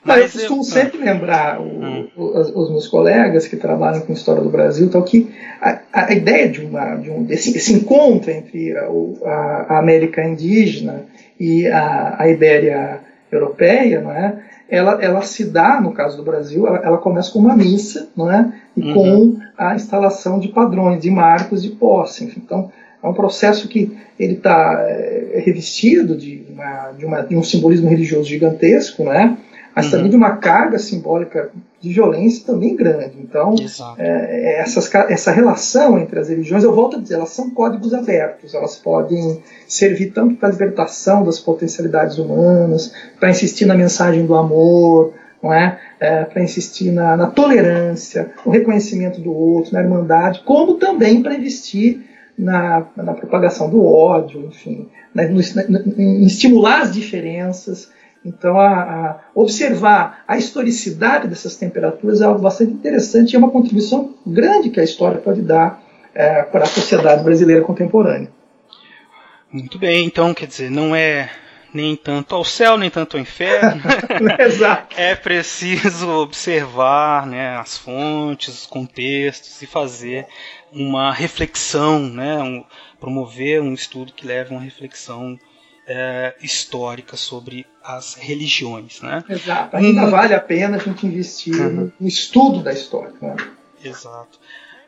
Mas 0.08 0.34
eu 0.34 0.40
costumo 0.40 0.62
eu... 0.62 0.64
sempre 0.64 0.98
lembrar 1.00 1.60
o, 1.60 1.66
hum. 1.66 2.08
os, 2.16 2.50
os, 2.56 2.70
meus 2.72 2.88
colegas 2.88 3.48
que 3.48 3.58
trabalham 3.58 4.02
com 4.02 4.14
história 4.14 4.42
do 4.42 4.50
Brasil, 4.50 4.86
então 4.86 5.02
que 5.02 5.30
a, 5.62 5.82
a 5.92 6.14
ideia 6.14 6.48
de, 6.48 6.62
uma, 6.62 6.96
de 6.96 7.12
um 7.12 7.24
desse, 7.24 7.56
esse 7.58 7.74
encontro 7.74 8.32
entre 8.32 8.76
a, 8.78 8.88
a, 9.70 9.80
América 9.80 10.24
indígena 10.24 11.06
e 11.40 11.68
a, 11.68 12.16
a 12.18 12.30
Ibéria 12.30 13.02
europeia, 13.32 14.02
não 14.02 14.12
é? 14.12 14.40
Ela, 14.70 15.02
ela 15.02 15.22
se 15.22 15.46
dá, 15.46 15.80
no 15.80 15.94
caso 15.94 16.18
do 16.18 16.24
Brasil, 16.24 16.68
ela, 16.68 16.80
ela 16.80 16.98
começa 16.98 17.32
com 17.32 17.40
uma 17.40 17.56
missa, 17.56 18.10
não 18.16 18.32
é? 18.32 18.52
E 18.76 18.82
uhum. 18.82 18.94
com 18.94 19.40
a 19.58 19.76
instalação 19.76 20.40
de 20.40 20.50
padrões, 20.50 21.02
de 21.02 21.10
marcos 21.10 21.64
de 21.64 21.70
posse. 21.70 22.26
Enfim. 22.26 22.42
Então, 22.46 22.70
é 23.02 23.08
um 23.08 23.14
processo 23.14 23.68
que 23.68 23.98
ele 24.20 24.34
está 24.34 24.84
é, 24.88 25.42
revestido 25.46 26.18
de, 26.18 26.46
uma, 26.50 26.92
de, 26.92 27.06
uma, 27.06 27.22
de 27.22 27.36
um 27.36 27.44
simbolismo 27.44 27.90
religioso 27.90 28.28
gigantesco, 28.28 29.04
né? 29.04 29.38
Mas 29.78 29.86
uhum. 29.86 29.92
também 29.92 30.10
de 30.10 30.16
uma 30.16 30.38
carga 30.38 30.80
simbólica 30.80 31.52
de 31.80 31.94
violência 31.94 32.44
também 32.48 32.76
grande. 32.76 33.20
Então, 33.22 33.54
é, 34.00 34.08
é, 34.08 34.60
essas, 34.60 34.92
essa 35.08 35.32
relação 35.32 36.00
entre 36.00 36.18
as 36.20 36.30
religiões, 36.30 36.64
eu 36.64 36.74
volto 36.74 36.98
a 36.98 37.00
dizer, 37.00 37.14
elas 37.14 37.30
são 37.30 37.52
códigos 37.52 37.94
abertos, 37.94 38.56
elas 38.56 38.76
podem 38.76 39.40
servir 39.68 40.08
tanto 40.08 40.34
para 40.34 40.50
a 40.50 40.52
libertação 40.52 41.24
das 41.24 41.40
potencialidades 41.40 42.18
humanas, 42.18 42.92
para 43.20 43.30
insistir 43.30 43.68
na 43.68 43.76
mensagem 43.76 44.26
do 44.26 44.34
amor, 44.34 45.14
não 45.44 45.54
é? 45.54 45.80
é 46.00 46.24
para 46.24 46.42
insistir 46.42 46.92
na, 46.92 47.16
na, 47.16 47.28
tolerância, 47.28 48.32
no 48.44 48.52
reconhecimento 48.52 49.22
do 49.22 49.32
outro, 49.32 49.74
na 49.74 49.82
irmandade, 49.82 50.42
como 50.44 50.74
também 50.80 51.22
para 51.22 51.36
investir 51.36 52.02
na, 52.36 52.84
na 52.96 53.14
propagação 53.14 53.70
do 53.70 53.86
ódio, 53.86 54.44
enfim, 54.48 54.90
na, 55.14 55.28
no, 55.28 55.40
em 55.40 56.26
estimular 56.26 56.82
as 56.82 56.92
diferenças 56.92 57.96
então, 58.28 58.60
a, 58.60 58.74
a 58.74 59.20
observar 59.34 60.24
a 60.28 60.38
historicidade 60.38 61.30
dessas 61.30 61.56
temperaturas 61.56 62.20
é 62.20 62.26
algo 62.26 62.42
bastante 62.42 62.74
interessante 62.74 63.32
e 63.32 63.36
é 63.38 63.40
uma 63.40 63.50
contribuição 63.50 64.14
grande 64.26 64.70
que 64.70 64.82
a 64.82 64.84
história 64.84 65.18
pode 65.18 65.42
dar 65.42 65.82
é, 66.14 66.44
para 66.44 66.64
a 66.64 66.68
sociedade 66.68 67.24
brasileira 67.24 67.62
contemporânea. 67.62 68.30
Muito 69.50 69.80
bem, 69.80 70.06
então, 70.06 70.34
quer 70.34 70.46
dizer, 70.46 70.70
não 70.70 70.94
é 70.94 71.30
nem 71.74 71.96
tanto 71.96 72.36
ao 72.36 72.44
céu, 72.44 72.78
nem 72.78 72.90
tanto 72.90 73.16
ao 73.16 73.22
inferno. 73.22 73.82
Exato. 74.40 74.96
É 75.00 75.16
preciso 75.16 76.10
observar 76.10 77.26
né, 77.26 77.56
as 77.56 77.78
fontes, 77.78 78.50
os 78.50 78.66
contextos 78.66 79.62
e 79.62 79.66
fazer 79.66 80.28
uma 80.72 81.14
reflexão, 81.14 82.00
né, 82.00 82.40
um, 82.40 82.66
promover 83.00 83.62
um 83.62 83.74
estudo 83.74 84.12
que 84.12 84.28
leve 84.28 84.54
a 84.54 84.58
uma 84.58 84.64
reflexão 84.64 85.40
é, 85.88 86.36
histórica 86.42 87.16
sobre 87.16 87.66
as 87.84 88.16
religiões, 88.16 89.02
né? 89.02 89.24
Exato. 89.30 89.76
Ainda 89.76 90.06
hum. 90.06 90.10
vale 90.10 90.34
a 90.34 90.40
pena 90.40 90.78
a 90.78 90.80
gente 90.80 91.08
investir 91.08 91.56
uhum. 91.56 91.92
no 92.00 92.08
estudo 92.08 92.62
da 92.62 92.74
história. 92.74 93.14
Né? 93.22 93.36
Exato. 93.84 94.40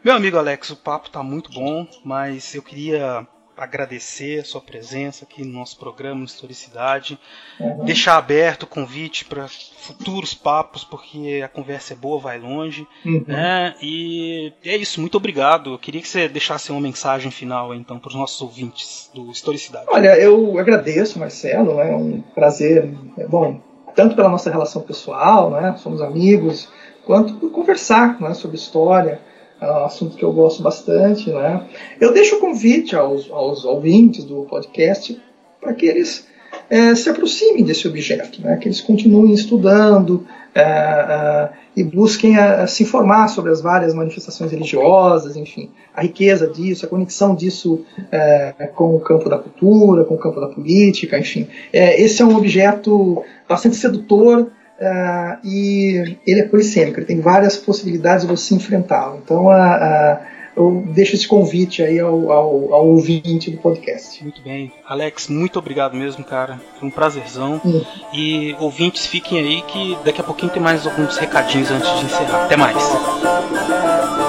Meu 0.04 0.16
amigo 0.16 0.38
Alex, 0.38 0.70
o 0.70 0.76
papo 0.76 1.08
está 1.08 1.24
muito 1.24 1.52
bom, 1.52 1.88
mas 2.04 2.54
eu 2.54 2.62
queria 2.62 3.26
agradecer 3.60 4.40
a 4.40 4.44
sua 4.46 4.62
presença 4.62 5.26
aqui 5.26 5.44
no 5.44 5.54
nosso 5.54 5.78
programa 5.78 6.24
Historicidade, 6.24 7.20
uhum. 7.60 7.86
deixar 7.86 8.18
aberto 8.18 8.64
o 8.64 8.68
convite 8.68 9.26
para 9.26 9.48
futuros 9.48 10.34
papos, 10.34 10.84
porque 10.84 11.42
a 11.44 11.48
conversa 11.48 11.94
é 11.94 11.96
boa, 11.96 12.20
vai 12.20 12.40
longe, 12.40 12.88
uhum. 13.06 13.24
né? 13.28 13.76
E 13.82 14.54
é 14.64 14.76
isso, 14.78 15.02
muito 15.02 15.18
obrigado. 15.18 15.74
Eu 15.74 15.80
queria 15.80 16.02
que 16.02 16.08
você 16.08 16.28
deixasse 16.28 16.72
uma 16.72 16.82
mensagem 16.82 17.32
final 17.32 17.74
então 17.74 18.00
para 18.00 18.10
os 18.10 18.16
nossos 18.16 18.42
ouvintes 18.42 19.10
do 19.14 19.30
Historicidade. 19.32 19.86
Olha, 19.90 20.18
eu 20.18 20.58
agradeço, 20.58 21.20
Marcelo, 21.20 21.80
é 21.80 21.96
um 21.96 22.22
prazer, 22.34 22.90
é 23.18 23.28
bom, 23.28 23.62
tanto 23.96 24.16
pela 24.16 24.30
nossa 24.30 24.50
relação 24.50 24.82
pessoal, 24.82 25.52
né? 25.52 25.76
Somos 25.78 26.02
amigos, 26.02 26.70
quanto 27.06 27.34
por 27.36 27.52
conversar 27.52 28.20
né, 28.22 28.34
sobre 28.34 28.58
história 28.58 29.20
é 29.62 29.72
um 29.72 29.86
assunto 29.86 30.16
que 30.16 30.24
eu 30.24 30.32
gosto 30.32 30.62
bastante. 30.62 31.30
Né? 31.30 31.68
Eu 32.00 32.14
deixo 32.14 32.38
o 32.38 32.40
convite 32.40 32.96
aos, 32.96 33.30
aos 33.32 33.66
ouvintes 33.66 34.24
do 34.24 34.44
podcast 34.44 35.20
para 35.60 35.74
que 35.74 35.86
eles 35.86 36.28
é, 36.70 36.96
se 36.96 37.10
aproximem 37.10 37.64
desse 37.64 37.88
objeto, 37.88 38.42
né? 38.42 38.58
que 38.58 38.68
eles 38.68 38.82
continuem 38.82 39.34
estudando 39.34 40.26
é, 40.54 40.62
é, 40.62 41.50
e 41.76 41.84
busquem 41.84 42.38
a, 42.38 42.64
a 42.64 42.68
se 42.68 42.84
informar 42.84 43.28
sobre 43.28 43.52
as 43.52 43.62
várias 43.62 43.94
manifestações 43.94 44.52
religiosas, 44.52 45.36
enfim, 45.36 45.70
a 45.96 46.02
riqueza 46.02 46.48
disso, 46.48 46.86
a 46.86 46.90
conexão 46.90 47.36
disso 47.36 47.86
é, 48.12 48.70
com 48.76 48.96
o 48.96 49.00
campo 49.00 49.30
da 49.30 49.38
cultura, 49.38 50.04
com 50.04 50.16
o 50.16 50.18
campo 50.18 50.42
da 50.42 50.48
política, 50.48 51.20
enfim. 51.20 51.48
É, 51.72 52.02
esse 52.02 52.22
é 52.22 52.26
um 52.26 52.36
objeto 52.36 53.24
bastante 53.48 53.76
sedutor 53.76 54.52
Uh, 54.80 55.46
e 55.46 56.18
ele 56.26 56.40
é 56.40 56.44
polissêmico, 56.44 57.00
ele 57.00 57.06
tem 57.06 57.20
várias 57.20 57.58
possibilidades 57.58 58.26
de 58.26 58.32
você 58.32 58.56
enfrentá-lo. 58.56 59.20
Então, 59.22 59.48
uh, 59.48 59.50
uh, 59.50 60.20
eu 60.56 60.84
deixo 60.88 61.16
esse 61.16 61.28
convite 61.28 61.82
aí 61.82 62.00
ao, 62.00 62.32
ao, 62.32 62.74
ao, 62.74 62.88
ouvinte 62.88 63.52
do 63.52 63.58
podcast. 63.58 64.24
Muito 64.24 64.42
bem. 64.42 64.72
Alex, 64.88 65.28
muito 65.28 65.60
obrigado 65.60 65.96
mesmo, 65.96 66.24
cara. 66.24 66.60
Foi 66.80 66.88
um 66.88 66.92
prazerzão. 66.92 67.62
Hum. 67.66 67.82
E 68.14 68.56
ouvintes, 68.60 69.06
fiquem 69.06 69.40
aí 69.40 69.62
que 69.64 69.98
daqui 70.06 70.22
a 70.22 70.24
pouquinho 70.24 70.52
tem 70.52 70.62
mais 70.62 70.88
alguns 70.88 71.18
recadinhos 71.18 71.70
antes 71.72 71.90
de 72.00 72.06
encerrar. 72.06 72.46
Até 72.46 72.56
mais. 72.56 74.29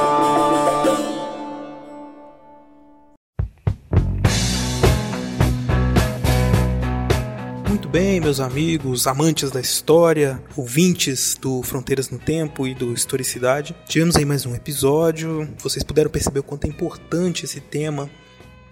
Bem, 7.91 8.21
meus 8.21 8.39
amigos, 8.39 9.09
amantes 9.09 9.51
da 9.51 9.61
história, 9.61 10.41
ouvintes 10.57 11.35
do 11.35 11.61
Fronteiras 11.61 12.09
no 12.09 12.21
Tempo 12.21 12.65
e 12.65 12.73
do 12.73 12.93
Historicidade? 12.93 13.75
Tivemos 13.89 14.15
aí 14.15 14.25
mais 14.25 14.47
um 14.47 14.55
episódio. 14.55 15.53
Vocês 15.59 15.83
puderam 15.83 16.09
perceber 16.09 16.39
o 16.39 16.45
quanto 16.45 16.67
é 16.67 16.69
importante 16.69 17.45
esse 17.45 17.61
tema 17.61 18.09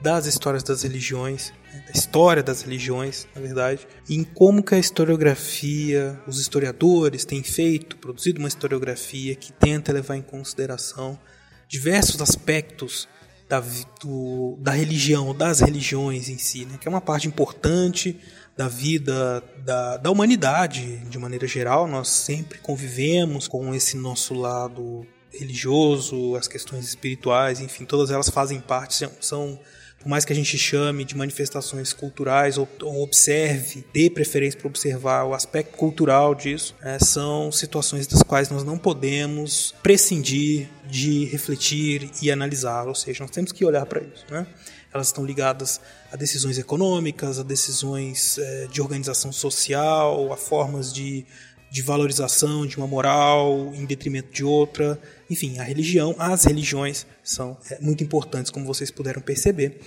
das 0.01 0.27
histórias 0.27 0.63
das 0.63 0.85
religiões, 0.85 1.53
né, 1.75 1.83
da 1.85 1.99
história 1.99 2.45
das 2.45 2.63
religiões, 2.63 3.27
na 3.35 3.41
verdade, 3.41 3.89
e 4.09 4.15
em 4.15 4.23
como 4.23 4.63
que 4.63 4.77
a 4.77 4.79
historiografia, 4.79 6.17
os 6.25 6.39
historiadores 6.39 7.25
têm 7.25 7.43
feito, 7.43 7.97
produzido 7.97 8.39
uma 8.39 8.47
historiografia 8.47 9.35
que 9.35 9.53
tenta 9.53 9.93
levar 9.93 10.15
em 10.15 10.23
consideração 10.23 11.19
diversos 11.67 12.23
aspectos 12.23 13.09
da, 13.49 13.61
do, 14.01 14.57
da 14.61 14.71
religião, 14.71 15.35
das 15.35 15.59
religiões 15.59 16.29
em 16.29 16.39
si, 16.39 16.67
né, 16.67 16.79
que 16.81 16.87
é 16.87 16.91
uma 16.91 17.01
parte 17.01 17.27
importante 17.27 18.17
da 18.59 18.67
vida 18.67 19.41
da, 19.65 19.99
da 19.99 20.11
humanidade 20.11 20.97
de 21.09 21.17
maneira 21.17 21.47
geral. 21.47 21.87
Nós 21.87 22.09
sempre 22.09 22.59
convivemos 22.59 23.47
com 23.47 23.73
esse 23.73 23.97
nosso 23.97 24.35
lado 24.35 25.07
religioso, 25.33 26.35
as 26.35 26.49
questões 26.49 26.85
espirituais, 26.85 27.61
enfim, 27.61 27.85
todas 27.85 28.11
elas 28.11 28.29
fazem 28.29 28.59
parte, 28.59 29.09
são, 29.21 29.61
por 30.01 30.09
mais 30.09 30.25
que 30.25 30.33
a 30.33 30.37
gente 30.37 30.59
chame 30.59 31.05
de 31.05 31.17
manifestações 31.17 31.93
culturais 31.93 32.59
ou, 32.59 32.69
ou 32.83 33.05
observe, 33.05 33.85
dê 33.95 34.11
preferência 34.11 34.59
para 34.59 34.67
observar 34.67 35.25
o 35.25 35.35
aspecto 35.35 35.77
cultural 35.77 36.35
disso, 36.35 36.75
é, 36.83 36.99
são 36.99 37.53
situações 37.53 38.09
das 38.09 38.25
quais 38.25 38.51
nós 38.51 38.65
não 38.65 38.77
podemos 38.77 39.73
prescindir 39.83 40.69
de 40.91 41.27
refletir 41.27 42.11
e 42.21 42.29
analisar, 42.29 42.89
ou 42.89 42.95
seja, 42.95 43.23
nós 43.23 43.31
temos 43.31 43.53
que 43.53 43.65
olhar 43.65 43.87
para 43.87 44.01
isso, 44.01 44.25
né? 44.29 44.47
elas 44.93 45.09
estão 45.09 45.25
ligadas 45.25 45.81
a 46.11 46.17
decisões 46.17 46.59
econômicas, 46.59 47.39
a 47.39 47.43
decisões 47.43 48.39
é, 48.39 48.67
de 48.67 48.81
organização 48.81 49.31
social, 49.31 50.33
a 50.33 50.37
formas 50.37 50.93
de, 50.93 51.25
de 51.71 51.83
valorização 51.83 52.67
de 52.67 52.77
uma 52.77 52.87
moral 52.87 53.73
em 53.75 53.85
detrimento 53.85 54.33
de 54.33 54.45
outra. 54.45 54.99
Enfim, 55.29 55.59
a 55.59 55.63
religião, 55.63 56.15
as 56.19 56.45
religiões 56.45 57.07
são 57.23 57.57
é, 57.71 57.79
muito 57.81 58.03
importantes, 58.03 58.51
como 58.51 58.65
vocês 58.65 58.91
puderam 58.91 59.21
perceber. 59.21 59.81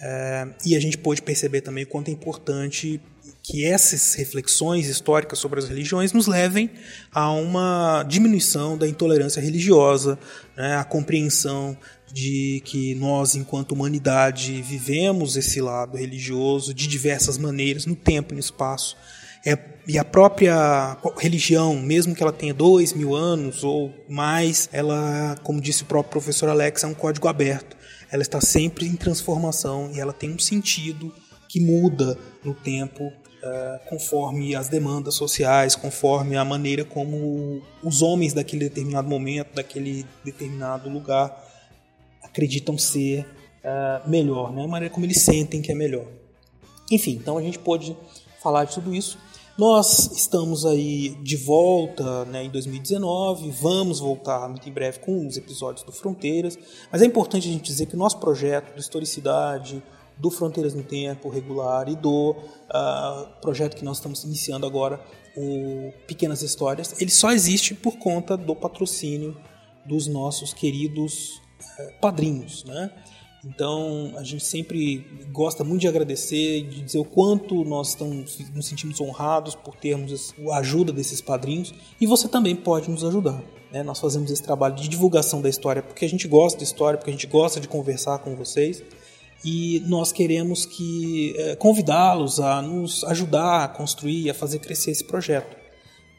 É, 0.00 0.46
e 0.64 0.76
a 0.76 0.80
gente 0.80 0.96
pôde 0.96 1.20
perceber 1.20 1.60
também 1.60 1.84
o 1.84 1.86
quanto 1.86 2.08
é 2.08 2.12
importante 2.12 3.00
que 3.42 3.64
essas 3.64 4.14
reflexões 4.14 4.88
históricas 4.88 5.38
sobre 5.38 5.58
as 5.58 5.68
religiões 5.68 6.12
nos 6.12 6.26
levem 6.26 6.70
a 7.12 7.30
uma 7.30 8.04
diminuição 8.06 8.76
da 8.76 8.86
intolerância 8.86 9.40
religiosa, 9.40 10.18
né, 10.56 10.76
a 10.76 10.84
compreensão 10.84 11.76
de 12.12 12.62
que 12.64 12.94
nós, 12.96 13.34
enquanto 13.34 13.72
humanidade, 13.72 14.60
vivemos 14.62 15.36
esse 15.36 15.60
lado 15.60 15.96
religioso 15.96 16.74
de 16.74 16.86
diversas 16.86 17.38
maneiras, 17.38 17.86
no 17.86 17.96
tempo 17.96 18.32
e 18.32 18.34
no 18.34 18.40
espaço. 18.40 18.96
É, 19.46 19.58
e 19.86 19.96
a 19.98 20.04
própria 20.04 20.98
religião, 21.16 21.76
mesmo 21.76 22.14
que 22.14 22.22
ela 22.22 22.32
tenha 22.32 22.52
dois 22.52 22.92
mil 22.92 23.14
anos 23.14 23.64
ou 23.64 23.94
mais, 24.08 24.68
ela, 24.72 25.38
como 25.42 25.60
disse 25.60 25.84
o 25.84 25.86
próprio 25.86 26.12
professor 26.12 26.48
Alex, 26.50 26.84
é 26.84 26.86
um 26.86 26.94
código 26.94 27.28
aberto. 27.28 27.77
Ela 28.10 28.22
está 28.22 28.40
sempre 28.40 28.86
em 28.86 28.96
transformação 28.96 29.90
e 29.92 30.00
ela 30.00 30.12
tem 30.12 30.30
um 30.30 30.38
sentido 30.38 31.14
que 31.48 31.60
muda 31.60 32.18
no 32.44 32.54
tempo 32.54 33.04
uh, 33.04 33.88
conforme 33.88 34.54
as 34.54 34.68
demandas 34.68 35.14
sociais, 35.14 35.74
conforme 35.74 36.36
a 36.36 36.44
maneira 36.44 36.84
como 36.84 37.62
os 37.82 38.02
homens 38.02 38.32
daquele 38.32 38.68
determinado 38.68 39.08
momento, 39.08 39.54
daquele 39.54 40.06
determinado 40.24 40.88
lugar 40.88 41.46
acreditam 42.22 42.76
ser 42.76 43.26
uh, 43.64 44.08
melhor, 44.08 44.52
né? 44.52 44.64
a 44.64 44.68
maneira 44.68 44.92
como 44.92 45.06
eles 45.06 45.22
sentem 45.22 45.62
que 45.62 45.72
é 45.72 45.74
melhor. 45.74 46.06
Enfim, 46.90 47.12
então 47.12 47.36
a 47.36 47.42
gente 47.42 47.58
pôde 47.58 47.96
falar 48.42 48.64
de 48.64 48.74
tudo 48.74 48.94
isso. 48.94 49.18
Nós 49.58 50.12
estamos 50.12 50.64
aí 50.64 51.16
de 51.20 51.36
volta 51.36 52.24
né, 52.26 52.44
em 52.44 52.48
2019, 52.48 53.50
vamos 53.50 53.98
voltar 53.98 54.48
muito 54.48 54.68
em 54.68 54.72
breve 54.72 55.00
com 55.00 55.26
os 55.26 55.36
episódios 55.36 55.84
do 55.84 55.90
Fronteiras, 55.90 56.56
mas 56.92 57.02
é 57.02 57.04
importante 57.04 57.48
a 57.48 57.52
gente 57.52 57.64
dizer 57.64 57.86
que 57.86 57.96
o 57.96 57.98
nosso 57.98 58.20
projeto 58.20 58.72
do 58.72 58.78
Historicidade, 58.78 59.82
do 60.16 60.30
Fronteiras 60.30 60.74
no 60.74 60.84
Tempo 60.84 61.28
regular 61.28 61.88
e 61.88 61.96
do 61.96 62.36
uh, 62.36 63.40
projeto 63.40 63.74
que 63.74 63.84
nós 63.84 63.96
estamos 63.96 64.22
iniciando 64.22 64.64
agora, 64.64 65.04
o 65.36 65.92
Pequenas 66.06 66.40
Histórias, 66.42 66.94
ele 67.00 67.10
só 67.10 67.32
existe 67.32 67.74
por 67.74 67.98
conta 67.98 68.36
do 68.36 68.54
patrocínio 68.54 69.36
dos 69.84 70.06
nossos 70.06 70.54
queridos 70.54 71.42
padrinhos, 72.00 72.62
né? 72.62 72.92
Então 73.44 74.14
a 74.16 74.24
gente 74.24 74.44
sempre 74.44 75.06
gosta 75.32 75.62
muito 75.62 75.82
de 75.82 75.88
agradecer, 75.88 76.62
de 76.62 76.82
dizer 76.82 76.98
o 76.98 77.04
quanto 77.04 77.64
nós 77.64 77.90
estamos, 77.90 78.38
nos 78.54 78.66
sentimos 78.66 79.00
honrados 79.00 79.54
por 79.54 79.76
termos 79.76 80.34
a 80.50 80.58
ajuda 80.58 80.92
desses 80.92 81.20
padrinhos 81.20 81.72
e 82.00 82.06
você 82.06 82.28
também 82.28 82.56
pode 82.56 82.90
nos 82.90 83.04
ajudar. 83.04 83.42
Né? 83.72 83.82
Nós 83.82 84.00
fazemos 84.00 84.30
esse 84.30 84.42
trabalho 84.42 84.74
de 84.74 84.88
divulgação 84.88 85.40
da 85.40 85.48
história 85.48 85.82
porque 85.82 86.04
a 86.04 86.08
gente 86.08 86.26
gosta 86.26 86.58
de 86.58 86.64
história, 86.64 86.98
porque 86.98 87.10
a 87.10 87.12
gente 87.12 87.26
gosta 87.26 87.60
de 87.60 87.68
conversar 87.68 88.18
com 88.18 88.34
vocês 88.34 88.82
e 89.44 89.82
nós 89.86 90.10
queremos 90.10 90.66
que 90.66 91.34
é, 91.36 91.56
convidá-los 91.56 92.40
a 92.40 92.60
nos 92.60 93.04
ajudar 93.04 93.64
a 93.64 93.68
construir, 93.68 94.30
a 94.30 94.34
fazer 94.34 94.58
crescer 94.58 94.90
esse 94.90 95.04
projeto. 95.04 95.67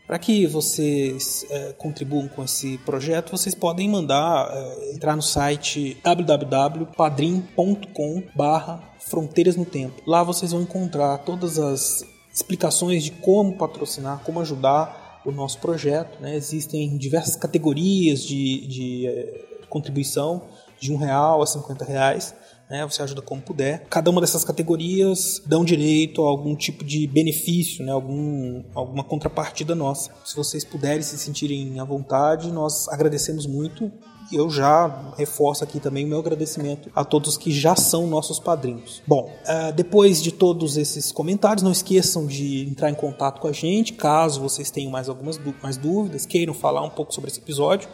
Para 0.10 0.18
que 0.18 0.48
vocês 0.48 1.46
é, 1.52 1.72
contribuam 1.74 2.28
com 2.28 2.44
esse 2.44 2.80
projeto, 2.80 3.30
vocês 3.30 3.54
podem 3.54 3.88
mandar 3.88 4.50
é, 4.52 4.96
entrar 4.96 5.16
no 5.16 5.22
site 5.22 5.96
www.padrim.com/barra 6.04 8.90
Fronteiras 8.98 9.56
no 9.56 9.66
Tempo. 9.66 10.02
Lá 10.08 10.24
vocês 10.24 10.52
vão 10.52 10.64
encontrar 10.64 11.20
todas 11.20 11.60
as 11.60 12.04
explicações 12.34 13.04
de 13.04 13.12
como 13.12 13.56
patrocinar, 13.56 14.24
como 14.24 14.40
ajudar 14.40 15.22
o 15.24 15.32
nosso 15.32 15.60
projeto. 15.60 16.20
Né? 16.20 16.36
Existem 16.36 16.98
diversas 16.98 17.36
categorias 17.36 18.24
de, 18.24 18.66
de 18.66 19.06
é, 19.06 19.46
contribuição, 19.70 20.42
de 20.80 20.92
um 20.92 20.98
real 20.98 21.44
a 21.44 21.46
50 21.46 21.86
reais 21.86 22.34
né? 22.70 22.86
Você 22.86 23.02
ajuda 23.02 23.22
como 23.22 23.42
puder. 23.42 23.86
Cada 23.90 24.10
uma 24.10 24.22
dessas 24.22 24.44
categorias 24.44 25.42
dão 25.46 25.66
direito 25.66 26.24
a 26.24 26.30
algum 26.30 26.56
tipo 26.56 26.84
de 26.84 27.08
benefício, 27.08 27.84
né? 27.84 27.92
Algum, 27.92 28.64
alguma 28.76 29.04
contrapartida 29.04 29.74
nossa. 29.74 30.12
Se 30.24 30.36
vocês 30.36 30.64
puderem 30.64 31.02
se 31.02 31.18
sentirem 31.18 31.80
à 31.80 31.84
vontade, 31.84 32.52
nós 32.52 32.88
agradecemos 32.90 33.46
muito 33.46 33.92
eu 34.32 34.50
já 34.50 35.12
reforço 35.18 35.64
aqui 35.64 35.80
também 35.80 36.06
o 36.06 36.08
meu 36.08 36.20
agradecimento 36.20 36.90
a 36.96 37.04
todos 37.04 37.38
que 37.38 37.52
já 37.52 37.76
são 37.76 38.08
nossos 38.08 38.40
padrinhos. 38.40 39.02
Bom, 39.08 39.32
uh, 39.44 39.74
depois 39.74 40.22
de 40.22 40.32
todos 40.32 40.78
esses 40.78 41.12
comentários, 41.12 41.64
não 41.64 41.72
esqueçam 41.72 42.28
de 42.28 42.68
entrar 42.70 42.90
em 42.90 42.96
contato 42.96 43.42
com 43.42 43.48
a 43.48 43.52
gente, 43.52 43.94
caso 43.94 44.42
vocês 44.42 44.70
tenham 44.70 44.92
mais 44.92 45.10
algumas 45.10 45.40
mais 45.62 45.78
dúvidas, 45.78 46.26
queiram 46.26 46.54
falar 46.54 46.84
um 46.84 46.90
pouco 46.90 47.14
sobre 47.14 47.32
esse 47.32 47.40
episódio. 47.40 47.90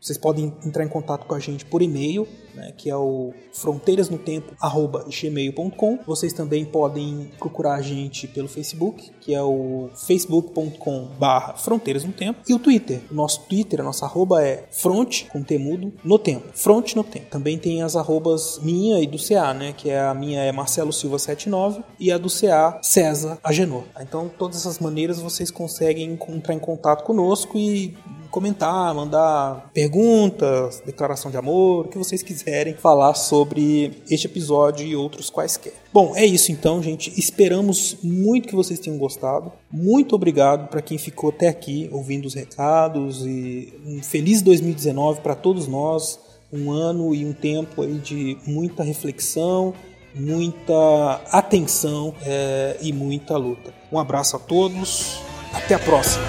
Vocês 0.00 0.18
podem 0.18 0.54
entrar 0.64 0.84
em 0.84 0.88
contato 0.88 1.26
com 1.26 1.34
a 1.34 1.40
gente 1.40 1.64
por 1.64 1.82
e-mail, 1.82 2.26
né, 2.54 2.72
que 2.76 2.90
é 2.90 2.96
o 2.96 3.32
fronteirasnotempo@gmail.com. 3.52 5.98
Vocês 6.06 6.32
também 6.32 6.64
podem 6.64 7.30
procurar 7.38 7.74
a 7.74 7.82
gente 7.82 8.26
pelo 8.28 8.48
Facebook, 8.48 9.10
que 9.20 9.34
é 9.34 9.42
o 9.42 9.90
facebook.com/fronteiras 10.06 12.04
no 12.04 12.12
tempo, 12.12 12.40
e 12.48 12.54
o 12.54 12.58
Twitter. 12.58 13.00
O 13.10 13.14
nosso 13.14 13.40
Twitter, 13.48 13.80
a 13.80 13.84
nossa 13.84 14.06
arroba 14.06 14.42
é 14.42 14.64
front 14.70 15.26
com 15.28 15.42
temudo 15.42 15.92
no 16.04 16.18
tempo. 16.18 16.48
Front 16.54 16.94
no 16.94 17.04
tempo. 17.04 17.26
Também 17.30 17.58
tem 17.58 17.82
as 17.82 17.96
arrobas 17.96 18.58
minha 18.62 19.00
e 19.00 19.06
do 19.06 19.18
CA, 19.18 19.54
né, 19.54 19.74
que 19.76 19.90
é 19.90 20.00
a 20.00 20.14
minha 20.14 20.42
é 20.42 20.52
Marcelo 20.52 20.92
Silva 20.92 21.18
79 21.18 21.82
e 21.98 22.12
a 22.12 22.18
do 22.18 22.28
CA 22.28 22.78
César 22.82 23.38
Agenor. 23.42 23.84
Então, 24.00 24.30
todas 24.38 24.58
essas 24.58 24.78
maneiras 24.78 25.20
vocês 25.20 25.50
conseguem 25.50 26.18
entrar 26.28 26.54
em 26.54 26.58
contato 26.58 27.04
conosco 27.04 27.58
e 27.58 27.96
comentar, 28.30 28.92
mandar 28.92 29.70
perguntas, 29.72 30.82
declaração 30.84 31.30
de 31.30 31.36
amor, 31.36 31.86
o 31.86 31.88
que 31.88 31.96
vocês 31.96 32.20
quiserem 32.44 32.74
falar 32.74 33.14
sobre 33.14 34.02
este 34.10 34.26
episódio 34.26 34.86
e 34.86 34.94
outros 34.94 35.30
quaisquer. 35.30 35.72
Bom, 35.92 36.14
é 36.14 36.24
isso 36.26 36.52
então, 36.52 36.82
gente. 36.82 37.12
Esperamos 37.18 37.96
muito 38.02 38.48
que 38.48 38.54
vocês 38.54 38.78
tenham 38.78 38.98
gostado. 38.98 39.50
Muito 39.72 40.14
obrigado 40.14 40.68
para 40.68 40.82
quem 40.82 40.98
ficou 40.98 41.30
até 41.30 41.48
aqui 41.48 41.88
ouvindo 41.90 42.26
os 42.26 42.34
recados 42.34 43.24
e 43.24 43.72
um 43.86 44.02
feliz 44.02 44.42
2019 44.42 45.22
para 45.22 45.34
todos 45.34 45.66
nós. 45.66 46.20
Um 46.52 46.70
ano 46.70 47.14
e 47.14 47.24
um 47.24 47.32
tempo 47.32 47.82
aí 47.82 47.94
de 47.94 48.36
muita 48.46 48.84
reflexão, 48.84 49.74
muita 50.14 51.20
atenção 51.32 52.14
é, 52.24 52.76
e 52.80 52.92
muita 52.92 53.36
luta. 53.36 53.74
Um 53.90 53.98
abraço 53.98 54.36
a 54.36 54.38
todos. 54.38 55.18
Até 55.52 55.74
a 55.74 55.78
próxima. 55.78 56.24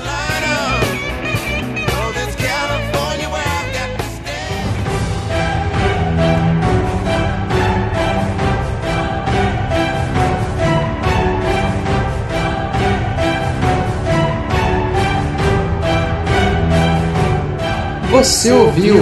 Você 18.15 18.49
ouviu 18.49 18.95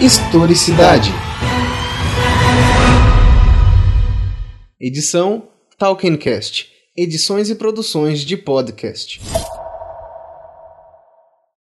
Historicidade. 0.00 1.10
Edição 4.80 5.48
Talkencast. 5.76 6.68
Edições 6.96 7.50
e 7.50 7.56
produções 7.56 8.20
de 8.20 8.36
podcast. 8.36 9.20